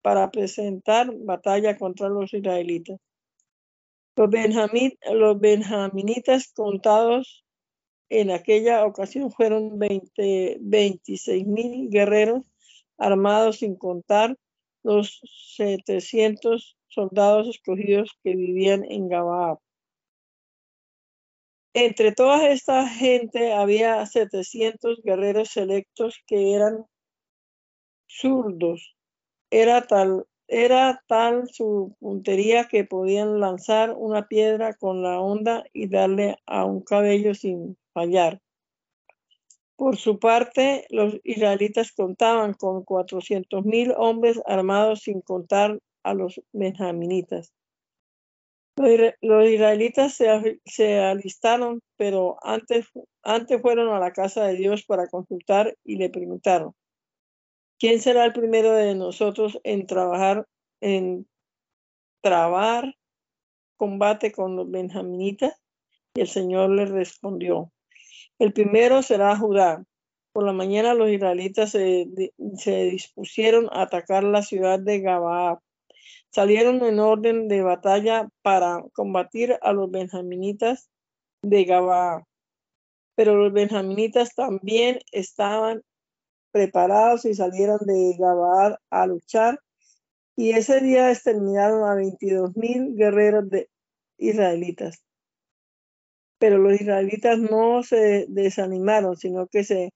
para 0.01 0.31
presentar 0.31 1.11
batalla 1.17 1.77
contra 1.77 2.09
los 2.09 2.33
israelitas. 2.33 2.99
Los, 4.15 4.29
benjamín, 4.29 4.93
los 5.11 5.39
benjaminitas 5.39 6.51
contados 6.53 7.43
en 8.09 8.31
aquella 8.31 8.85
ocasión 8.85 9.31
fueron 9.31 9.79
20, 9.79 10.57
26 10.61 11.47
mil 11.47 11.89
guerreros 11.89 12.45
armados 12.97 13.57
sin 13.57 13.75
contar 13.75 14.37
los 14.83 15.19
700 15.55 16.77
soldados 16.93 17.47
escogidos 17.47 18.11
que 18.23 18.35
vivían 18.35 18.83
en 18.89 19.09
Gabaa. 19.09 19.57
Entre 21.73 22.11
toda 22.11 22.49
esta 22.49 22.87
gente 22.87 23.53
había 23.53 24.05
700 24.05 25.01
guerreros 25.03 25.49
selectos 25.49 26.21
que 26.27 26.53
eran 26.53 26.85
zurdos. 28.07 28.95
Era 29.49 29.81
tal, 29.87 30.25
era 30.47 31.01
tal 31.07 31.47
su 31.51 31.95
puntería 31.99 32.67
que 32.67 32.83
podían 32.83 33.39
lanzar 33.39 33.91
una 33.97 34.27
piedra 34.27 34.75
con 34.75 35.01
la 35.01 35.19
onda 35.19 35.63
y 35.73 35.87
darle 35.87 36.37
a 36.45 36.65
un 36.65 36.81
cabello 36.81 37.33
sin 37.33 37.75
fallar. 37.91 38.39
Por 39.75 39.97
su 39.97 40.19
parte, 40.19 40.85
los 40.89 41.19
israelitas 41.23 41.91
contaban 41.91 42.53
con 42.53 42.83
400 42.83 43.65
mil 43.65 43.93
hombres 43.97 44.39
armados 44.45 45.01
sin 45.01 45.21
contar 45.21 45.79
a 46.03 46.13
los 46.13 46.41
benjaminitas. 46.51 47.53
Los, 48.75 48.89
isra- 48.89 49.15
los 49.21 49.47
israelitas 49.47 50.15
se, 50.15 50.99
alistaron, 50.99 51.81
pero 51.95 52.37
antes, 52.41 52.87
antes 53.21 53.61
fueron 53.61 53.93
a 53.93 53.99
la 53.99 54.11
casa 54.11 54.45
de 54.45 54.55
Dios 54.55 54.83
para 54.85 55.07
consultar 55.07 55.77
y 55.83 55.97
le 55.97 56.09
preguntaron, 56.09 56.73
¿quién 57.77 58.01
será 58.01 58.25
el 58.25 58.33
primero 58.33 58.73
de 58.73 58.95
nosotros 58.95 59.59
en 59.63 59.85
trabajar, 59.85 60.47
en 60.81 61.27
trabar 62.21 62.95
combate 63.77 64.31
con 64.31 64.55
los 64.55 64.69
benjaminitas? 64.69 65.53
Y 66.15 66.21
el 66.21 66.27
Señor 66.27 66.69
les 66.71 66.89
respondió, 66.89 67.71
el 68.39 68.53
primero 68.53 69.01
será 69.01 69.37
Judá. 69.37 69.83
Por 70.31 70.45
la 70.45 70.53
mañana 70.53 70.95
los 70.95 71.09
israelitas 71.09 71.71
se, 71.71 72.07
se 72.57 72.85
dispusieron 72.85 73.69
a 73.71 73.83
atacar 73.83 74.23
la 74.23 74.41
ciudad 74.41 74.79
de 74.79 74.99
Gabaa. 74.99 75.59
Salieron 76.33 76.83
en 76.83 76.99
orden 76.99 77.47
de 77.47 77.61
batalla 77.61 78.27
para 78.41 78.83
combatir 78.93 79.55
a 79.61 79.71
los 79.71 79.91
benjaminitas 79.91 80.89
de 81.43 81.63
Gabaa. 81.63 82.23
Pero 83.15 83.35
los 83.35 83.53
benjaminitas 83.53 84.33
también 84.33 84.97
estaban 85.11 85.83
preparados 86.51 87.25
y 87.25 87.35
salieron 87.35 87.77
de 87.85 88.15
Gabaa 88.17 88.79
a 88.89 89.05
luchar. 89.05 89.59
Y 90.35 90.53
ese 90.53 90.79
día 90.79 91.11
exterminaron 91.11 91.87
a 91.87 91.93
22 91.93 92.57
mil 92.57 92.95
guerreros 92.95 93.47
de 93.51 93.69
israelitas. 94.17 95.03
Pero 96.39 96.57
los 96.57 96.81
israelitas 96.81 97.37
no 97.37 97.83
se 97.83 98.25
desanimaron, 98.27 99.15
sino 99.17 99.45
que 99.45 99.63
se 99.63 99.93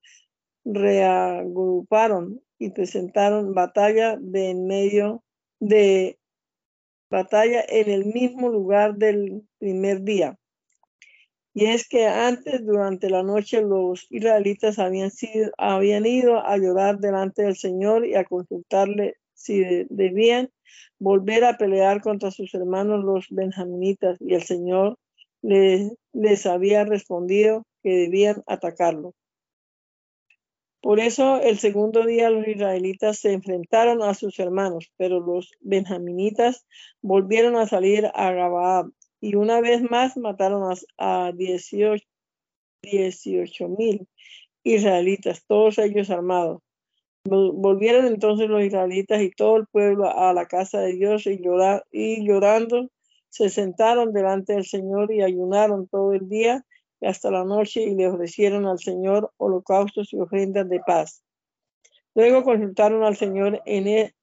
reagruparon 0.64 2.44
y 2.60 2.70
presentaron 2.70 3.56
batalla 3.56 4.18
de 4.20 4.52
en 4.52 4.68
medio 4.68 5.24
de 5.60 6.20
batalla 7.10 7.64
en 7.68 7.90
el 7.90 8.06
mismo 8.06 8.50
lugar 8.50 8.96
del 8.96 9.44
primer 9.60 10.02
día. 10.02 10.38
Y 11.54 11.66
es 11.66 11.88
que 11.88 12.06
antes, 12.06 12.64
durante 12.64 13.10
la 13.10 13.24
noche, 13.24 13.62
los 13.62 14.06
israelitas 14.12 14.78
habían, 14.78 15.10
sido, 15.10 15.52
habían 15.58 16.06
ido 16.06 16.46
a 16.46 16.56
llorar 16.58 17.00
delante 17.00 17.42
del 17.42 17.56
Señor 17.56 18.06
y 18.06 18.14
a 18.14 18.26
consultarle 18.26 19.16
si 19.34 19.62
de- 19.62 19.88
debían 19.90 20.52
volver 21.00 21.46
a 21.46 21.58
pelear 21.58 22.02
contra 22.02 22.30
sus 22.30 22.54
hermanos 22.54 23.04
los 23.04 23.26
benjaminitas. 23.30 24.18
Y 24.20 24.36
el 24.36 24.44
Señor 24.44 25.00
les, 25.42 25.92
les 26.14 26.46
había 26.46 26.86
respondido 26.86 27.66
que 27.82 27.90
debían 27.90 28.44
atacarlo. 28.46 29.14
Por 30.82 31.00
eso 31.00 31.42
el 31.42 31.58
segundo 31.58 32.06
día 32.06 32.30
los 32.30 32.48
israelitas 32.48 33.20
se 33.20 33.34
enfrentaron 33.34 34.02
a 34.04 34.14
sus 34.14 34.40
hermanos, 34.40 34.92
pero 34.98 35.20
los 35.20 35.52
benjaminitas 35.60 36.66
volvieron 37.02 37.56
a 37.56 37.68
salir 37.68 38.10
a 38.14 38.32
Gabaa 38.32 38.88
y 39.20 39.36
una 39.36 39.60
vez 39.62 39.82
más 39.90 40.16
mataron 40.18 40.72
a, 40.72 41.28
a 41.28 41.32
18 41.34 42.06
mil 43.78 44.08
israelitas, 44.64 45.44
todos 45.48 45.78
ellos 45.80 46.10
armados. 46.10 46.62
Vol- 47.26 47.54
Volvieron 47.56 48.06
entonces 48.08 48.48
los 48.50 48.64
israelitas 48.64 49.22
y 49.22 49.32
todo 49.32 49.58
el 49.58 49.68
pueblo 49.68 50.06
a 50.10 50.34
la 50.34 50.46
casa 50.48 50.80
de 50.82 50.94
Dios 50.94 51.28
y, 51.28 51.42
y 51.92 52.26
llorando 52.28 52.90
se 53.30 53.50
sentaron 53.50 54.14
delante 54.14 54.54
del 54.54 54.66
Señor 54.66 55.12
y 55.14 55.22
ayunaron 55.22 55.88
todo 55.88 56.14
el 56.14 56.30
día 56.30 56.66
hasta 57.02 57.32
la 57.32 57.44
noche 57.44 57.84
y 57.84 57.96
le 57.96 58.08
ofrecieron 58.08 58.66
al 58.66 58.80
Señor 58.80 59.32
holocaustos 59.38 60.14
y 60.14 60.20
ofrendas 60.20 60.68
de 60.70 60.80
paz. 60.80 61.24
Luego 62.16 62.44
consultaron 62.44 63.04
al 63.04 63.16
Señor 63.16 63.62
en, 63.66 63.88
e- 63.88 64.14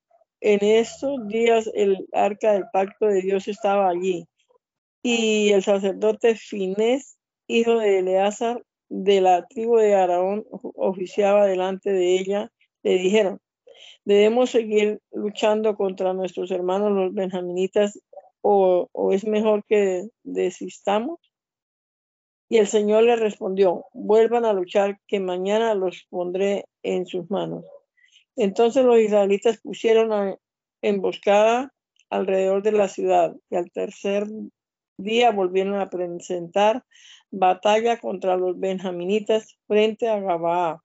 estos 0.40 1.26
días 1.28 1.70
el 1.74 2.06
arca 2.12 2.52
del 2.52 2.64
pacto 2.72 3.06
de 3.06 3.22
Dios 3.22 3.48
estaba 3.48 3.88
allí 3.88 4.26
y 5.02 5.52
el 5.52 5.62
sacerdote 5.62 6.34
Finés, 6.34 7.18
hijo 7.46 7.78
de 7.78 7.98
Eleazar, 7.98 8.64
de 8.88 9.20
la 9.20 9.46
tribu 9.46 9.76
de 9.76 9.94
Aarón, 9.94 10.46
oficiaba 10.50 11.46
delante 11.46 11.92
de 11.92 12.18
ella. 12.18 12.50
Le 12.82 12.94
dijeron, 12.94 13.40
debemos 14.04 14.50
seguir 14.50 15.00
luchando 15.12 15.76
contra 15.76 16.14
nuestros 16.14 16.50
hermanos 16.50 16.92
los 16.92 17.12
benjaminitas 17.12 18.00
o, 18.40 18.88
o 18.92 19.12
es 19.12 19.26
mejor 19.26 19.64
que 19.66 20.08
desistamos. 20.22 21.18
Y 22.54 22.58
el 22.58 22.68
Señor 22.68 23.02
le 23.02 23.16
respondió, 23.16 23.86
vuelvan 23.92 24.44
a 24.44 24.52
luchar, 24.52 25.00
que 25.08 25.18
mañana 25.18 25.74
los 25.74 26.06
pondré 26.08 26.66
en 26.84 27.04
sus 27.04 27.28
manos. 27.28 27.64
Entonces 28.36 28.84
los 28.84 28.96
israelitas 29.00 29.58
pusieron 29.60 30.38
emboscada 30.80 31.74
alrededor 32.10 32.62
de 32.62 32.70
la 32.70 32.86
ciudad 32.86 33.34
y 33.50 33.56
al 33.56 33.72
tercer 33.72 34.28
día 34.98 35.32
volvieron 35.32 35.80
a 35.80 35.90
presentar 35.90 36.84
batalla 37.32 37.98
contra 37.98 38.36
los 38.36 38.56
benjaminitas 38.56 39.58
frente 39.66 40.08
a 40.08 40.20
Gabaa. 40.20 40.80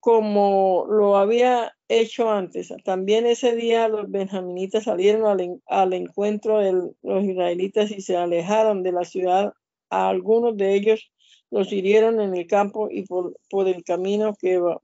Como 0.00 0.86
lo 0.88 1.18
había 1.18 1.73
hecho 2.00 2.30
antes, 2.30 2.72
también 2.84 3.26
ese 3.26 3.54
día 3.56 3.88
los 3.88 4.10
benjaminitas 4.10 4.84
salieron 4.84 5.26
al, 5.26 5.40
en- 5.40 5.62
al 5.66 5.92
encuentro 5.92 6.58
de 6.58 6.72
los 7.02 7.24
israelitas 7.24 7.90
y 7.90 8.00
se 8.00 8.16
alejaron 8.16 8.82
de 8.82 8.92
la 8.92 9.04
ciudad. 9.04 9.52
A 9.90 10.08
algunos 10.08 10.56
de 10.56 10.74
ellos 10.74 11.12
los 11.50 11.72
hirieron 11.72 12.20
en 12.20 12.34
el 12.34 12.46
campo 12.46 12.88
y 12.90 13.04
por, 13.06 13.36
por 13.50 13.68
el 13.68 13.84
camino 13.84 14.34
que, 14.40 14.58
va- 14.58 14.80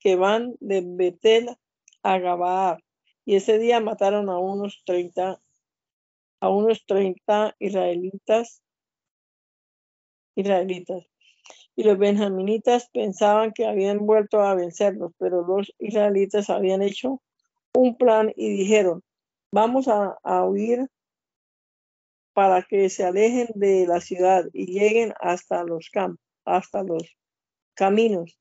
que 0.00 0.16
van 0.16 0.56
de 0.60 0.82
Betel 0.84 1.50
a 2.02 2.18
Gabaa. 2.18 2.78
Y 3.24 3.36
ese 3.36 3.58
día 3.58 3.80
mataron 3.80 4.28
a 4.30 4.38
unos 4.38 4.82
30 4.86 5.40
a 6.40 6.48
unos 6.48 6.84
30 6.86 7.54
israelitas, 7.58 8.62
israelitas. 10.36 11.04
Y 11.76 11.84
los 11.84 11.98
benjaminitas 11.98 12.88
pensaban 12.92 13.52
que 13.52 13.66
habían 13.66 14.06
vuelto 14.06 14.40
a 14.40 14.54
vencerlos, 14.54 15.12
pero 15.18 15.46
los 15.46 15.72
israelitas 15.78 16.48
habían 16.48 16.82
hecho 16.82 17.22
un 17.74 17.96
plan 17.96 18.32
y 18.34 18.48
dijeron, 18.48 19.02
vamos 19.52 19.86
a, 19.86 20.18
a 20.22 20.44
huir 20.44 20.88
para 22.32 22.62
que 22.62 22.88
se 22.88 23.04
alejen 23.04 23.48
de 23.54 23.86
la 23.86 24.00
ciudad 24.00 24.44
y 24.52 24.66
lleguen 24.66 25.14
hasta 25.20 25.64
los 25.64 25.90
campos, 25.90 26.24
hasta 26.44 26.82
los 26.82 27.16
caminos. 27.74 28.38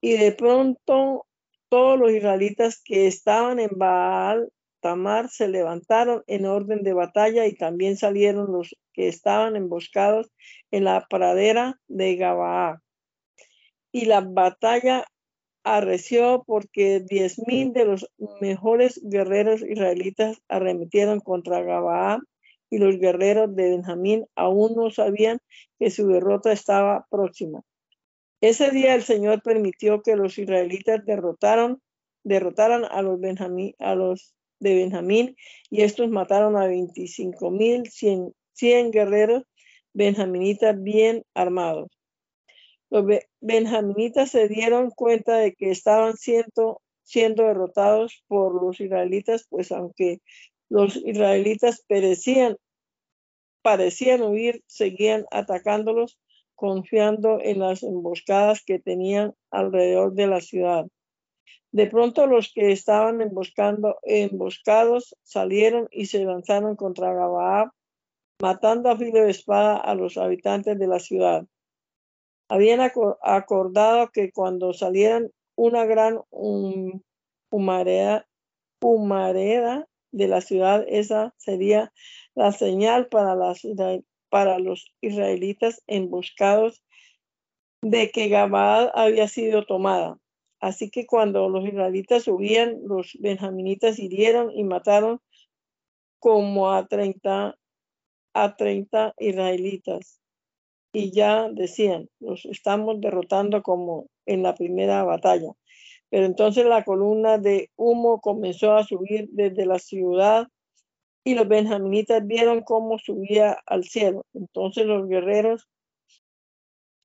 Y 0.00 0.16
de 0.16 0.32
pronto 0.32 1.26
todos 1.68 1.98
los 1.98 2.10
israelitas 2.10 2.80
que 2.82 3.06
estaban 3.06 3.58
en 3.58 3.70
Baal 3.72 4.50
Se 5.30 5.48
levantaron 5.48 6.22
en 6.26 6.46
orden 6.46 6.82
de 6.82 6.92
batalla 6.92 7.46
y 7.46 7.54
también 7.54 7.96
salieron 7.96 8.52
los 8.52 8.76
que 8.92 9.08
estaban 9.08 9.56
emboscados 9.56 10.30
en 10.70 10.84
la 10.84 11.06
pradera 11.08 11.80
de 11.88 12.16
Gabaa. 12.16 12.82
Y 13.90 14.04
la 14.04 14.20
batalla 14.20 15.04
arreció 15.64 16.44
porque 16.46 17.00
diez 17.00 17.40
mil 17.48 17.72
de 17.72 17.84
los 17.84 18.08
mejores 18.40 19.00
guerreros 19.02 19.62
israelitas 19.62 20.40
arremetieron 20.48 21.18
contra 21.18 21.62
Gabaa 21.62 22.20
y 22.70 22.78
los 22.78 22.98
guerreros 22.98 23.54
de 23.56 23.70
Benjamín 23.70 24.26
aún 24.36 24.76
no 24.76 24.90
sabían 24.90 25.38
que 25.80 25.90
su 25.90 26.06
derrota 26.06 26.52
estaba 26.52 27.06
próxima. 27.10 27.62
Ese 28.40 28.70
día 28.70 28.94
el 28.94 29.02
Señor 29.02 29.42
permitió 29.42 30.02
que 30.02 30.14
los 30.14 30.38
israelitas 30.38 31.04
derrotaron, 31.04 31.80
derrotaran 32.22 32.84
a 32.84 33.02
los, 33.02 33.18
Benjamín, 33.18 33.74
a 33.80 33.96
los 33.96 34.36
de 34.60 34.74
Benjamín 34.74 35.36
y 35.70 35.82
estos 35.82 36.08
mataron 36.10 36.56
a 36.56 36.66
25 36.66 37.50
mil 37.50 37.84
100, 37.90 38.90
guerreros 38.90 39.44
benjaminitas 39.92 40.80
bien 40.82 41.24
armados. 41.34 41.88
Los 42.90 43.04
benjaminitas 43.40 44.30
se 44.30 44.48
dieron 44.48 44.90
cuenta 44.90 45.38
de 45.38 45.54
que 45.54 45.70
estaban 45.70 46.16
siendo, 46.16 46.80
siendo 47.02 47.44
derrotados 47.44 48.22
por 48.28 48.62
los 48.62 48.80
israelitas, 48.80 49.46
pues 49.48 49.72
aunque 49.72 50.20
los 50.68 50.96
israelitas 50.96 51.84
perecían, 51.88 52.56
parecían 53.62 54.22
huir, 54.22 54.62
seguían 54.66 55.24
atacándolos, 55.30 56.18
confiando 56.54 57.40
en 57.42 57.58
las 57.58 57.82
emboscadas 57.82 58.62
que 58.64 58.78
tenían 58.78 59.34
alrededor 59.50 60.14
de 60.14 60.26
la 60.26 60.40
ciudad. 60.40 60.86
De 61.72 61.86
pronto 61.86 62.26
los 62.26 62.52
que 62.52 62.72
estaban 62.72 63.20
emboscando, 63.20 63.98
emboscados 64.02 65.16
salieron 65.22 65.88
y 65.90 66.06
se 66.06 66.24
lanzaron 66.24 66.76
contra 66.76 67.12
Gabaab, 67.12 67.70
matando 68.40 68.90
a 68.90 68.96
filo 68.96 69.22
de 69.22 69.30
espada 69.30 69.76
a 69.76 69.94
los 69.94 70.16
habitantes 70.16 70.78
de 70.78 70.86
la 70.86 71.00
ciudad. 71.00 71.44
Habían 72.48 72.80
acordado 72.80 74.10
que 74.12 74.30
cuando 74.30 74.72
salieran 74.72 75.30
una 75.56 75.84
gran 75.84 76.20
humareda, 77.50 78.26
de 80.12 80.28
la 80.28 80.40
ciudad, 80.40 80.84
esa 80.88 81.34
sería 81.36 81.92
la 82.34 82.52
señal 82.52 83.08
para, 83.08 84.58
los 84.58 84.94
israelitas 85.00 85.82
emboscados 85.86 86.82
de 87.82 88.10
que 88.10 88.28
Gabaad 88.28 88.90
había 88.94 89.28
sido 89.28 89.66
tomada. 89.66 90.18
Así 90.60 90.90
que 90.90 91.06
cuando 91.06 91.48
los 91.48 91.66
israelitas 91.66 92.24
subían, 92.24 92.80
los 92.84 93.16
benjaminitas 93.20 93.98
hirieron 93.98 94.50
y 94.50 94.64
mataron 94.64 95.20
como 96.18 96.72
a 96.72 96.86
30, 96.86 97.56
a 98.34 98.56
30 98.56 99.14
israelitas. 99.18 100.20
Y 100.92 101.12
ya 101.12 101.50
decían, 101.50 102.08
los 102.20 102.46
estamos 102.46 103.00
derrotando 103.00 103.62
como 103.62 104.06
en 104.24 104.42
la 104.42 104.54
primera 104.54 105.04
batalla. 105.04 105.52
Pero 106.08 106.24
entonces 106.24 106.64
la 106.64 106.84
columna 106.84 107.38
de 107.38 107.70
humo 107.76 108.20
comenzó 108.20 108.74
a 108.74 108.84
subir 108.84 109.28
desde 109.32 109.66
la 109.66 109.78
ciudad 109.78 110.46
y 111.24 111.34
los 111.34 111.48
benjaminitas 111.48 112.26
vieron 112.26 112.62
cómo 112.62 112.98
subía 112.98 113.58
al 113.66 113.84
cielo. 113.84 114.24
Entonces 114.32 114.86
los 114.86 115.08
guerreros 115.08 115.68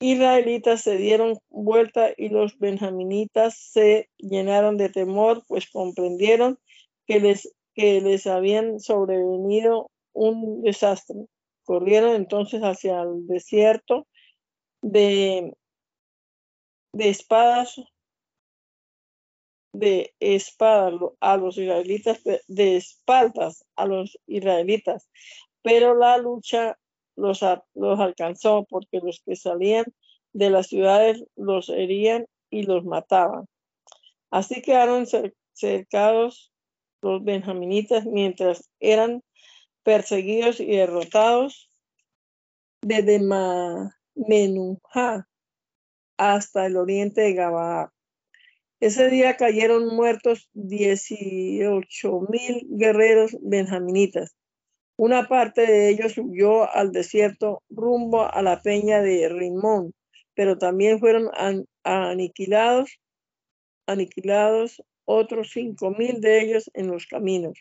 israelitas 0.01 0.81
se 0.81 0.97
dieron 0.97 1.37
vuelta 1.49 2.09
y 2.17 2.29
los 2.29 2.57
benjaminitas 2.59 3.55
se 3.55 4.09
llenaron 4.17 4.75
de 4.75 4.89
temor, 4.89 5.43
pues 5.47 5.69
comprendieron 5.69 6.59
que 7.05 7.19
les, 7.19 7.53
que 7.75 8.01
les 8.01 8.27
habían 8.27 8.79
sobrevenido 8.79 9.89
un 10.13 10.61
desastre. 10.63 11.27
Corrieron 11.63 12.15
entonces 12.15 12.61
hacia 12.61 13.01
el 13.03 13.27
desierto 13.27 14.07
de, 14.81 15.53
de 16.93 17.09
espadas, 17.09 17.75
de 19.73 20.13
espadas 20.19 21.11
a 21.19 21.37
los 21.37 21.57
israelitas, 21.57 22.21
de 22.47 22.75
espaldas 22.75 23.63
a 23.75 23.85
los 23.85 24.17
israelitas. 24.25 25.07
Pero 25.61 25.95
la 25.95 26.17
lucha 26.17 26.77
los, 27.16 27.41
los 27.74 27.99
alcanzó, 27.99 28.66
porque 28.70 28.99
los 29.01 29.22
que 29.26 29.36
salían 29.36 29.86
de 30.34 30.49
las 30.49 30.68
ciudades 30.68 31.24
los 31.36 31.70
herían 31.70 32.26
y 32.49 32.64
los 32.64 32.86
mataban. 32.86 33.45
Así 34.30 34.62
quedaron 34.62 35.05
cercados 35.53 36.51
los 37.01 37.24
benjaminitas 37.24 38.05
mientras 38.05 38.70
eran 38.80 39.24
perseguidos 39.84 40.59
y 40.59 40.68
derrotados 40.68 41.70
desde 42.82 43.20
Menujá 44.16 45.28
hasta 46.18 46.66
el 46.66 46.78
oriente 46.78 47.22
de 47.22 47.34
Gabaa. 47.34 47.91
Ese 48.80 49.09
día 49.09 49.38
cayeron 49.38 49.95
muertos 49.95 50.49
18 50.53 52.22
mil 52.30 52.68
guerreros 52.70 53.38
benjaminitas 53.41 54.36
una 55.01 55.27
parte 55.27 55.61
de 55.65 55.89
ellos 55.89 56.15
huyó 56.19 56.71
al 56.71 56.91
desierto 56.91 57.63
rumbo 57.71 58.31
a 58.31 58.43
la 58.43 58.61
peña 58.61 59.01
de 59.01 59.29
Rimón, 59.29 59.95
pero 60.35 60.59
también 60.59 60.99
fueron 60.99 61.31
aniquilados, 61.83 62.99
aniquilados 63.87 64.83
otros 65.05 65.49
cinco 65.53 65.89
mil 65.89 66.21
de 66.21 66.43
ellos 66.43 66.69
en 66.75 66.85
los 66.85 67.07
caminos. 67.07 67.57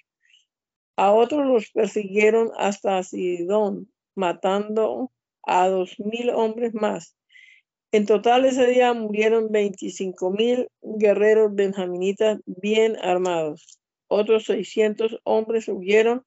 A 0.96 1.12
otros 1.12 1.46
los 1.46 1.70
persiguieron 1.70 2.50
hasta 2.58 3.02
Sidón, 3.02 3.90
matando 4.14 5.10
a 5.42 5.66
dos 5.68 5.98
mil 5.98 6.28
hombres 6.28 6.74
más. 6.74 7.16
En 7.90 8.04
total 8.04 8.44
ese 8.44 8.66
día 8.66 8.92
murieron 8.92 9.50
veinticinco 9.50 10.30
mil 10.30 10.68
guerreros 10.82 11.54
benjaminitas 11.54 12.38
bien 12.44 12.98
armados. 13.00 13.80
Otros 14.08 14.44
seiscientos 14.44 15.18
hombres 15.24 15.68
huyeron 15.68 16.26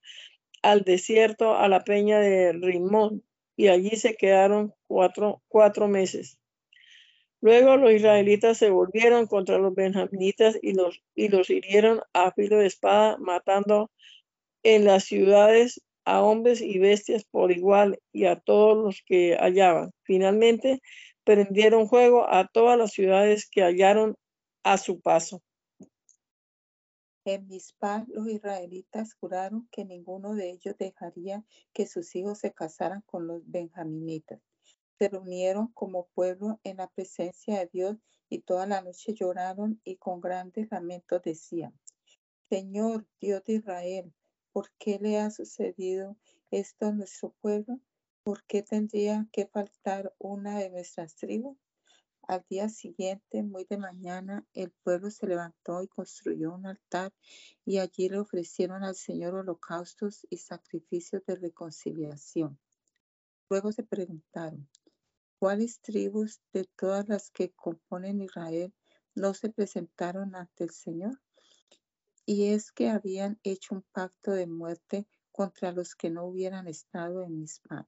al 0.64 0.82
desierto, 0.82 1.56
a 1.56 1.68
la 1.68 1.84
peña 1.84 2.20
de 2.20 2.54
Rimón, 2.54 3.24
y 3.56 3.68
allí 3.68 3.92
se 3.92 4.16
quedaron 4.16 4.74
cuatro, 4.88 5.44
cuatro 5.48 5.88
meses. 5.88 6.40
Luego 7.42 7.76
los 7.76 7.92
israelitas 7.92 8.58
se 8.58 8.70
volvieron 8.70 9.28
contra 9.28 9.58
los 9.58 9.76
benjaminitas 9.76 10.58
y 10.62 10.74
los, 10.74 11.04
y 11.14 11.28
los 11.28 11.50
hirieron 11.50 12.02
a 12.14 12.32
filo 12.32 12.58
de 12.58 12.68
espada, 12.68 13.18
matando 13.20 13.92
en 14.64 14.86
las 14.86 15.04
ciudades 15.04 15.82
a 16.06 16.22
hombres 16.22 16.62
y 16.62 16.80
bestias 16.80 17.26
por 17.26 17.52
igual 17.52 18.00
y 18.12 18.26
a 18.26 18.38
todos 18.38 18.78
los 18.78 19.04
que 19.06 19.36
hallaban. 19.38 19.92
Finalmente 20.04 20.82
prendieron 21.24 21.90
fuego 21.90 22.28
a 22.30 22.48
todas 22.48 22.78
las 22.78 22.92
ciudades 22.92 23.50
que 23.50 23.62
hallaron 23.62 24.16
a 24.64 24.78
su 24.78 25.02
paso. 25.02 25.42
En 27.26 27.48
Mizpah 27.48 28.06
los 28.10 28.28
israelitas 28.28 29.14
juraron 29.14 29.70
que 29.72 29.86
ninguno 29.86 30.36
de 30.36 30.52
ellos 30.52 30.76
dejaría 30.78 31.46
que 31.72 31.88
sus 31.88 32.14
hijos 32.16 32.40
se 32.40 32.52
casaran 32.52 33.02
con 33.06 33.28
los 33.28 33.50
benjaminitas. 33.50 34.42
Se 35.00 35.08
reunieron 35.08 35.72
como 35.72 36.10
pueblo 36.14 36.60
en 36.66 36.78
la 36.78 36.90
presencia 36.90 37.60
de 37.60 37.70
Dios 37.72 37.98
y 38.28 38.40
toda 38.40 38.68
la 38.68 38.82
noche 38.82 39.14
lloraron 39.14 39.80
y 39.86 39.96
con 39.96 40.20
grandes 40.20 40.68
lamentos 40.70 41.22
decían, 41.24 41.80
Señor 42.50 43.08
Dios 43.22 43.42
de 43.46 43.54
Israel, 43.54 44.14
¿por 44.52 44.70
qué 44.78 45.00
le 45.00 45.18
ha 45.18 45.32
sucedido 45.32 46.18
esto 46.52 46.88
a 46.88 46.92
nuestro 46.92 47.34
pueblo? 47.40 47.80
¿Por 48.24 48.44
qué 48.46 48.64
tendría 48.64 49.30
que 49.32 49.48
faltar 49.48 50.14
una 50.18 50.60
de 50.60 50.70
nuestras 50.70 51.16
tribus? 51.16 51.58
Al 52.26 52.46
día 52.50 52.70
siguiente, 52.70 53.44
muy 53.44 53.66
de 53.66 53.78
mañana, 53.78 54.48
el 54.54 54.72
pueblo 54.72 55.12
se 55.12 55.28
levantó 55.28 55.84
y 55.84 55.90
construyó 55.90 56.54
un 56.54 56.66
altar 56.66 57.12
y 57.66 57.80
allí 57.80 58.08
le 58.08 58.20
ofrecieron 58.20 58.86
al 58.86 58.96
Señor 58.96 59.36
holocaustos 59.36 60.26
y 60.30 60.38
sacrificios 60.38 61.26
de 61.26 61.36
reconciliación. 61.36 62.58
Luego 63.50 63.74
se 63.74 63.84
preguntaron, 63.84 64.70
¿cuáles 65.38 65.82
tribus 65.82 66.42
de 66.54 66.64
todas 66.78 67.10
las 67.10 67.30
que 67.30 67.52
componen 67.52 68.22
Israel 68.22 68.74
no 69.16 69.34
se 69.34 69.50
presentaron 69.50 70.34
ante 70.34 70.64
el 70.64 70.72
Señor? 70.72 71.22
Y 72.26 72.54
es 72.54 72.72
que 72.72 72.90
habían 72.90 73.38
hecho 73.44 73.76
un 73.76 73.82
pacto 73.92 74.32
de 74.32 74.48
muerte 74.48 75.08
contra 75.34 75.74
los 75.74 75.94
que 75.94 76.10
no 76.10 76.26
hubieran 76.26 76.70
estado 76.70 77.22
en 77.22 77.42
Mispa. 77.42 77.86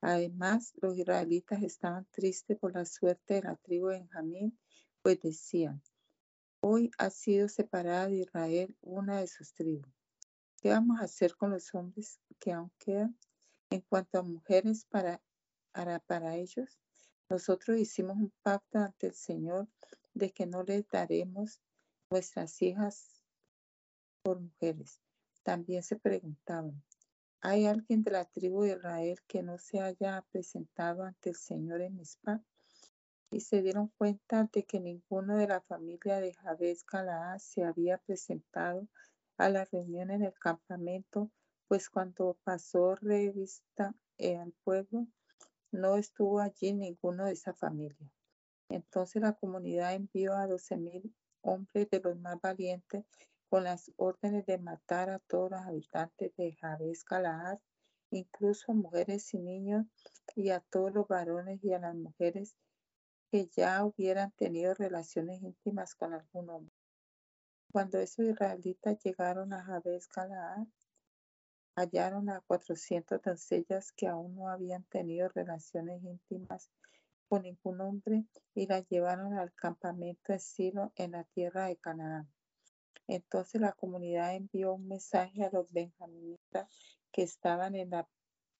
Además, 0.00 0.72
los 0.80 0.96
israelitas 0.96 1.62
estaban 1.62 2.06
tristes 2.10 2.58
por 2.58 2.74
la 2.74 2.84
suerte 2.84 3.34
de 3.34 3.42
la 3.42 3.56
tribu 3.56 3.88
de 3.88 4.00
Benjamín, 4.00 4.58
pues 5.02 5.20
decían, 5.20 5.82
hoy 6.60 6.90
ha 6.98 7.10
sido 7.10 7.48
separada 7.48 8.08
de 8.08 8.18
Israel 8.18 8.76
una 8.80 9.20
de 9.20 9.26
sus 9.26 9.54
tribus. 9.54 9.90
¿Qué 10.60 10.70
vamos 10.70 11.00
a 11.00 11.04
hacer 11.04 11.36
con 11.36 11.50
los 11.50 11.74
hombres 11.74 12.20
que 12.38 12.52
aún 12.52 12.72
quedan? 12.78 13.18
En 13.70 13.80
cuanto 13.82 14.18
a 14.18 14.22
mujeres 14.22 14.84
para, 14.84 15.22
para, 15.72 15.98
para 16.00 16.36
ellos, 16.36 16.78
nosotros 17.28 17.78
hicimos 17.78 18.16
un 18.16 18.32
pacto 18.42 18.78
ante 18.78 19.08
el 19.08 19.14
Señor 19.14 19.68
de 20.14 20.32
que 20.32 20.46
no 20.46 20.62
les 20.62 20.86
daremos 20.88 21.60
nuestras 22.10 22.62
hijas 22.62 23.22
por 24.22 24.40
mujeres. 24.40 25.00
También 25.42 25.82
se 25.82 25.96
preguntaban, 25.96 26.82
¿hay 27.40 27.66
alguien 27.66 28.02
de 28.02 28.10
la 28.10 28.24
tribu 28.24 28.62
de 28.62 28.72
Israel 28.72 29.18
que 29.26 29.42
no 29.42 29.58
se 29.58 29.80
haya 29.80 30.24
presentado 30.30 31.04
ante 31.04 31.30
el 31.30 31.36
Señor 31.36 31.80
en 31.80 31.96
Mispa? 31.96 32.42
Y 33.30 33.40
se 33.40 33.62
dieron 33.62 33.88
cuenta 33.98 34.48
de 34.52 34.64
que 34.64 34.80
ninguno 34.80 35.36
de 35.36 35.48
la 35.48 35.60
familia 35.60 36.20
de 36.20 36.34
Jabez 36.34 36.84
Galaad 36.84 37.38
se 37.38 37.64
había 37.64 37.98
presentado 37.98 38.86
a 39.36 39.48
la 39.48 39.64
reunión 39.64 40.10
en 40.10 40.22
el 40.22 40.34
campamento, 40.34 41.30
pues 41.68 41.90
cuando 41.90 42.38
pasó 42.44 42.94
revista 42.94 43.94
al 44.18 44.52
pueblo, 44.64 45.06
no 45.72 45.96
estuvo 45.96 46.40
allí 46.40 46.72
ninguno 46.72 47.26
de 47.26 47.32
esa 47.32 47.52
familia. 47.52 48.10
Entonces 48.68 49.22
la 49.22 49.34
comunidad 49.34 49.94
envió 49.94 50.34
a 50.34 50.46
doce 50.46 50.76
mil 50.76 51.14
hombres 51.42 51.88
de 51.90 52.00
los 52.00 52.18
más 52.18 52.40
valientes 52.40 53.04
con 53.56 53.64
las 53.64 53.90
órdenes 53.96 54.44
de 54.44 54.58
matar 54.58 55.08
a 55.08 55.18
todos 55.18 55.50
los 55.50 55.60
habitantes 55.62 56.30
de 56.36 56.52
Jabes 56.56 57.06
Galaad, 57.06 57.58
incluso 58.10 58.74
mujeres 58.74 59.32
y 59.32 59.38
niños, 59.38 59.86
y 60.34 60.50
a 60.50 60.60
todos 60.60 60.92
los 60.92 61.08
varones 61.08 61.64
y 61.64 61.72
a 61.72 61.78
las 61.78 61.94
mujeres 61.94 62.54
que 63.30 63.48
ya 63.56 63.82
hubieran 63.82 64.30
tenido 64.32 64.74
relaciones 64.74 65.42
íntimas 65.42 65.94
con 65.94 66.12
algún 66.12 66.50
hombre. 66.50 66.74
Cuando 67.72 67.98
esos 67.98 68.26
israelitas 68.26 69.02
llegaron 69.02 69.54
a 69.54 69.64
Jabes 69.64 70.06
Galaad, 70.14 70.66
hallaron 71.76 72.28
a 72.28 72.42
cuatrocientas 72.42 73.22
doncellas 73.22 73.90
que 73.92 74.06
aún 74.06 74.36
no 74.36 74.50
habían 74.50 74.84
tenido 74.84 75.30
relaciones 75.30 76.04
íntimas 76.04 76.70
con 77.26 77.44
ningún 77.44 77.80
hombre 77.80 78.26
y 78.54 78.66
las 78.66 78.86
llevaron 78.90 79.32
al 79.32 79.54
campamento 79.54 80.34
de 80.34 80.40
Silo 80.40 80.92
en 80.96 81.12
la 81.12 81.24
tierra 81.24 81.68
de 81.68 81.78
Canaán. 81.78 82.35
Entonces 83.08 83.60
la 83.60 83.72
comunidad 83.72 84.34
envió 84.34 84.74
un 84.74 84.88
mensaje 84.88 85.44
a 85.44 85.50
los 85.50 85.72
benjaminitas 85.72 86.68
que 87.12 87.22
estaban 87.22 87.74
en 87.74 87.90
la 87.90 88.08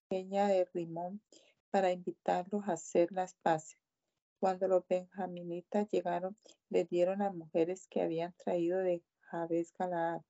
peña 0.09 0.47
de 0.47 0.65
Rimón 0.73 1.21
para 1.71 1.93
invitarlos 1.93 2.69
a 2.69 2.73
hacer 2.73 3.11
las 3.13 3.35
paces. 3.43 3.79
Cuando 4.39 4.69
los 4.69 4.87
benjaminitas 4.87 5.89
llegaron, 5.91 6.37
le 6.69 6.85
dieron 6.85 7.23
a 7.23 7.33
mujeres 7.33 7.87
que 7.89 8.03
habían 8.03 8.35
traído 8.35 8.79
de 8.79 9.03
Jabes 9.21 9.73
Galaad, 9.79 10.23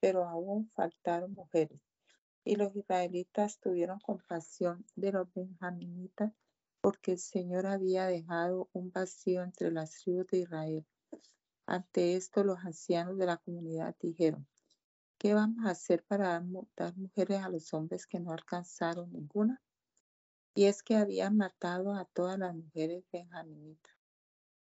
pero 0.00 0.24
aún 0.24 0.68
faltaron 0.70 1.32
mujeres. 1.32 1.80
Y 2.44 2.56
los 2.56 2.76
israelitas 2.76 3.58
tuvieron 3.58 4.00
compasión 4.00 4.84
de 4.96 5.12
los 5.12 5.32
benjaminitas 5.32 6.32
porque 6.82 7.12
el 7.12 7.18
Señor 7.18 7.64
había 7.64 8.06
dejado 8.06 8.68
un 8.74 8.92
vacío 8.92 9.42
entre 9.42 9.70
las 9.70 10.02
tribus 10.02 10.26
de 10.26 10.38
Israel. 10.40 10.86
Ante 11.66 12.14
esto, 12.16 12.44
los 12.44 12.58
ancianos 12.58 13.16
de 13.16 13.26
la 13.26 13.38
comunidad 13.38 13.96
dijeron, 13.98 14.46
¿qué 15.18 15.32
vamos 15.32 15.64
a 15.64 15.70
hacer 15.70 16.04
para 16.04 16.44
dar 16.76 16.96
mujeres 16.96 17.40
a 17.40 17.48
los 17.48 17.72
hombres 17.72 18.06
que 18.06 18.20
no 18.20 18.32
alcanzaron 18.32 19.10
ninguna? 19.10 19.62
Y 20.54 20.64
es 20.64 20.82
que 20.82 20.96
habían 20.96 21.36
matado 21.36 21.94
a 21.94 22.04
todas 22.04 22.38
las 22.38 22.54
mujeres 22.54 23.04
benjaminitas. 23.10 23.94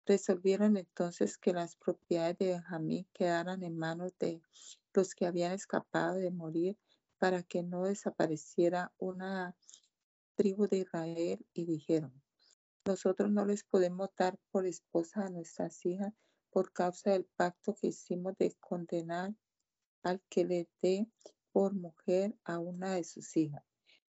Resolvieron 0.05 0.77
entonces 0.77 1.39
que 1.39 1.53
las 1.53 1.77
propiedades 1.77 2.37
de 2.39 2.53
Benjamín 2.53 3.07
quedaran 3.13 3.63
en 3.63 3.79
manos 3.79 4.13
de 4.19 4.43
los 4.93 5.15
que 5.15 5.27
habían 5.27 5.53
escapado 5.53 6.17
de 6.17 6.31
morir 6.31 6.79
para 7.19 7.43
que 7.43 7.63
no 7.63 7.85
desapareciera 7.85 8.93
una 8.99 9.57
tribu 10.35 10.67
de 10.67 10.79
Israel 10.79 11.47
y 11.55 11.65
dijeron, 11.65 12.13
nosotros 12.85 13.31
no 13.31 13.45
les 13.45 13.65
podemos 13.65 14.11
dar 14.17 14.39
por 14.51 14.67
esposa 14.67 15.27
a 15.27 15.31
nuestras 15.31 15.85
hijas 15.87 16.13
por 16.51 16.73
causa 16.73 17.11
del 17.11 17.25
pacto 17.37 17.75
que 17.75 17.89
hicimos 17.89 18.37
de 18.39 18.55
condenar 18.61 19.35
al 20.03 20.21
que 20.29 20.45
le 20.45 20.69
dé 20.83 21.07
por 21.53 21.75
mujer 21.75 22.35
a 22.45 22.59
una 22.59 22.95
de 22.95 23.05
sus 23.05 23.37
hijas. 23.37 23.63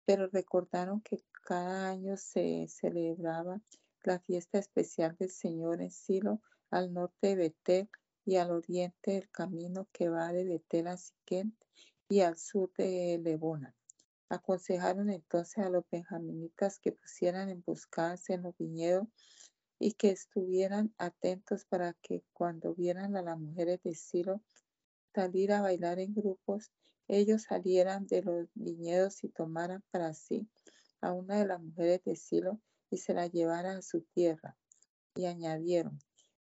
Pero 0.04 0.28
recordaron 0.28 1.00
que 1.00 1.22
cada 1.44 1.90
año 1.90 2.16
se 2.16 2.66
celebraba 2.68 3.60
la 4.04 4.18
fiesta 4.20 4.58
especial 4.58 5.16
del 5.18 5.30
Señor 5.30 5.82
en 5.82 5.90
Silo, 5.90 6.40
al 6.70 6.92
norte 6.92 7.28
de 7.28 7.36
Betel 7.36 7.90
y 8.24 8.36
al 8.36 8.50
oriente 8.50 9.12
del 9.12 9.30
camino 9.30 9.88
que 9.92 10.08
va 10.08 10.32
de 10.32 10.44
Betel 10.44 10.86
a 10.86 10.96
Siquén 10.96 11.56
y 12.08 12.20
al 12.20 12.38
sur 12.38 12.72
de 12.76 13.18
Lebona. 13.22 13.74
Aconsejaron 14.28 15.10
entonces 15.10 15.58
a 15.64 15.70
los 15.70 15.84
benjaminitas 15.90 16.78
que 16.78 16.92
pusieran 16.92 17.48
emboscadas 17.50 18.30
en 18.30 18.42
los 18.42 18.56
viñedos 18.56 19.08
y 19.80 19.94
que 19.94 20.10
estuvieran 20.10 20.94
atentos 20.98 21.64
para 21.64 21.94
que 21.94 22.22
cuando 22.34 22.74
vieran 22.74 23.16
a 23.16 23.22
las 23.22 23.38
mujeres 23.38 23.82
de 23.82 23.94
Silo 23.94 24.42
salir 25.14 25.52
a 25.52 25.62
bailar 25.62 25.98
en 25.98 26.14
grupos, 26.14 26.70
ellos 27.08 27.44
salieran 27.44 28.06
de 28.06 28.22
los 28.22 28.48
viñedos 28.54 29.24
y 29.24 29.30
tomaran 29.30 29.82
para 29.90 30.12
sí 30.12 30.46
a 31.00 31.12
una 31.12 31.38
de 31.38 31.46
las 31.46 31.60
mujeres 31.60 32.04
de 32.04 32.14
Silo 32.14 32.60
y 32.90 32.98
se 32.98 33.14
la 33.14 33.26
llevaran 33.26 33.78
a 33.78 33.82
su 33.82 34.02
tierra. 34.02 34.56
Y 35.14 35.24
añadieron, 35.24 35.98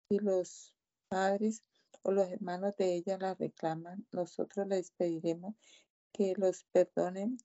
si 0.08 0.20
los 0.20 0.76
padres 1.10 1.64
o 2.04 2.12
los 2.12 2.30
hermanos 2.30 2.76
de 2.78 2.94
ella 2.94 3.18
la 3.18 3.34
reclaman, 3.34 4.06
nosotros 4.12 4.68
les 4.68 4.92
pediremos 4.92 5.56
que 6.14 6.36
los 6.38 6.64
perdonen 6.66 7.38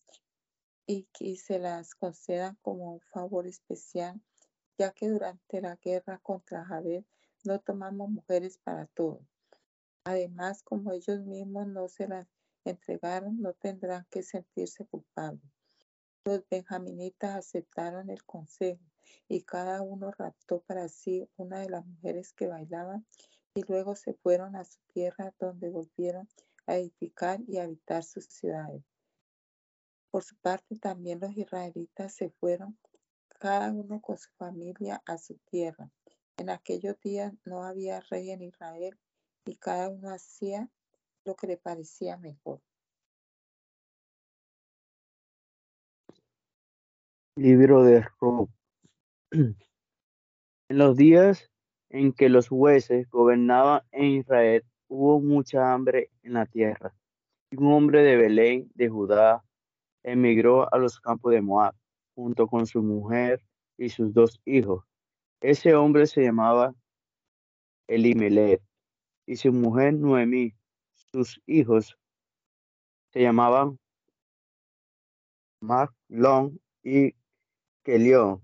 y 0.87 1.09
que 1.15 1.37
se 1.37 1.59
las 1.59 1.95
concedan 1.95 2.59
como 2.61 2.93
un 2.93 3.01
favor 3.01 3.47
especial, 3.47 4.21
ya 4.81 4.93
que 4.93 5.11
durante 5.11 5.61
la 5.61 5.77
guerra 5.77 6.19
contra 6.23 6.65
Javier 6.65 7.05
no 7.45 7.61
tomamos 7.61 8.09
mujeres 8.09 8.57
para 8.57 8.87
todo. 8.87 9.21
Además, 10.05 10.63
como 10.63 10.93
ellos 10.93 11.21
mismos 11.21 11.67
no 11.67 11.87
se 11.87 12.09
las 12.09 12.27
entregaron, 12.65 13.43
no 13.43 13.53
tendrán 13.53 14.07
que 14.09 14.23
sentirse 14.23 14.87
culpables. 14.87 15.45
Los 16.25 16.49
benjaminitas 16.49 17.37
aceptaron 17.37 18.09
el 18.09 18.25
consejo 18.25 18.81
y 19.29 19.43
cada 19.43 19.83
uno 19.83 20.13
raptó 20.13 20.63
para 20.63 20.89
sí 20.89 21.29
una 21.37 21.59
de 21.61 21.69
las 21.69 21.85
mujeres 21.85 22.33
que 22.33 22.47
bailaban 22.47 23.05
y 23.53 23.61
luego 23.69 23.95
se 23.97 24.15
fueron 24.15 24.57
a 24.57 24.65
su 24.65 24.79
tierra 24.95 25.35
donde 25.39 25.69
volvieron 25.69 26.27
a 26.67 26.77
edificar 26.77 27.39
y 27.47 27.59
habitar 27.59 28.03
sus 28.03 28.25
ciudades. 28.25 28.83
Por 30.11 30.25
su 30.25 30.37
parte, 30.37 30.79
también 30.79 31.21
los 31.21 31.37
israelitas 31.37 32.15
se 32.15 32.31
fueron, 32.31 32.79
cada 33.41 33.73
uno 33.73 34.01
con 34.01 34.19
su 34.19 34.31
familia, 34.37 35.03
a 35.07 35.17
su 35.17 35.35
tierra. 35.51 35.91
En 36.37 36.51
aquellos 36.51 37.01
días 37.01 37.33
no 37.47 37.65
había 37.65 38.01
rey 38.11 38.31
en 38.31 38.43
Israel 38.43 38.97
y 39.47 39.57
cada 39.57 39.89
uno 39.89 40.11
hacía 40.11 40.69
lo 41.25 41.35
que 41.35 41.47
le 41.47 41.57
parecía 41.57 42.19
mejor. 42.19 42.61
Libro 47.35 47.83
de 47.83 48.07
Rob. 48.21 48.51
En 49.31 49.57
los 50.69 50.97
días 50.97 51.51
en 51.89 52.13
que 52.13 52.29
los 52.29 52.49
jueces 52.49 53.09
gobernaban 53.09 53.83
en 53.91 54.05
Israel, 54.05 54.65
hubo 54.87 55.21
mucha 55.21 55.73
hambre 55.73 56.11
en 56.23 56.35
la 56.35 56.47
tierra. 56.47 56.95
Y 57.51 57.57
un 57.57 57.73
hombre 57.73 58.03
de 58.03 58.17
Belén, 58.17 58.71
de 58.75 58.89
Judá, 58.89 59.43
emigró 60.03 60.73
a 60.73 60.79
los 60.79 61.01
campos 61.01 61.33
de 61.33 61.41
Moab, 61.41 61.75
junto 62.21 62.47
con 62.49 62.67
su 62.67 62.83
mujer 62.83 63.43
y 63.79 63.89
sus 63.89 64.13
dos 64.13 64.41
hijos. 64.45 64.85
Ese 65.41 65.75
hombre 65.75 66.07
se 66.07 66.23
llamaba 66.23 66.75
Elimelech 67.89 68.63
y 69.27 69.37
su 69.37 69.53
mujer 69.53 69.95
Noemí. 69.95 70.55
Sus 71.13 71.41
hijos 71.47 71.97
se 73.13 73.23
llamaban 73.23 73.79
Maglón 75.63 76.61
y 76.83 77.15
Kelión 77.83 78.43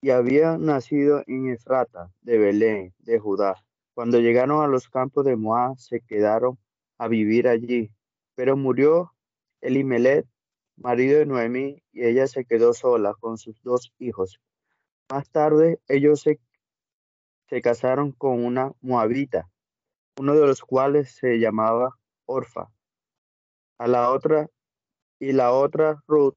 y 0.00 0.10
había 0.10 0.56
nacido 0.56 1.22
en 1.26 1.50
Efrata 1.50 2.10
de 2.22 2.38
Belén, 2.38 2.94
de 2.98 3.18
Judá. 3.18 3.62
Cuando 3.94 4.20
llegaron 4.20 4.62
a 4.62 4.68
los 4.68 4.88
campos 4.88 5.26
de 5.26 5.36
Moab, 5.36 5.76
se 5.76 6.00
quedaron 6.00 6.58
a 6.98 7.08
vivir 7.08 7.46
allí. 7.46 7.90
Pero 8.36 8.56
murió 8.56 9.12
Elimelech, 9.60 10.24
marido 10.80 11.18
de 11.18 11.26
Noemí, 11.26 11.82
y 11.92 12.04
ella 12.04 12.26
se 12.26 12.44
quedó 12.44 12.72
sola 12.72 13.14
con 13.18 13.38
sus 13.38 13.60
dos 13.62 13.92
hijos. 13.98 14.40
Más 15.10 15.28
tarde, 15.30 15.80
ellos 15.88 16.20
se, 16.20 16.40
se 17.48 17.60
casaron 17.60 18.12
con 18.12 18.44
una 18.44 18.72
moabita, 18.80 19.48
uno 20.18 20.34
de 20.34 20.46
los 20.46 20.62
cuales 20.62 21.10
se 21.14 21.38
llamaba 21.38 21.98
Orfa. 22.26 22.70
A 23.78 23.86
la 23.86 24.10
otra, 24.10 24.48
y 25.18 25.32
la 25.32 25.52
otra, 25.52 26.02
Ruth, 26.06 26.36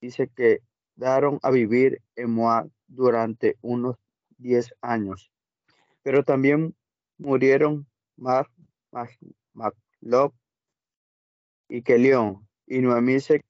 dice 0.00 0.28
que 0.28 0.60
daron 0.96 1.38
a 1.42 1.50
vivir 1.50 2.02
en 2.16 2.30
Moab 2.30 2.70
durante 2.86 3.56
unos 3.60 3.96
diez 4.36 4.74
años. 4.80 5.30
Pero 6.02 6.24
también 6.24 6.74
murieron 7.18 7.86
Mar, 8.16 8.48
y 11.68 11.82
Kelión, 11.82 12.48
y 12.66 12.80
Noemí 12.80 13.20
se 13.20 13.44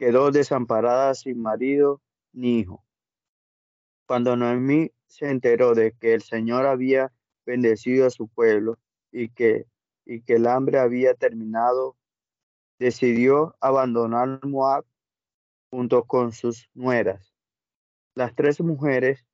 quedó 0.00 0.30
desamparada 0.30 1.14
sin 1.14 1.42
marido 1.42 2.00
ni 2.32 2.60
hijo. 2.60 2.82
Cuando 4.06 4.34
Noemí 4.34 4.90
se 5.06 5.28
enteró 5.28 5.74
de 5.74 5.92
que 5.92 6.14
el 6.14 6.22
Señor 6.22 6.64
había 6.64 7.12
bendecido 7.44 8.06
a 8.06 8.10
su 8.10 8.26
pueblo 8.26 8.78
y 9.12 9.28
que, 9.28 9.66
y 10.06 10.22
que 10.22 10.36
el 10.36 10.46
hambre 10.46 10.78
había 10.78 11.12
terminado, 11.12 11.98
decidió 12.78 13.54
abandonar 13.60 14.40
Moab 14.42 14.86
junto 15.68 16.04
con 16.04 16.32
sus 16.32 16.70
nueras. 16.72 17.34
Las 18.14 18.34
tres 18.34 18.58
mujeres 18.62 19.26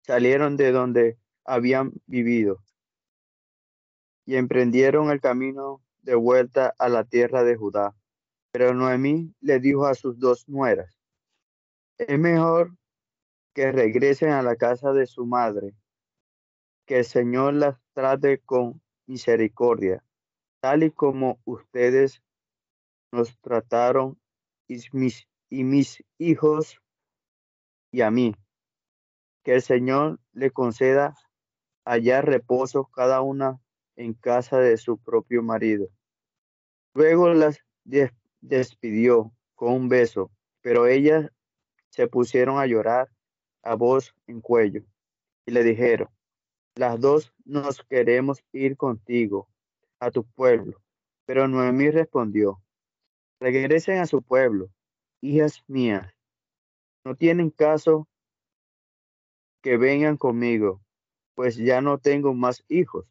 salieron 0.00 0.56
de 0.56 0.72
donde 0.72 1.18
habían 1.44 1.92
vivido 2.06 2.64
y 4.24 4.36
emprendieron 4.36 5.10
el 5.10 5.20
camino 5.20 5.82
de 6.00 6.14
vuelta 6.14 6.74
a 6.78 6.88
la 6.88 7.04
tierra 7.04 7.44
de 7.44 7.56
Judá. 7.56 7.94
Pero 8.52 8.74
Noemí 8.74 9.34
le 9.40 9.60
dijo 9.60 9.86
a 9.86 9.94
sus 9.94 10.18
dos 10.18 10.48
nueras, 10.48 10.98
es 11.98 12.18
mejor 12.18 12.76
que 13.54 13.72
regresen 13.72 14.30
a 14.30 14.42
la 14.42 14.56
casa 14.56 14.92
de 14.92 15.06
su 15.06 15.26
madre, 15.26 15.74
que 16.86 16.98
el 16.98 17.04
Señor 17.04 17.54
las 17.54 17.78
trate 17.92 18.38
con 18.38 18.80
misericordia, 19.06 20.02
tal 20.60 20.82
y 20.82 20.90
como 20.90 21.40
ustedes 21.44 22.22
nos 23.12 23.38
trataron 23.40 24.20
y 24.68 24.80
mis, 24.92 26.04
hijos 26.18 26.80
y 27.92 28.02
a 28.02 28.10
mí. 28.10 28.34
Que 29.42 29.54
el 29.54 29.62
Señor 29.62 30.20
le 30.32 30.50
conceda 30.50 31.14
allá 31.84 32.22
reposo 32.22 32.84
cada 32.84 33.20
una 33.20 33.60
en 33.96 34.14
casa 34.14 34.58
de 34.58 34.76
su 34.76 34.98
propio 34.98 35.42
marido. 35.42 35.88
Luego 36.94 37.30
las 37.30 37.58
despidió 38.40 39.32
con 39.54 39.72
un 39.72 39.88
beso, 39.88 40.30
pero 40.60 40.86
ellas 40.86 41.30
se 41.90 42.06
pusieron 42.06 42.58
a 42.58 42.66
llorar 42.66 43.10
a 43.62 43.74
voz 43.74 44.14
en 44.26 44.40
cuello 44.40 44.82
y 45.46 45.52
le 45.52 45.64
dijeron, 45.64 46.08
las 46.74 47.00
dos 47.00 47.32
nos 47.44 47.82
queremos 47.82 48.42
ir 48.52 48.76
contigo 48.76 49.48
a 49.98 50.10
tu 50.10 50.24
pueblo. 50.24 50.80
Pero 51.26 51.46
Noemí 51.46 51.90
respondió, 51.90 52.62
regresen 53.38 53.98
a 53.98 54.06
su 54.06 54.22
pueblo, 54.22 54.70
hijas 55.20 55.62
mías, 55.66 56.12
no 57.04 57.14
tienen 57.14 57.50
caso 57.50 58.08
que 59.62 59.76
vengan 59.76 60.16
conmigo, 60.16 60.82
pues 61.34 61.56
ya 61.56 61.80
no 61.80 61.98
tengo 61.98 62.34
más 62.34 62.64
hijos. 62.68 63.06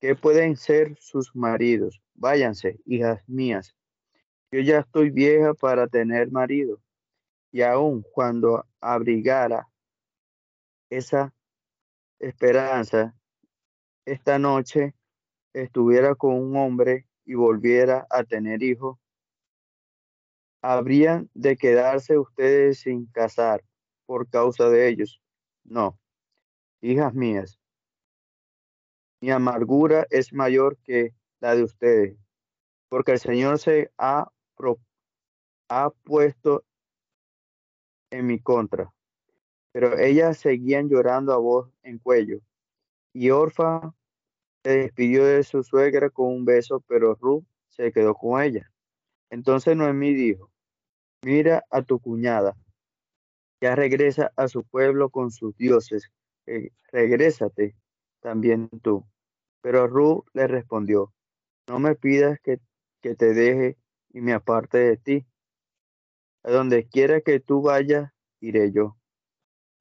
¿Qué 0.00 0.14
pueden 0.14 0.56
ser 0.56 0.96
sus 1.00 1.34
maridos? 1.34 2.00
Váyanse, 2.14 2.78
hijas 2.84 3.22
mías. 3.26 3.74
Yo 4.50 4.60
ya 4.60 4.80
estoy 4.80 5.10
vieja 5.10 5.54
para 5.54 5.86
tener 5.86 6.30
marido. 6.30 6.80
Y 7.52 7.62
aun 7.62 8.02
cuando 8.12 8.64
abrigara 8.80 9.68
esa 10.90 11.34
esperanza, 12.18 13.14
esta 14.04 14.38
noche 14.38 14.94
estuviera 15.52 16.14
con 16.14 16.34
un 16.34 16.56
hombre 16.56 17.06
y 17.24 17.34
volviera 17.34 18.06
a 18.10 18.24
tener 18.24 18.62
hijos, 18.62 18.98
habrían 20.62 21.30
de 21.34 21.56
quedarse 21.56 22.18
ustedes 22.18 22.80
sin 22.80 23.06
casar 23.06 23.64
por 24.06 24.28
causa 24.28 24.68
de 24.68 24.88
ellos. 24.88 25.20
No, 25.64 25.98
hijas 26.80 27.14
mías, 27.14 27.58
mi 29.20 29.30
amargura 29.30 30.06
es 30.10 30.32
mayor 30.32 30.78
que 30.84 31.14
la 31.40 31.54
de 31.54 31.64
ustedes, 31.64 32.16
porque 32.88 33.12
el 33.12 33.18
Señor 33.18 33.58
se 33.58 33.90
ha, 33.98 34.30
ha 35.68 35.90
puesto 36.04 36.64
en 38.10 38.26
mi 38.26 38.40
contra. 38.40 38.92
Pero 39.72 39.98
ellas 39.98 40.38
seguían 40.38 40.88
llorando 40.88 41.32
a 41.32 41.38
voz 41.38 41.70
en 41.82 41.98
cuello. 41.98 42.40
Y 43.12 43.30
Orfa 43.30 43.94
se 44.64 44.70
despidió 44.70 45.24
de 45.24 45.42
su 45.42 45.62
suegra 45.62 46.10
con 46.10 46.28
un 46.28 46.44
beso, 46.44 46.82
pero 46.86 47.14
Ruth 47.14 47.44
se 47.68 47.92
quedó 47.92 48.14
con 48.14 48.42
ella. 48.42 48.70
Entonces 49.30 49.76
Noemí 49.76 50.14
dijo, 50.14 50.50
mira 51.22 51.64
a 51.70 51.82
tu 51.82 51.98
cuñada, 51.98 52.56
ya 53.60 53.74
regresa 53.74 54.32
a 54.36 54.48
su 54.48 54.64
pueblo 54.64 55.10
con 55.10 55.30
sus 55.30 55.56
dioses, 55.56 56.10
eh, 56.46 56.70
regrésate 56.92 57.74
también 58.20 58.68
tú. 58.82 59.04
Pero 59.60 59.88
Ruth 59.88 60.24
le 60.32 60.46
respondió, 60.46 61.12
no 61.68 61.78
me 61.78 61.94
pidas 61.96 62.38
que, 62.40 62.60
que 63.02 63.14
te 63.14 63.34
deje 63.34 63.76
y 64.10 64.20
me 64.20 64.32
aparte 64.32 64.78
de 64.78 64.96
ti. 64.96 65.26
A 66.42 66.50
donde 66.50 66.88
quiera 66.88 67.20
que 67.20 67.40
tú 67.40 67.62
vayas, 67.62 68.12
iré 68.40 68.72
yo. 68.72 68.96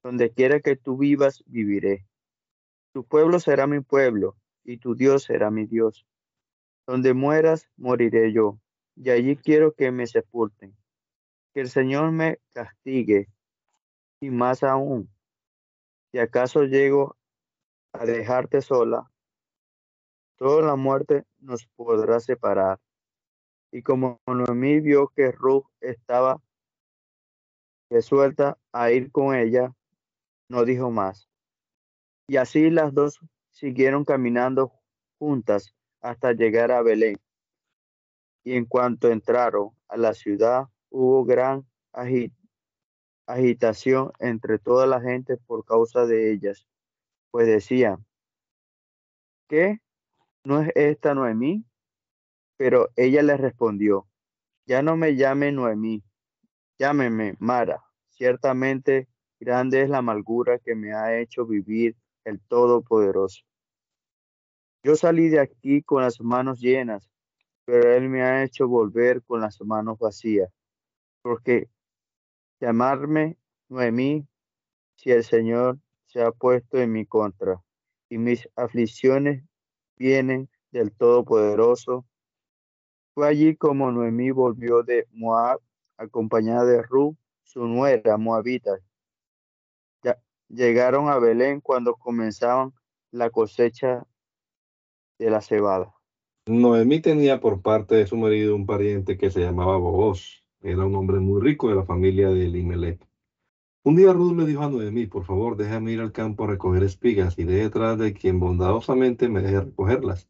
Donde 0.03 0.31
quiera 0.31 0.59
que 0.59 0.75
tú 0.75 0.97
vivas, 0.97 1.43
viviré. 1.45 2.07
Tu 2.93 3.03
pueblo 3.05 3.39
será 3.39 3.67
mi 3.67 3.81
pueblo 3.81 4.37
y 4.63 4.77
tu 4.77 4.95
Dios 4.95 5.23
será 5.23 5.51
mi 5.51 5.65
Dios. 5.65 6.05
Donde 6.87 7.13
mueras, 7.13 7.69
moriré 7.77 8.31
yo, 8.31 8.59
y 8.95 9.09
allí 9.09 9.35
quiero 9.37 9.73
que 9.73 9.91
me 9.91 10.07
sepulten. 10.07 10.75
Que 11.53 11.61
el 11.61 11.69
Señor 11.69 12.11
me 12.11 12.39
castigue, 12.53 13.29
y 14.19 14.29
más 14.29 14.63
aún, 14.63 15.09
si 16.11 16.19
acaso 16.19 16.63
llego 16.63 17.17
a 17.93 18.05
dejarte 18.05 18.61
sola, 18.61 19.11
toda 20.37 20.61
la 20.65 20.75
muerte 20.75 21.25
nos 21.39 21.65
podrá 21.75 22.19
separar. 22.19 22.79
Y 23.75 23.81
como 23.81 24.21
Noemí 24.25 24.79
vio 24.79 25.09
que 25.09 25.33
Ruth 25.33 25.65
estaba 25.81 26.41
resuelta 27.91 28.57
a 28.71 28.91
ir 28.91 29.11
con 29.11 29.35
ella, 29.35 29.75
no 30.47 30.63
dijo 30.63 30.91
más. 30.91 31.27
Y 32.25 32.37
así 32.37 32.69
las 32.69 32.93
dos 32.93 33.19
siguieron 33.51 34.05
caminando 34.05 34.71
juntas 35.19 35.75
hasta 35.99 36.31
llegar 36.31 36.71
a 36.71 36.83
Belén. 36.83 37.17
Y 38.45 38.53
en 38.53 38.63
cuanto 38.63 39.09
entraron 39.09 39.71
a 39.89 39.97
la 39.97 40.13
ciudad, 40.13 40.69
hubo 40.89 41.25
gran 41.25 41.67
agitación 43.27 44.13
entre 44.19 44.57
toda 44.57 44.87
la 44.87 45.01
gente 45.01 45.35
por 45.35 45.65
causa 45.65 46.05
de 46.05 46.31
ellas, 46.31 46.65
pues 47.29 47.45
decían, 47.45 48.05
¿qué? 49.49 49.81
¿No 50.45 50.61
es 50.61 50.71
esta 50.75 51.13
Noemí? 51.13 51.65
Pero 52.57 52.89
ella 52.95 53.21
le 53.21 53.37
respondió, 53.37 54.07
ya 54.65 54.81
no 54.81 54.97
me 54.97 55.15
llame 55.15 55.51
Noemí, 55.51 56.03
Llámeme 56.77 57.35
Mara, 57.39 57.85
ciertamente 58.09 59.07
grande 59.39 59.81
es 59.81 59.89
la 59.89 59.99
amargura 59.99 60.59
que 60.59 60.75
me 60.75 60.93
ha 60.93 61.17
hecho 61.17 61.45
vivir 61.45 61.95
el 62.25 62.41
Todopoderoso. 62.41 63.45
Yo 64.83 64.95
salí 64.97 65.29
de 65.29 65.39
aquí 65.39 65.81
con 65.81 66.01
las 66.01 66.19
manos 66.19 66.59
llenas, 66.59 67.09
pero 67.63 67.93
Él 67.93 68.09
me 68.09 68.23
ha 68.23 68.43
hecho 68.43 68.67
volver 68.67 69.23
con 69.23 69.39
las 69.39 69.61
manos 69.61 69.97
vacías, 69.97 70.49
porque 71.21 71.69
llamarme 72.59 73.37
Noemí 73.69 74.27
si 74.95 75.11
el 75.11 75.23
Señor 75.23 75.79
se 76.07 76.21
ha 76.21 76.31
puesto 76.31 76.77
en 76.77 76.91
mi 76.91 77.05
contra 77.05 77.61
y 78.09 78.17
mis 78.17 78.49
aflicciones 78.55 79.43
vienen 79.95 80.49
del 80.71 80.91
Todopoderoso. 80.91 82.05
Fue 83.15 83.29
allí 83.29 83.55
como 83.55 83.89
Noemí 83.93 84.31
volvió 84.31 84.83
de 84.83 85.07
Moab 85.13 85.61
acompañada 85.95 86.65
de 86.65 86.81
Ru, 86.81 87.15
su 87.43 87.65
nuera 87.65 88.17
moabita. 88.17 88.77
Llegaron 90.49 91.07
a 91.07 91.17
Belén 91.17 91.61
cuando 91.61 91.95
comenzaban 91.95 92.73
la 93.11 93.29
cosecha 93.29 94.05
de 95.17 95.29
la 95.29 95.39
cebada. 95.39 95.93
Noemí 96.45 96.99
tenía 96.99 97.39
por 97.39 97.61
parte 97.61 97.95
de 97.95 98.05
su 98.05 98.17
marido 98.17 98.53
un 98.53 98.65
pariente 98.65 99.17
que 99.17 99.31
se 99.31 99.39
llamaba 99.39 99.77
Boaz. 99.77 100.43
Era 100.61 100.85
un 100.85 100.95
hombre 100.95 101.19
muy 101.19 101.41
rico 101.41 101.69
de 101.69 101.75
la 101.75 101.85
familia 101.85 102.29
de 102.29 102.45
Elimelech. 102.45 102.99
Un 103.83 103.95
día 103.95 104.11
Ruth 104.11 104.35
le 104.35 104.45
dijo 104.45 104.61
a 104.61 104.69
Noemí, 104.69 105.07
por 105.07 105.23
favor, 105.23 105.55
déjame 105.55 105.93
ir 105.93 106.01
al 106.01 106.11
campo 106.11 106.43
a 106.43 106.47
recoger 106.47 106.83
espigas 106.83 107.39
y 107.39 107.45
de 107.45 107.63
detrás 107.63 107.97
de 107.97 108.13
quien 108.13 108.41
bondadosamente 108.41 109.29
me 109.29 109.41
deje 109.41 109.61
recogerlas. 109.61 110.27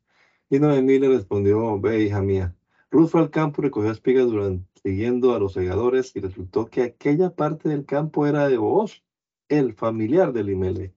Y 0.51 0.59
Noemí 0.59 0.99
le 0.99 1.09
respondió, 1.09 1.79
ve, 1.81 2.03
hija 2.03 2.21
mía. 2.21 2.55
Ruth 2.95 3.09
fue 3.09 3.19
al 3.19 3.29
campo 3.29 3.61
y 3.61 3.65
recogió 3.65 3.91
espigas 3.91 4.27
durante 4.27 4.65
siguiendo 4.81 5.35
a 5.35 5.39
los 5.39 5.51
segadores 5.51 6.15
y 6.15 6.21
resultó 6.21 6.67
que 6.67 6.81
aquella 6.81 7.35
parte 7.35 7.67
del 7.67 7.85
campo 7.85 8.25
era 8.25 8.47
de 8.47 8.55
Booz, 8.55 9.03
el 9.49 9.73
familiar 9.73 10.31
de 10.31 10.45
Limele. 10.45 10.95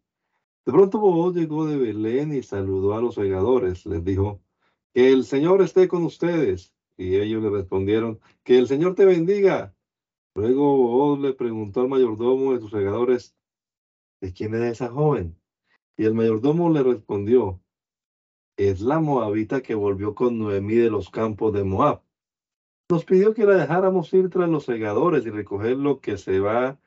De 0.65 0.73
pronto 0.73 1.01
Booz 1.01 1.35
llegó 1.35 1.67
de 1.67 1.77
Belén 1.77 2.33
y 2.33 2.45
saludó 2.45 2.95
a 2.95 3.01
los 3.01 3.17
segadores. 3.17 3.85
Les 3.85 4.05
dijo, 4.05 4.41
que 4.95 5.11
el 5.11 5.25
Señor 5.25 5.61
esté 5.61 5.89
con 5.89 6.05
ustedes. 6.05 6.73
Y 6.97 7.17
ellos 7.17 7.43
le 7.43 7.51
respondieron, 7.51 8.21
que 8.45 8.59
el 8.59 8.69
Señor 8.69 8.95
te 8.95 9.05
bendiga. 9.05 9.75
Luego 10.37 10.77
Booz 10.77 11.19
le 11.19 11.33
preguntó 11.33 11.81
al 11.81 11.89
mayordomo 11.89 12.53
de 12.53 12.61
sus 12.61 12.71
segadores, 12.71 13.35
¿de 14.21 14.33
quién 14.33 14.55
es 14.55 14.75
esa 14.75 14.89
joven? 14.89 15.37
Y 15.97 16.05
el 16.05 16.15
mayordomo 16.15 16.71
le 16.71 16.85
respondió, 16.85 17.61
es 18.59 18.83
la 18.83 19.01
moabita 19.01 19.63
que 19.63 19.75
volvió 19.75 20.15
con 20.15 20.39
Noemí 20.39 20.75
de 20.75 20.91
los 20.91 21.09
campos 21.09 21.55
de 21.55 21.65
Moab 21.65 22.03
nos 22.91 23.05
pidió 23.05 23.35
que 23.35 23.45
la 23.45 23.57
dejáramos 23.57 24.13
ir 24.15 24.31
tras 24.31 24.49
los 24.49 24.65
segadores 24.65 25.27
y 25.27 25.31
recoger 25.31 25.77
lo 25.77 26.01
que 26.01 26.17
se 26.17 26.41
va 26.41 26.81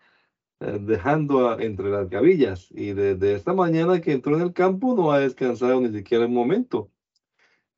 eh, 0.59 0.80
dejando 0.82 1.59
entre 1.59 1.89
las 1.89 2.09
gavillas. 2.09 2.72
Y 2.72 2.93
desde 2.93 3.36
esta 3.36 3.53
mañana 3.53 4.01
que 4.01 4.11
entró 4.11 4.36
en 4.36 4.41
el 4.41 4.53
campo 4.53 4.95
no 4.95 5.11
ha 5.11 5.19
descansado 5.19 5.80
ni 5.80 5.95
siquiera 5.95 6.26
un 6.26 6.34
momento. 6.34 6.89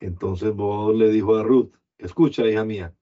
Entonces 0.00 0.54
Boaz 0.54 0.96
le 0.96 1.10
dijo 1.10 1.36
a 1.36 1.42
Ruth, 1.42 1.74
escucha, 1.98 2.46
hija 2.46 2.64
mía, 2.64 2.94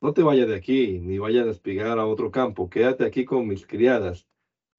no 0.00 0.12
te 0.12 0.22
vayas 0.22 0.48
de 0.48 0.54
aquí, 0.54 1.00
ni 1.00 1.18
vayas 1.18 1.48
a 1.48 1.50
espigar 1.50 1.98
a 1.98 2.06
otro 2.06 2.30
campo, 2.30 2.70
quédate 2.70 3.04
aquí 3.04 3.24
con 3.24 3.48
mis 3.48 3.66
criadas. 3.66 4.28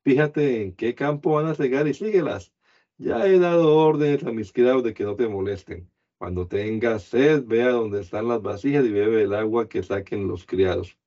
Fíjate 0.05 0.63
en 0.63 0.75
qué 0.75 0.95
campo 0.95 1.33
van 1.33 1.47
a 1.47 1.55
cegar 1.55 1.87
y 1.89 1.93
síguelas. 1.93 2.53
Ya 2.99 3.25
he 3.25 3.39
dado 3.39 3.77
órdenes 3.77 4.25
a 4.25 4.31
mis 4.33 4.51
criados 4.51 4.83
de 4.83 4.93
que 4.93 5.05
no 5.05 5.15
te 5.15 5.27
molesten. 5.29 5.89
Cuando 6.17 6.47
tengas 6.47 7.03
sed, 7.03 7.45
ve 7.45 7.63
a 7.63 7.69
donde 7.71 8.01
están 8.01 8.27
las 8.27 8.41
vasijas 8.41 8.85
y 8.85 8.91
bebe 8.91 9.23
el 9.23 9.33
agua 9.33 9.69
que 9.69 9.81
saquen 9.83 10.27
los 10.27 10.45
criados. 10.45 10.97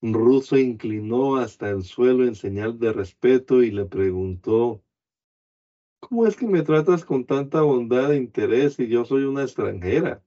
Ruth 0.00 0.44
se 0.44 0.60
inclinó 0.60 1.36
hasta 1.36 1.68
el 1.68 1.82
suelo 1.84 2.26
en 2.26 2.34
señal 2.34 2.78
de 2.78 2.92
respeto 2.92 3.62
y 3.62 3.70
le 3.70 3.84
preguntó, 3.84 4.82
¿Cómo 6.00 6.26
es 6.26 6.36
que 6.36 6.46
me 6.46 6.62
tratas 6.62 7.04
con 7.04 7.26
tanta 7.26 7.60
bondad 7.60 8.12
e 8.12 8.16
interés 8.16 8.74
si 8.74 8.88
yo 8.88 9.04
soy 9.04 9.24
una 9.24 9.42
extranjera? 9.42 10.24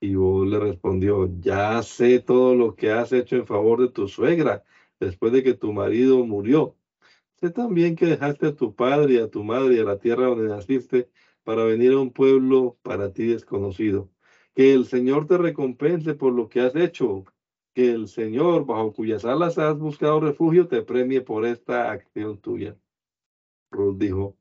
Y 0.00 0.16
Boaz 0.16 0.48
le 0.48 0.58
respondió, 0.58 1.30
ya 1.40 1.80
sé 1.82 2.18
todo 2.18 2.56
lo 2.56 2.74
que 2.74 2.90
has 2.90 3.12
hecho 3.12 3.36
en 3.36 3.46
favor 3.46 3.80
de 3.80 3.90
tu 3.90 4.08
suegra 4.08 4.64
después 4.98 5.32
de 5.32 5.44
que 5.44 5.54
tu 5.54 5.72
marido 5.72 6.26
murió. 6.26 6.76
También 7.50 7.96
que 7.96 8.06
dejaste 8.06 8.48
a 8.48 8.56
tu 8.56 8.74
padre 8.74 9.14
y 9.14 9.18
a 9.18 9.30
tu 9.30 9.44
madre 9.44 9.74
y 9.74 9.78
a 9.78 9.84
la 9.84 9.98
tierra 9.98 10.26
donde 10.26 10.48
naciste 10.48 11.10
para 11.42 11.64
venir 11.64 11.92
a 11.92 12.00
un 12.00 12.12
pueblo 12.12 12.78
para 12.82 13.12
ti 13.12 13.26
desconocido. 13.26 14.10
Que 14.54 14.72
el 14.72 14.86
Señor 14.86 15.26
te 15.26 15.36
recompense 15.36 16.14
por 16.14 16.32
lo 16.32 16.48
que 16.48 16.60
has 16.60 16.74
hecho. 16.76 17.24
Que 17.74 17.90
el 17.90 18.08
Señor, 18.08 18.66
bajo 18.66 18.92
cuyas 18.92 19.24
alas 19.24 19.58
has 19.58 19.78
buscado 19.78 20.20
refugio, 20.20 20.68
te 20.68 20.82
premie 20.82 21.20
por 21.20 21.44
esta 21.44 21.90
acción 21.90 22.38
tuya. 22.38 22.78
Ruth 23.70 23.98
dijo, 23.98 24.36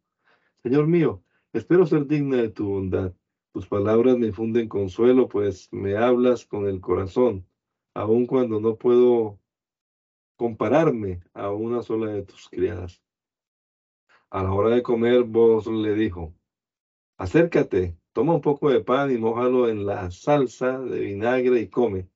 Señor 0.62 0.88
mío, 0.88 1.24
espero 1.52 1.86
ser 1.86 2.06
digna 2.06 2.38
de 2.38 2.50
tu 2.50 2.70
bondad. 2.70 3.14
Tus 3.54 3.68
palabras 3.68 4.18
me 4.18 4.28
infunden 4.28 4.70
consuelo, 4.70 5.28
pues 5.28 5.68
me 5.72 5.98
hablas 5.98 6.46
con 6.46 6.68
el 6.68 6.80
corazón, 6.80 7.48
aun 7.94 8.26
cuando 8.26 8.60
no 8.60 8.78
puedo 8.78 9.40
compararme 10.36 11.22
a 11.34 11.52
una 11.52 11.82
sola 11.82 12.12
de 12.12 12.24
tus 12.24 12.50
criadas. 12.50 13.02
A 14.30 14.44
la 14.44 14.52
hora 14.52 14.76
de 14.76 14.84
comer, 14.84 15.24
vos 15.24 15.68
le 15.68 15.94
dijo, 15.94 16.34
acércate, 17.18 17.98
toma 18.14 18.34
un 18.36 18.42
poco 18.42 18.70
de 18.70 18.82
pan 18.82 19.12
y 19.12 19.18
mójalo 19.18 19.70
en 19.70 19.86
la 19.86 20.10
salsa 20.12 20.80
de 20.80 21.00
vinagre 21.00 21.62
y 21.62 21.70
come. 21.70 22.10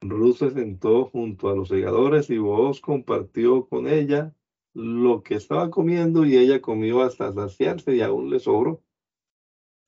Ruth 0.00 0.36
se 0.36 0.50
sentó 0.50 1.06
junto 1.06 1.48
a 1.48 1.54
los 1.54 1.68
segadores 1.68 2.30
y 2.30 2.38
vos 2.38 2.80
compartió 2.80 3.68
con 3.68 3.86
ella 3.86 4.34
lo 4.74 5.22
que 5.22 5.34
estaba 5.36 5.70
comiendo 5.70 6.24
y 6.24 6.36
ella 6.36 6.60
comió 6.60 7.02
hasta 7.02 7.32
saciarse 7.32 7.94
y 7.94 8.00
aún 8.00 8.30
le 8.30 8.40
sobró. 8.40 8.82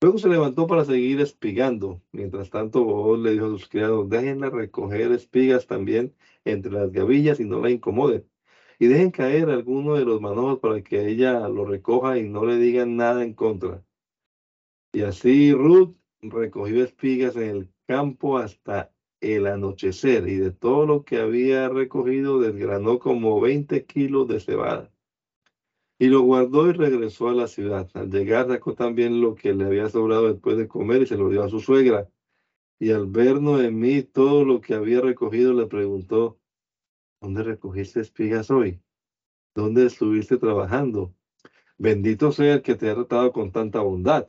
Luego 0.04 0.18
se 0.18 0.28
levantó 0.28 0.66
para 0.66 0.84
seguir 0.84 1.18
espigando. 1.22 2.02
Mientras 2.12 2.50
tanto, 2.50 3.16
le 3.16 3.32
dijo 3.32 3.46
a 3.46 3.48
sus 3.48 3.66
criados, 3.66 4.06
déjenla 4.10 4.50
recoger 4.50 5.10
espigas 5.12 5.66
también 5.66 6.14
entre 6.44 6.72
las 6.72 6.92
gavillas 6.92 7.40
y 7.40 7.46
no 7.46 7.58
la 7.62 7.70
incomoden. 7.70 8.28
Y 8.78 8.88
dejen 8.88 9.10
caer 9.10 9.48
alguno 9.48 9.94
de 9.94 10.04
los 10.04 10.20
manojos 10.20 10.58
para 10.58 10.82
que 10.82 11.08
ella 11.08 11.48
lo 11.48 11.64
recoja 11.64 12.18
y 12.18 12.28
no 12.28 12.44
le 12.44 12.58
digan 12.58 12.96
nada 12.96 13.24
en 13.24 13.32
contra. 13.32 13.82
Y 14.92 15.00
así 15.04 15.54
Ruth 15.54 15.96
recogió 16.20 16.84
espigas 16.84 17.36
en 17.36 17.48
el 17.48 17.70
campo 17.86 18.36
hasta 18.36 18.92
el 19.22 19.46
anochecer 19.46 20.28
y 20.28 20.36
de 20.36 20.50
todo 20.50 20.84
lo 20.84 21.04
que 21.06 21.16
había 21.16 21.70
recogido 21.70 22.40
desgranó 22.40 22.98
como 22.98 23.40
20 23.40 23.86
kilos 23.86 24.28
de 24.28 24.40
cebada. 24.40 24.93
Y 26.04 26.08
lo 26.08 26.20
guardó 26.20 26.68
y 26.68 26.74
regresó 26.74 27.30
a 27.30 27.34
la 27.34 27.46
ciudad. 27.46 27.88
Al 27.94 28.10
llegar 28.10 28.46
sacó 28.46 28.74
también 28.74 29.22
lo 29.22 29.34
que 29.34 29.54
le 29.54 29.64
había 29.64 29.88
sobrado 29.88 30.30
después 30.30 30.58
de 30.58 30.68
comer 30.68 31.00
y 31.00 31.06
se 31.06 31.16
lo 31.16 31.30
dio 31.30 31.42
a 31.42 31.48
su 31.48 31.60
suegra. 31.60 32.10
Y 32.78 32.90
al 32.90 33.06
ver 33.06 33.40
Noemí 33.40 34.02
todo 34.02 34.44
lo 34.44 34.60
que 34.60 34.74
había 34.74 35.00
recogido, 35.00 35.54
le 35.54 35.66
preguntó, 35.66 36.38
¿dónde 37.22 37.42
recogiste 37.42 38.00
espigas 38.00 38.50
hoy? 38.50 38.82
¿Dónde 39.54 39.86
estuviste 39.86 40.36
trabajando? 40.36 41.14
Bendito 41.78 42.32
sea 42.32 42.52
el 42.52 42.60
que 42.60 42.74
te 42.74 42.90
ha 42.90 42.94
tratado 42.94 43.32
con 43.32 43.50
tanta 43.50 43.80
bondad. 43.80 44.28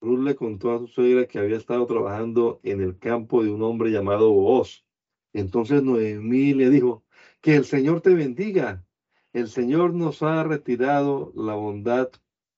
Ruth 0.00 0.20
le 0.20 0.34
contó 0.34 0.72
a 0.72 0.78
su 0.78 0.86
suegra 0.86 1.26
que 1.26 1.38
había 1.38 1.58
estado 1.58 1.84
trabajando 1.86 2.60
en 2.62 2.80
el 2.80 2.98
campo 2.98 3.44
de 3.44 3.50
un 3.50 3.60
hombre 3.62 3.90
llamado 3.90 4.32
Booz. 4.32 4.86
Entonces 5.34 5.82
Noemí 5.82 6.54
le 6.54 6.70
dijo, 6.70 7.04
que 7.42 7.56
el 7.56 7.66
Señor 7.66 8.00
te 8.00 8.14
bendiga. 8.14 8.86
El 9.32 9.48
Señor 9.48 9.94
nos 9.94 10.22
ha 10.22 10.44
retirado 10.44 11.32
la 11.34 11.54
bondad, 11.54 12.10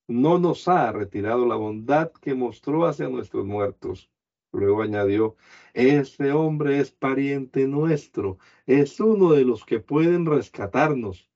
no 0.08 0.38
nos 0.38 0.66
ha 0.66 0.90
retirado 0.90 1.46
la 1.46 1.54
bondad 1.54 2.10
que 2.12 2.34
mostró 2.34 2.86
hacia 2.86 3.08
nuestros 3.08 3.46
muertos. 3.46 4.10
Luego 4.52 4.82
añadió, 4.82 5.36
este 5.72 6.32
hombre 6.32 6.80
es 6.80 6.90
pariente 6.90 7.66
nuestro, 7.68 8.38
es 8.66 8.98
uno 9.00 9.32
de 9.32 9.44
los 9.44 9.64
que 9.64 9.80
pueden 9.80 10.26
rescatarnos. 10.26 11.28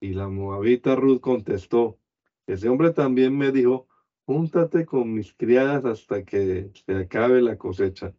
Y 0.00 0.14
la 0.14 0.28
moabita 0.28 0.96
Ruth 0.96 1.20
contestó, 1.20 1.98
ese 2.46 2.68
hombre 2.68 2.90
también 2.90 3.36
me 3.36 3.52
dijo, 3.52 3.88
júntate 4.26 4.84
con 4.84 5.14
mis 5.14 5.32
criadas 5.34 5.84
hasta 5.84 6.24
que 6.24 6.70
se 6.74 6.96
acabe 6.96 7.40
la 7.40 7.56
cosecha. 7.56 8.14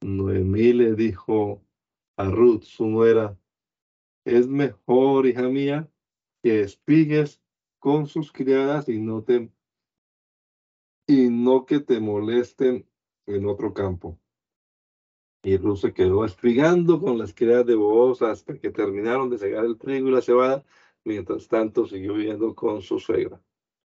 Noemí 0.00 0.72
le 0.72 0.94
dijo 0.94 1.62
a 2.16 2.24
Ruth, 2.24 2.62
su 2.64 2.86
nuera, 2.86 3.38
es 4.24 4.46
mejor, 4.48 5.26
hija 5.26 5.48
mía, 5.48 5.88
que 6.42 6.60
espigues 6.60 7.40
con 7.78 8.06
sus 8.06 8.32
criadas 8.32 8.88
y 8.88 8.98
no 8.98 9.22
te 9.22 9.50
y 11.06 11.28
no 11.28 11.66
que 11.66 11.80
te 11.80 11.98
molesten 11.98 12.86
en 13.26 13.46
otro 13.46 13.74
campo. 13.74 14.18
Y 15.42 15.56
Ruth 15.56 15.78
se 15.78 15.92
quedó 15.92 16.24
espigando 16.24 17.00
con 17.00 17.18
las 17.18 17.34
criadas 17.34 17.66
de 17.66 17.74
Booz 17.74 18.22
hasta 18.22 18.58
que 18.58 18.70
terminaron 18.70 19.30
de 19.30 19.38
cegar 19.38 19.64
el 19.64 19.78
trigo 19.78 20.08
y 20.08 20.12
la 20.12 20.20
cebada. 20.22 20.64
Mientras 21.04 21.48
tanto, 21.48 21.86
siguió 21.86 22.14
viviendo 22.14 22.54
con 22.54 22.82
su 22.82 22.98
suegra. 22.98 23.40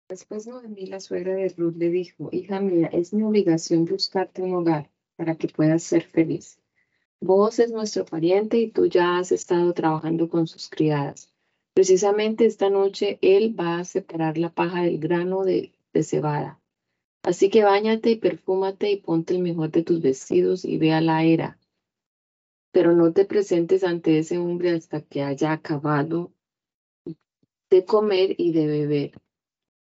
Después 0.07 0.45
Noemí, 0.45 0.85
la 0.85 0.99
suegra 0.99 1.33
de 1.33 1.49
Ruth, 1.49 1.75
le 1.75 1.89
dijo, 1.89 2.29
hija 2.31 2.61
mía, 2.61 2.87
es 2.93 3.13
mi 3.13 3.23
obligación 3.23 3.85
buscarte 3.85 4.43
un 4.43 4.53
hogar 4.53 4.91
para 5.15 5.35
que 5.35 5.47
puedas 5.47 5.83
ser 5.83 6.03
feliz. 6.03 6.60
Vos 7.23 7.59
es 7.59 7.71
nuestro 7.71 8.03
pariente 8.03 8.57
y 8.57 8.71
tú 8.71 8.87
ya 8.87 9.19
has 9.19 9.31
estado 9.31 9.73
trabajando 9.73 10.27
con 10.27 10.47
sus 10.47 10.69
criadas. 10.69 11.31
Precisamente 11.75 12.47
esta 12.47 12.71
noche 12.71 13.19
él 13.21 13.57
va 13.57 13.77
a 13.77 13.83
separar 13.83 14.39
la 14.39 14.49
paja 14.49 14.81
del 14.81 14.97
grano 14.97 15.43
de, 15.43 15.71
cebada. 16.01 16.59
Así 17.21 17.51
que 17.51 17.63
báñate 17.63 18.09
y 18.09 18.15
perfúmate 18.15 18.89
y 18.89 18.97
ponte 18.97 19.35
el 19.35 19.43
mejor 19.43 19.69
de 19.69 19.83
tus 19.83 20.01
vestidos 20.01 20.65
y 20.65 20.79
ve 20.79 20.93
a 20.93 21.01
la 21.01 21.23
era. 21.23 21.59
Pero 22.71 22.95
no 22.95 23.13
te 23.13 23.25
presentes 23.25 23.83
ante 23.83 24.17
ese 24.17 24.39
hombre 24.39 24.71
hasta 24.71 25.01
que 25.01 25.21
haya 25.21 25.51
acabado 25.51 26.31
de 27.69 27.85
comer 27.85 28.33
y 28.39 28.51
de 28.51 28.65
beber. 28.65 29.21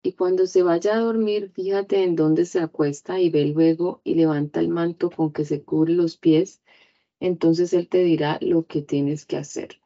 Y 0.04 0.14
cuando 0.14 0.48
se 0.48 0.64
vaya 0.64 0.96
a 0.96 1.00
dormir, 1.00 1.52
fíjate 1.54 2.04
en 2.04 2.18
dónde 2.18 2.46
se 2.46 2.60
acuesta 2.60 3.22
y 3.22 3.30
ve 3.30 3.46
luego 3.46 4.02
y 4.04 4.16
levanta 4.16 4.60
el 4.60 4.68
manto 4.68 5.10
con 5.10 5.32
que 5.32 5.46
se 5.46 5.64
cubre 5.64 5.94
los 5.94 6.18
pies. 6.18 6.61
Entonces 7.22 7.72
él 7.74 7.88
te 7.88 8.04
dirá 8.04 8.40
lo 8.42 8.66
que 8.66 8.82
tienes 8.82 9.26
que 9.26 9.38
hacer. 9.38 9.80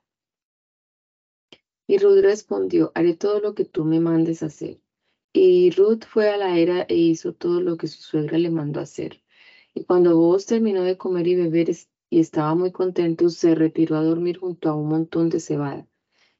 Y 1.85 1.97
Ruth 1.99 2.21
respondió, 2.21 2.91
haré 2.95 3.13
todo 3.13 3.41
lo 3.41 3.53
que 3.53 3.65
tú 3.65 3.83
me 3.83 3.99
mandes 3.99 4.41
hacer. 4.41 4.79
Y 5.33 5.69
Ruth 5.71 6.05
fue 6.07 6.29
a 6.29 6.37
la 6.37 6.57
era 6.57 6.83
e 6.83 6.95
hizo 6.95 7.33
todo 7.33 7.59
lo 7.59 7.75
que 7.75 7.87
su 7.87 8.01
suegra 8.01 8.37
le 8.37 8.49
mandó 8.49 8.79
hacer. 8.79 9.21
Y 9.73 9.83
cuando 9.83 10.17
vos 10.17 10.45
terminó 10.45 10.83
de 10.83 10.97
comer 10.97 11.27
y 11.27 11.35
beber 11.35 11.69
y 12.09 12.19
estaba 12.21 12.55
muy 12.55 12.71
contento, 12.71 13.29
se 13.29 13.53
retiró 13.53 13.97
a 13.97 14.03
dormir 14.03 14.37
junto 14.37 14.69
a 14.69 14.75
un 14.75 14.87
montón 14.87 15.29
de 15.29 15.41
cebada. 15.41 15.87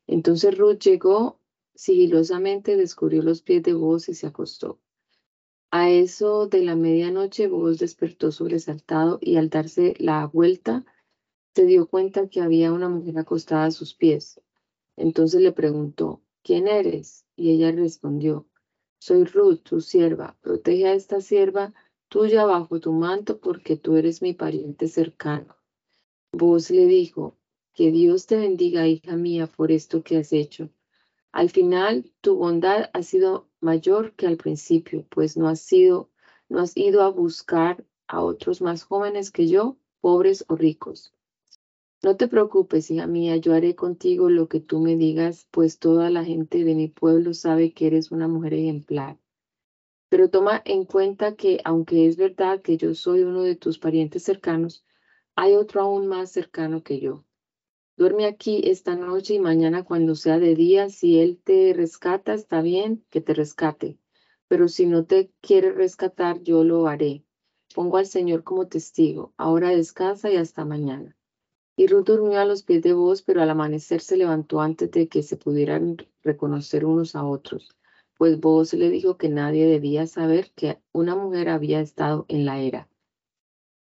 Entonces 0.07 0.57
Ruth 0.57 0.79
llegó 0.79 1.41
sigilosamente, 1.75 2.77
descubrió 2.77 3.21
los 3.21 3.41
pies 3.41 3.63
de 3.63 3.73
Boaz 3.73 4.07
y 4.07 4.13
se 4.13 4.27
acostó. 4.27 4.79
A 5.71 5.89
eso 5.89 6.47
de 6.47 6.63
la 6.63 6.75
medianoche, 6.75 7.47
Boaz 7.47 7.79
despertó 7.79 8.31
sobresaltado 8.31 9.19
y 9.21 9.35
al 9.35 9.49
darse 9.49 9.95
la 9.99 10.25
vuelta, 10.25 10.85
se 11.53 11.65
dio 11.65 11.87
cuenta 11.87 12.27
que 12.27 12.41
había 12.41 12.71
una 12.71 12.89
mujer 12.89 13.17
acostada 13.17 13.65
a 13.65 13.71
sus 13.71 13.93
pies. 13.93 14.41
Entonces 14.97 15.41
le 15.41 15.51
preguntó, 15.51 16.21
¿quién 16.43 16.67
eres? 16.67 17.25
Y 17.35 17.51
ella 17.51 17.71
respondió, 17.71 18.47
soy 18.99 19.25
Ruth, 19.25 19.61
tu 19.63 19.81
sierva. 19.81 20.37
Protege 20.41 20.87
a 20.87 20.93
esta 20.93 21.21
sierva 21.21 21.73
tuya 22.07 22.45
bajo 22.45 22.79
tu 22.79 22.91
manto 22.91 23.39
porque 23.39 23.75
tú 23.75 23.97
eres 23.97 24.21
mi 24.21 24.33
pariente 24.33 24.87
cercano. 24.87 25.55
Vos 26.31 26.69
le 26.71 26.85
dijo, 26.85 27.37
que 27.75 27.91
Dios 27.91 28.25
te 28.25 28.37
bendiga, 28.37 28.87
hija 28.87 29.17
mía, 29.17 29.47
por 29.47 29.71
esto 29.71 30.01
que 30.01 30.17
has 30.17 30.31
hecho. 30.31 30.69
Al 31.35 31.49
final, 31.49 32.09
tu 32.21 32.37
bondad 32.37 32.89
ha 32.93 33.03
sido 33.03 33.49
mayor 33.59 34.13
que 34.13 34.25
al 34.25 34.37
principio, 34.37 35.05
pues 35.09 35.35
no 35.35 35.49
has 35.49 35.59
sido, 35.59 36.09
no 36.47 36.63
ido 36.75 37.01
a 37.01 37.09
buscar 37.09 37.85
a 38.07 38.23
otros 38.23 38.61
más 38.61 38.83
jóvenes 38.83 39.31
que 39.31 39.45
yo, 39.49 39.75
pobres 39.99 40.45
o 40.47 40.55
ricos. 40.55 41.13
No 42.01 42.15
te 42.15 42.29
preocupes, 42.29 42.89
hija 42.89 43.05
mía, 43.05 43.35
yo 43.35 43.53
haré 43.53 43.75
contigo 43.75 44.29
lo 44.29 44.47
que 44.47 44.61
tú 44.61 44.79
me 44.79 44.95
digas, 44.95 45.45
pues 45.51 45.77
toda 45.77 46.09
la 46.09 46.23
gente 46.23 46.63
de 46.63 46.73
mi 46.73 46.87
pueblo 46.87 47.33
sabe 47.33 47.73
que 47.73 47.87
eres 47.87 48.11
una 48.11 48.29
mujer 48.29 48.53
ejemplar. 48.53 49.19
Pero 50.07 50.29
toma 50.29 50.61
en 50.63 50.85
cuenta 50.85 51.35
que, 51.35 51.59
aunque 51.65 52.07
es 52.07 52.15
verdad 52.15 52.61
que 52.61 52.77
yo 52.77 52.95
soy 52.95 53.23
uno 53.23 53.43
de 53.43 53.57
tus 53.57 53.77
parientes 53.77 54.23
cercanos, 54.23 54.85
hay 55.35 55.55
otro 55.55 55.81
aún 55.81 56.07
más 56.07 56.31
cercano 56.31 56.81
que 56.81 57.01
yo. 57.01 57.25
Duerme 57.97 58.25
aquí 58.25 58.61
esta 58.65 58.97
noche 58.97 59.35
y 59.35 59.39
mañana 59.39 59.83
cuando 59.83 60.15
sea 60.15 60.37
de 60.37 60.53
día, 60.53 60.89
si 60.89 61.21
él 61.21 61.39
te 61.41 61.73
rescata, 61.73 62.33
está 62.33 62.61
bien 62.61 63.05
que 63.09 63.21
te 63.21 63.33
rescate. 63.33 63.97
Pero 64.49 64.67
si 64.67 64.85
no 64.85 65.05
te 65.05 65.31
quiere 65.39 65.71
rescatar, 65.71 66.41
yo 66.41 66.65
lo 66.65 66.87
haré. 66.87 67.23
Pongo 67.73 67.95
al 67.95 68.05
Señor 68.05 68.43
como 68.43 68.67
testigo. 68.67 69.33
Ahora 69.37 69.69
descansa 69.69 70.29
y 70.29 70.35
hasta 70.35 70.65
mañana. 70.65 71.15
Y 71.77 71.87
Ruth 71.87 72.07
durmió 72.07 72.41
a 72.41 72.45
los 72.45 72.63
pies 72.63 72.81
de 72.81 72.91
vos, 72.91 73.21
pero 73.21 73.41
al 73.41 73.49
amanecer 73.49 74.01
se 74.01 74.17
levantó 74.17 74.59
antes 74.59 74.91
de 74.91 75.07
que 75.07 75.23
se 75.23 75.37
pudieran 75.37 75.95
reconocer 76.21 76.83
unos 76.83 77.15
a 77.15 77.23
otros, 77.23 77.77
pues 78.17 78.41
vos 78.41 78.73
le 78.73 78.89
dijo 78.89 79.15
que 79.15 79.29
nadie 79.29 79.67
debía 79.67 80.05
saber 80.05 80.51
que 80.53 80.79
una 80.91 81.15
mujer 81.15 81.47
había 81.47 81.79
estado 81.79 82.25
en 82.27 82.43
la 82.43 82.59
era. 82.59 82.89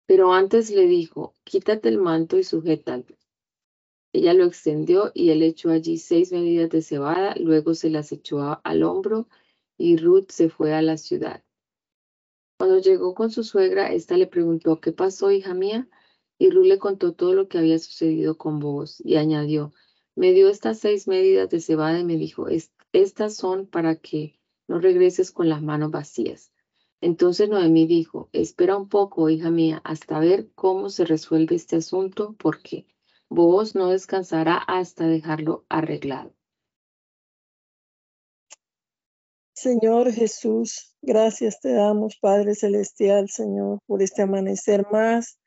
Pero 0.07 0.32
antes 0.32 0.70
le 0.70 0.86
dijo, 0.86 1.34
quítate 1.42 1.88
el 1.88 1.98
manto 1.98 2.38
y 2.38 2.44
sujétalo. 2.44 3.16
Ella 4.17 4.33
lo 4.33 4.47
extendió 4.47 5.12
y 5.12 5.29
él 5.29 5.43
echó 5.43 5.69
allí 5.69 5.99
seis 5.99 6.33
medidas 6.33 6.71
de 6.71 6.81
cebada, 6.81 7.35
luego 7.39 7.75
se 7.75 7.91
las 7.91 8.12
echó 8.12 8.62
al 8.64 8.83
hombro 8.83 9.29
y 9.77 9.99
Ruth 9.99 10.31
se 10.31 10.49
fue 10.49 10.73
a 10.73 10.81
la 10.81 10.97
ciudad. 10.97 11.45
Cuando 12.59 12.79
llegó 12.79 13.14
con 13.14 13.31
su 13.31 13.45
suegra, 13.45 13.93
ésta 13.93 14.17
le 14.17 14.27
preguntó, 14.27 14.81
¿qué 14.81 14.93
pasó, 14.93 15.31
hija 15.33 15.53
mía? 15.53 15.87
Y 16.39 16.49
Ruth 16.49 16.64
le 16.64 16.79
contó 16.79 17.12
todo 17.12 17.35
lo 17.35 17.47
que 17.47 17.59
había 17.59 17.79
sucedido 17.79 18.39
con 18.39 18.59
vos 18.59 19.03
y 19.05 19.17
añadió, 19.17 19.75
me 20.14 20.33
dio 20.33 20.49
estas 20.49 20.79
seis 20.79 21.07
medidas 21.07 21.51
de 21.51 21.61
cebada 21.61 22.01
y 22.01 22.05
me 22.05 22.17
dijo, 22.17 22.47
estas 22.95 23.37
son 23.37 23.67
para 23.67 23.97
que 23.97 24.41
no 24.67 24.79
regreses 24.79 25.31
con 25.31 25.51
las 25.51 25.61
manos 25.61 25.91
vacías. 25.91 26.53
Entonces 27.03 27.51
Noemí 27.51 27.87
dijo, 27.87 28.31
espera 28.33 28.79
un 28.79 28.89
poco, 28.89 29.29
hija 29.29 29.51
mía, 29.51 29.83
hasta 29.85 30.19
ver 30.21 30.49
cómo 30.55 30.89
se 30.89 31.05
resuelve 31.05 31.55
este 31.55 31.77
asunto, 31.77 32.35
porque 32.39 32.87
vos 33.29 33.74
no 33.74 33.91
descansará 33.91 34.57
hasta 34.57 35.07
dejarlo 35.07 35.64
arreglado. 35.68 36.35
Señor 39.55 40.12
Jesús, 40.12 40.95
gracias 41.01 41.61
te 41.61 41.72
damos, 41.72 42.16
Padre 42.18 42.55
Celestial, 42.55 43.29
Señor, 43.29 43.81
por 43.87 44.03
este 44.03 44.22
amanecer 44.22 44.87
más 44.93 45.39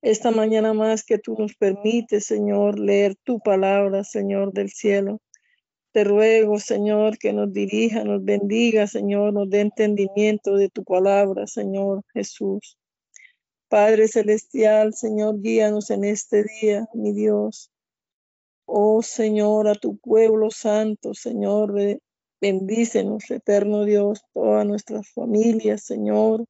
esta 0.00 0.30
mañana 0.30 0.74
más 0.74 1.02
que 1.04 1.18
tú 1.18 1.34
nos 1.36 1.56
permites, 1.56 2.24
Señor, 2.26 2.78
leer 2.78 3.16
tu 3.24 3.40
palabra, 3.40 4.04
Señor 4.04 4.52
del 4.52 4.70
cielo. 4.70 5.20
Te 5.92 6.04
ruego, 6.04 6.60
Señor, 6.60 7.18
que 7.18 7.32
nos 7.32 7.52
dirija, 7.52 8.04
nos 8.04 8.24
bendiga, 8.24 8.86
Señor, 8.86 9.32
nos 9.32 9.50
dé 9.50 9.60
entendimiento 9.60 10.54
de 10.54 10.68
tu 10.68 10.84
palabra, 10.84 11.48
Señor 11.48 12.04
Jesús. 12.14 12.78
Padre 13.68 14.08
Celestial, 14.08 14.94
Señor, 14.94 15.40
guíanos 15.40 15.90
en 15.90 16.04
este 16.04 16.44
día, 16.44 16.86
mi 16.94 17.12
Dios. 17.12 17.70
Oh 18.66 19.02
Señor, 19.02 19.68
a 19.68 19.74
tu 19.74 19.98
pueblo 19.98 20.50
santo, 20.50 21.14
Señor, 21.14 21.74
bendícenos, 22.40 23.30
eterno 23.30 23.84
Dios, 23.84 24.22
todas 24.32 24.66
nuestras 24.66 25.10
familias, 25.10 25.84
Señor 25.84 26.44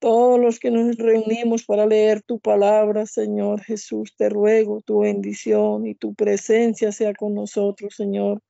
todos 0.00 0.40
los 0.40 0.58
que 0.58 0.70
nos 0.70 0.96
reunimos 0.96 1.64
para 1.64 1.86
leer 1.86 2.22
tu 2.22 2.40
palabra, 2.40 3.04
Señor 3.04 3.60
Jesús, 3.62 4.14
te 4.16 4.30
ruego 4.30 4.80
tu 4.80 5.00
bendición 5.00 5.86
y 5.86 5.94
tu 5.94 6.14
presencia 6.14 6.90
sea 6.90 7.12
con 7.14 7.34
nosotros, 7.34 7.94
Señor. 7.96 8.40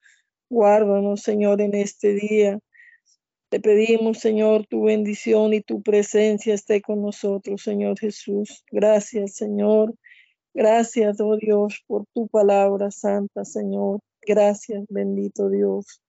Guárdanos, 0.48 1.22
Señor, 1.22 1.60
en 1.60 1.74
este 1.74 2.14
día. 2.14 2.60
Te 3.50 3.58
pedimos, 3.58 4.18
Señor, 4.18 4.66
tu 4.68 4.84
bendición 4.84 5.52
y 5.52 5.60
tu 5.60 5.82
presencia 5.82 6.54
esté 6.54 6.80
con 6.80 7.02
nosotros, 7.02 7.62
Señor 7.62 7.98
Jesús. 7.98 8.64
Gracias, 8.70 9.34
Señor. 9.34 9.92
Gracias, 10.54 11.20
oh 11.20 11.36
Dios, 11.36 11.82
por 11.88 12.04
tu 12.14 12.28
palabra 12.28 12.92
santa, 12.92 13.44
Señor. 13.44 14.00
Gracias, 14.22 14.84
bendito 14.88 15.50
Dios. 15.50 16.00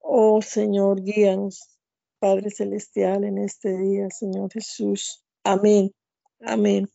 Oh 0.00 0.42
Señor, 0.42 1.02
guíanos 1.02 1.76
Padre 2.18 2.50
Celestial, 2.50 3.22
en 3.24 3.38
este 3.38 3.76
día, 3.76 4.08
Señor 4.10 4.50
Jesús. 4.52 5.22
Amén. 5.44 5.92
Amén. 6.40 6.88